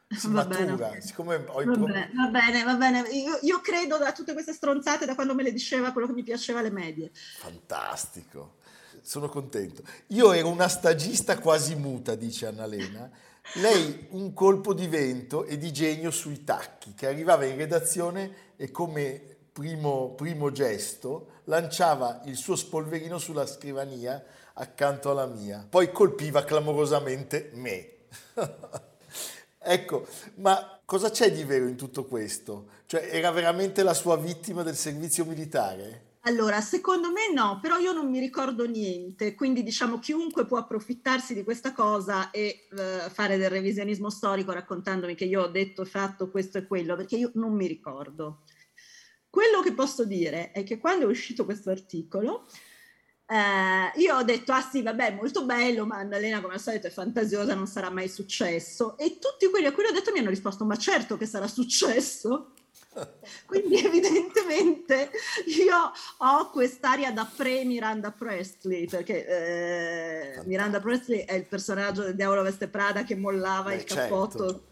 Si 0.08 0.26
va 0.26 0.44
matura, 0.44 0.88
bene. 0.88 1.00
siccome 1.00 1.36
ho 1.36 1.64
va, 1.64 1.74
bene, 1.76 2.10
va 2.14 2.26
bene, 2.30 2.64
va 2.64 2.74
bene. 2.74 3.08
Io, 3.10 3.38
io, 3.42 3.60
credo 3.60 3.96
da 3.96 4.12
tutte 4.12 4.32
queste 4.32 4.52
stronzate, 4.52 5.06
da 5.06 5.14
quando 5.14 5.36
me 5.36 5.44
le 5.44 5.52
diceva 5.52 5.92
quello 5.92 6.08
che 6.08 6.14
mi 6.14 6.24
piaceva 6.24 6.58
alle 6.58 6.72
medie. 6.72 7.12
Fantastico, 7.38 8.56
sono 9.02 9.28
contento. 9.28 9.84
Io 10.08 10.32
ero 10.32 10.48
una 10.48 10.66
stagista 10.66 11.38
quasi 11.38 11.76
muta, 11.76 12.16
dice 12.16 12.46
Annalena. 12.46 13.08
Lei 13.54 14.08
un 14.10 14.32
colpo 14.32 14.74
di 14.74 14.88
vento 14.88 15.44
e 15.44 15.56
di 15.56 15.72
genio 15.72 16.10
sui 16.10 16.42
tacchi, 16.42 16.92
che 16.94 17.06
arrivava 17.06 17.44
in 17.44 17.56
redazione 17.56 18.54
e 18.56 18.72
come 18.72 19.22
primo, 19.52 20.14
primo 20.14 20.50
gesto 20.50 21.42
lanciava 21.44 22.22
il 22.24 22.36
suo 22.36 22.56
spolverino 22.56 23.18
sulla 23.18 23.46
scrivania 23.46 24.22
accanto 24.60 25.10
alla 25.10 25.26
mia. 25.26 25.66
Poi 25.68 25.90
colpiva 25.90 26.44
clamorosamente 26.44 27.50
me. 27.54 27.88
ecco, 29.58 30.06
ma 30.36 30.80
cosa 30.84 31.10
c'è 31.10 31.32
di 31.32 31.44
vero 31.44 31.66
in 31.66 31.76
tutto 31.76 32.04
questo? 32.04 32.68
Cioè, 32.86 33.08
era 33.10 33.30
veramente 33.30 33.82
la 33.82 33.94
sua 33.94 34.16
vittima 34.16 34.62
del 34.62 34.76
servizio 34.76 35.24
militare? 35.24 36.08
Allora, 36.24 36.60
secondo 36.60 37.10
me 37.10 37.32
no, 37.32 37.58
però 37.62 37.78
io 37.78 37.92
non 37.92 38.10
mi 38.10 38.18
ricordo 38.18 38.66
niente, 38.66 39.34
quindi 39.34 39.62
diciamo 39.62 39.98
chiunque 39.98 40.44
può 40.44 40.58
approfittarsi 40.58 41.32
di 41.32 41.42
questa 41.42 41.72
cosa 41.72 42.30
e 42.30 42.68
uh, 42.72 43.08
fare 43.08 43.38
del 43.38 43.48
revisionismo 43.48 44.10
storico 44.10 44.52
raccontandomi 44.52 45.14
che 45.14 45.24
io 45.24 45.44
ho 45.44 45.48
detto 45.48 45.86
fatto 45.86 46.30
questo 46.30 46.58
e 46.58 46.66
quello, 46.66 46.94
perché 46.94 47.16
io 47.16 47.30
non 47.34 47.54
mi 47.54 47.66
ricordo. 47.66 48.42
Quello 49.30 49.62
che 49.62 49.72
posso 49.72 50.04
dire 50.04 50.50
è 50.50 50.62
che 50.62 50.76
quando 50.76 51.06
è 51.06 51.08
uscito 51.08 51.46
questo 51.46 51.70
articolo, 51.70 52.46
eh, 53.30 54.00
io 54.00 54.16
ho 54.16 54.24
detto, 54.24 54.52
ah 54.52 54.60
sì, 54.60 54.82
vabbè, 54.82 55.12
molto 55.12 55.44
bello, 55.44 55.86
ma 55.86 55.98
Annalena 55.98 56.40
come 56.40 56.54
al 56.54 56.60
solito 56.60 56.88
è 56.88 56.90
fantasiosa, 56.90 57.54
non 57.54 57.68
sarà 57.68 57.88
mai 57.88 58.08
successo. 58.08 58.98
E 58.98 59.18
tutti 59.20 59.48
quelli 59.48 59.66
a 59.66 59.72
cui 59.72 59.84
l'ho 59.84 59.92
detto 59.92 60.10
mi 60.10 60.18
hanno 60.18 60.30
risposto, 60.30 60.64
ma 60.64 60.74
certo 60.74 61.16
che 61.16 61.26
sarà 61.26 61.46
successo. 61.46 62.54
Quindi 63.46 63.78
evidentemente 63.84 65.10
io 65.46 65.92
ho 66.16 66.50
quest'aria 66.50 67.12
da 67.12 67.24
pre-Miranda 67.24 68.10
Presley, 68.10 68.86
perché 68.86 69.26
eh, 70.36 70.42
Miranda 70.46 70.80
Presley 70.80 71.20
è 71.20 71.34
il 71.34 71.46
personaggio 71.46 72.02
del 72.02 72.16
Diavolo 72.16 72.42
Veste 72.42 72.66
Prada 72.66 73.04
che 73.04 73.14
mollava 73.14 73.70
Beh, 73.70 73.76
il 73.76 73.84
cappotto 73.84 74.38
certo 74.38 74.68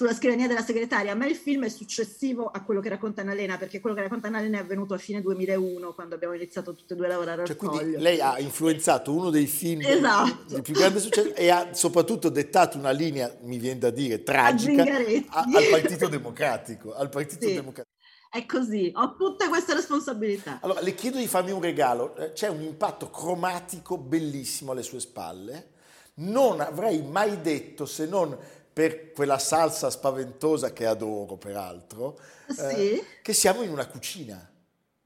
sulla 0.00 0.14
scrivania 0.14 0.46
della 0.46 0.62
segretaria. 0.62 1.12
A 1.12 1.14
me 1.14 1.28
il 1.28 1.36
film 1.36 1.66
è 1.66 1.68
successivo 1.68 2.46
a 2.46 2.62
quello 2.62 2.80
che 2.80 2.88
racconta 2.88 3.20
Annalena, 3.20 3.58
perché 3.58 3.80
quello 3.80 3.94
che 3.94 4.00
racconta 4.00 4.28
Annalena 4.28 4.56
è 4.56 4.60
avvenuto 4.62 4.94
a 4.94 4.96
fine 4.96 5.20
2001, 5.20 5.92
quando 5.92 6.14
abbiamo 6.14 6.32
iniziato 6.32 6.74
tutte 6.74 6.94
e 6.94 6.96
due 6.96 7.04
a 7.04 7.10
lavorare 7.10 7.44
cioè, 7.44 7.54
al 7.60 7.68
quindi 7.68 7.98
Lei 7.98 8.18
ha 8.18 8.38
influenzato 8.38 9.12
uno 9.12 9.28
dei 9.28 9.46
film 9.46 9.82
esatto. 9.84 10.54
di 10.54 10.62
più 10.62 10.72
grande 10.72 11.00
successo 11.00 11.34
e 11.34 11.50
ha 11.50 11.74
soprattutto 11.74 12.30
dettato 12.30 12.78
una 12.78 12.92
linea, 12.92 13.30
mi 13.42 13.58
viene 13.58 13.78
da 13.78 13.90
dire, 13.90 14.22
tragica 14.22 14.84
a, 15.28 15.44
al 15.52 15.66
Partito 15.70 16.08
Democratico. 16.08 16.94
Al 16.94 17.10
Partito 17.10 17.46
sì. 17.46 17.52
Democratico. 17.52 17.96
È 18.30 18.46
così, 18.46 18.90
ho 18.94 19.16
tutte 19.16 19.48
queste 19.48 19.74
responsabilità. 19.74 20.60
Allora, 20.62 20.80
le 20.80 20.94
chiedo 20.94 21.18
di 21.18 21.26
farmi 21.26 21.50
un 21.50 21.60
regalo. 21.60 22.16
Eh, 22.16 22.32
c'è 22.32 22.48
un 22.48 22.62
impatto 22.62 23.10
cromatico 23.10 23.98
bellissimo 23.98 24.72
alle 24.72 24.82
sue 24.82 25.00
spalle. 25.00 25.72
Non 26.20 26.60
avrei 26.60 27.02
mai 27.02 27.40
detto, 27.42 27.84
se 27.86 28.06
non 28.06 28.36
per 28.72 29.12
quella 29.12 29.38
salsa 29.38 29.90
spaventosa 29.90 30.72
che 30.72 30.86
adoro 30.86 31.36
peraltro, 31.36 32.18
sì. 32.48 32.60
eh, 32.60 33.04
che 33.22 33.32
siamo 33.32 33.62
in 33.62 33.70
una 33.70 33.86
cucina. 33.86 34.48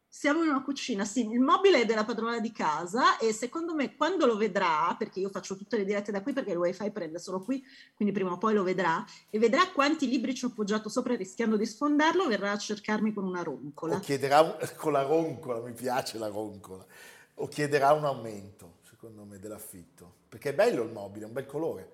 Siamo 0.08 0.42
in 0.44 0.50
una 0.50 0.62
cucina, 0.62 1.04
sì, 1.04 1.28
il 1.28 1.40
mobile 1.40 1.82
è 1.82 1.84
della 1.84 2.04
padrona 2.04 2.38
di 2.38 2.52
casa 2.52 3.18
e 3.18 3.32
secondo 3.32 3.74
me 3.74 3.96
quando 3.96 4.26
lo 4.26 4.36
vedrà, 4.36 4.94
perché 4.96 5.18
io 5.18 5.28
faccio 5.28 5.56
tutte 5.56 5.76
le 5.76 5.84
dirette 5.84 6.12
da 6.12 6.22
qui 6.22 6.32
perché 6.32 6.52
il 6.52 6.56
wifi 6.56 6.90
prende 6.92 7.18
solo 7.18 7.42
qui, 7.42 7.62
quindi 7.94 8.14
prima 8.14 8.30
o 8.30 8.38
poi 8.38 8.54
lo 8.54 8.62
vedrà, 8.62 9.04
e 9.28 9.38
vedrà 9.38 9.68
quanti 9.72 10.08
libri 10.08 10.34
ci 10.34 10.44
ho 10.44 10.48
appoggiato 10.48 10.88
sopra 10.88 11.16
rischiando 11.16 11.56
di 11.56 11.66
sfondarlo, 11.66 12.28
verrà 12.28 12.52
a 12.52 12.56
cercarmi 12.56 13.12
con 13.12 13.24
una 13.24 13.42
roncola. 13.42 13.96
O 13.96 13.98
chiederà, 13.98 14.56
con 14.78 14.92
la 14.92 15.02
roncola, 15.02 15.60
mi 15.60 15.72
piace 15.72 16.16
la 16.16 16.28
roncola, 16.28 16.86
o 17.34 17.48
chiederà 17.48 17.92
un 17.92 18.04
aumento, 18.04 18.76
secondo 18.88 19.24
me, 19.24 19.40
dell'affitto, 19.40 20.14
perché 20.28 20.50
è 20.50 20.54
bello 20.54 20.84
il 20.84 20.92
mobile, 20.92 21.24
è 21.24 21.26
un 21.26 21.34
bel 21.34 21.46
colore. 21.46 21.93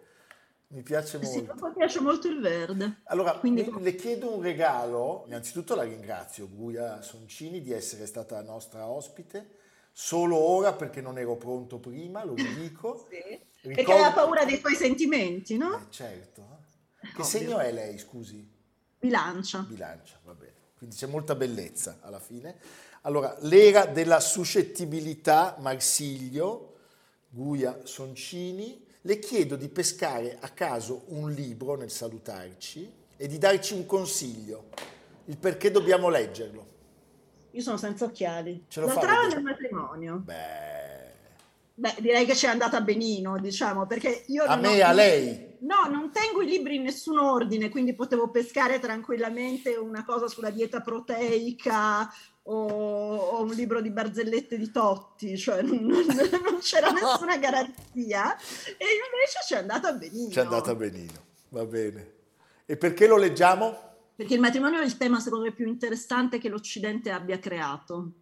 Mi 0.72 0.82
piace 0.82 1.18
molto. 1.18 1.32
Sì, 1.32 1.64
mi 1.64 1.72
piace 1.74 2.00
molto 2.00 2.28
il 2.28 2.40
verde. 2.40 3.00
Allora, 3.04 3.32
Quindi... 3.32 3.68
le 3.80 3.94
chiedo 3.96 4.36
un 4.36 4.42
regalo. 4.42 5.24
Innanzitutto 5.26 5.74
la 5.74 5.82
ringrazio, 5.82 6.48
Guia 6.48 7.02
Soncini, 7.02 7.60
di 7.60 7.72
essere 7.72 8.06
stata 8.06 8.40
nostra 8.42 8.86
ospite. 8.86 9.58
Solo 9.92 10.36
ora 10.36 10.72
perché 10.72 11.00
non 11.00 11.18
ero 11.18 11.36
pronto 11.36 11.78
prima, 11.78 12.24
lo 12.24 12.34
dico. 12.34 13.06
sì. 13.10 13.16
Ricordo... 13.16 13.74
Perché 13.74 13.92
aveva 13.92 14.12
paura 14.12 14.44
dei 14.44 14.60
tuoi 14.60 14.76
sentimenti, 14.76 15.56
no? 15.56 15.76
Eh, 15.76 15.90
certo. 15.90 16.58
Che 17.00 17.08
Ovvio. 17.08 17.24
segno 17.24 17.58
è 17.58 17.72
lei, 17.72 17.98
scusi? 17.98 18.48
Bilancia. 18.98 19.66
Bilancia, 19.68 20.20
va 20.24 20.34
bene. 20.34 20.54
Quindi 20.78 20.94
c'è 20.94 21.06
molta 21.06 21.34
bellezza 21.34 21.98
alla 22.00 22.20
fine. 22.20 22.58
Allora, 23.02 23.36
l'era 23.40 23.86
della 23.86 24.20
suscettibilità, 24.20 25.56
Marsiglio, 25.58 26.76
Guia 27.28 27.80
Soncini. 27.84 28.86
Le 29.02 29.18
chiedo 29.18 29.56
di 29.56 29.68
pescare 29.68 30.36
a 30.40 30.48
caso 30.50 31.04
un 31.08 31.30
libro 31.30 31.74
nel 31.74 31.90
salutarci 31.90 32.92
e 33.16 33.26
di 33.26 33.38
darci 33.38 33.72
un 33.72 33.86
consiglio, 33.86 34.68
il 35.24 35.38
perché 35.38 35.70
dobbiamo 35.70 36.10
leggerlo. 36.10 36.66
Io 37.52 37.62
sono 37.62 37.78
senza 37.78 38.04
occhiali. 38.04 38.64
Ce 38.68 38.80
lo 38.80 38.86
La 38.86 38.96
trama 38.98 39.28
del 39.28 39.42
matrimonio. 39.42 40.16
Beh, 40.16 40.98
Beh, 41.74 41.94
direi 42.00 42.26
che 42.26 42.36
ci 42.36 42.44
è 42.44 42.50
andata 42.50 42.82
benino, 42.82 43.38
diciamo, 43.38 43.86
perché 43.86 44.24
io 44.26 44.44
a 44.44 44.56
me 44.56 44.82
ho- 44.82 44.86
a 44.86 44.92
lei. 44.92 45.56
No, 45.60 45.88
non 45.90 46.10
tengo 46.12 46.42
i 46.42 46.46
libri 46.46 46.76
in 46.76 46.82
nessun 46.82 47.18
ordine, 47.18 47.70
quindi 47.70 47.94
potevo 47.94 48.28
pescare 48.28 48.78
tranquillamente 48.80 49.76
una 49.76 50.04
cosa 50.04 50.28
sulla 50.28 50.50
dieta 50.50 50.82
proteica 50.82 52.06
o, 52.52 53.16
o 53.16 53.42
un 53.42 53.50
libro 53.50 53.80
di 53.80 53.90
barzellette 53.90 54.58
di 54.58 54.70
Totti, 54.70 55.38
cioè 55.38 55.62
non, 55.62 55.78
non- 55.84 56.06
non 56.06 56.58
c'era 56.60 56.90
nessuna 56.90 57.36
garanzia 57.38 58.36
e 58.36 58.84
invece 58.84 59.38
ci 59.46 59.54
è 59.54 59.58
andata 59.58 59.92
benino. 59.92 60.30
Ci 60.30 60.38
è 60.38 60.42
andata 60.42 60.74
benino, 60.74 61.12
va 61.50 61.64
bene. 61.64 62.12
E 62.66 62.76
perché 62.76 63.06
lo 63.06 63.16
leggiamo? 63.16 63.88
Perché 64.16 64.34
il 64.34 64.40
matrimonio 64.40 64.80
è 64.80 64.84
il 64.84 64.96
tema 64.96 65.20
secondo 65.20 65.44
me 65.44 65.52
più 65.52 65.66
interessante 65.66 66.38
che 66.38 66.48
l'Occidente 66.48 67.10
abbia 67.10 67.38
creato. 67.38 68.12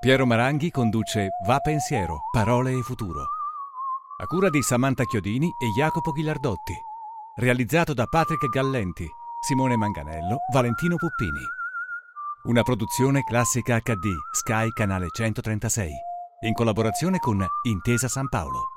Piero 0.00 0.26
Maranghi 0.26 0.70
conduce 0.70 1.28
Va 1.46 1.58
Pensiero, 1.58 2.20
Parole 2.32 2.72
e 2.72 2.82
Futuro. 2.82 3.35
A 4.18 4.24
cura 4.24 4.48
di 4.48 4.62
Samantha 4.62 5.04
Chiodini 5.04 5.46
e 5.58 5.66
Jacopo 5.76 6.10
Ghilardotti. 6.10 6.72
Realizzato 7.34 7.92
da 7.92 8.06
Patrick 8.06 8.48
Gallenti, 8.48 9.06
Simone 9.46 9.76
Manganello, 9.76 10.38
Valentino 10.50 10.96
Puppini. 10.96 11.42
Una 12.44 12.62
produzione 12.62 13.22
classica 13.24 13.78
HD, 13.78 14.08
Sky 14.32 14.70
Canale 14.70 15.08
136. 15.10 15.90
In 16.46 16.54
collaborazione 16.54 17.18
con 17.18 17.44
Intesa 17.64 18.08
San 18.08 18.30
Paolo. 18.30 18.75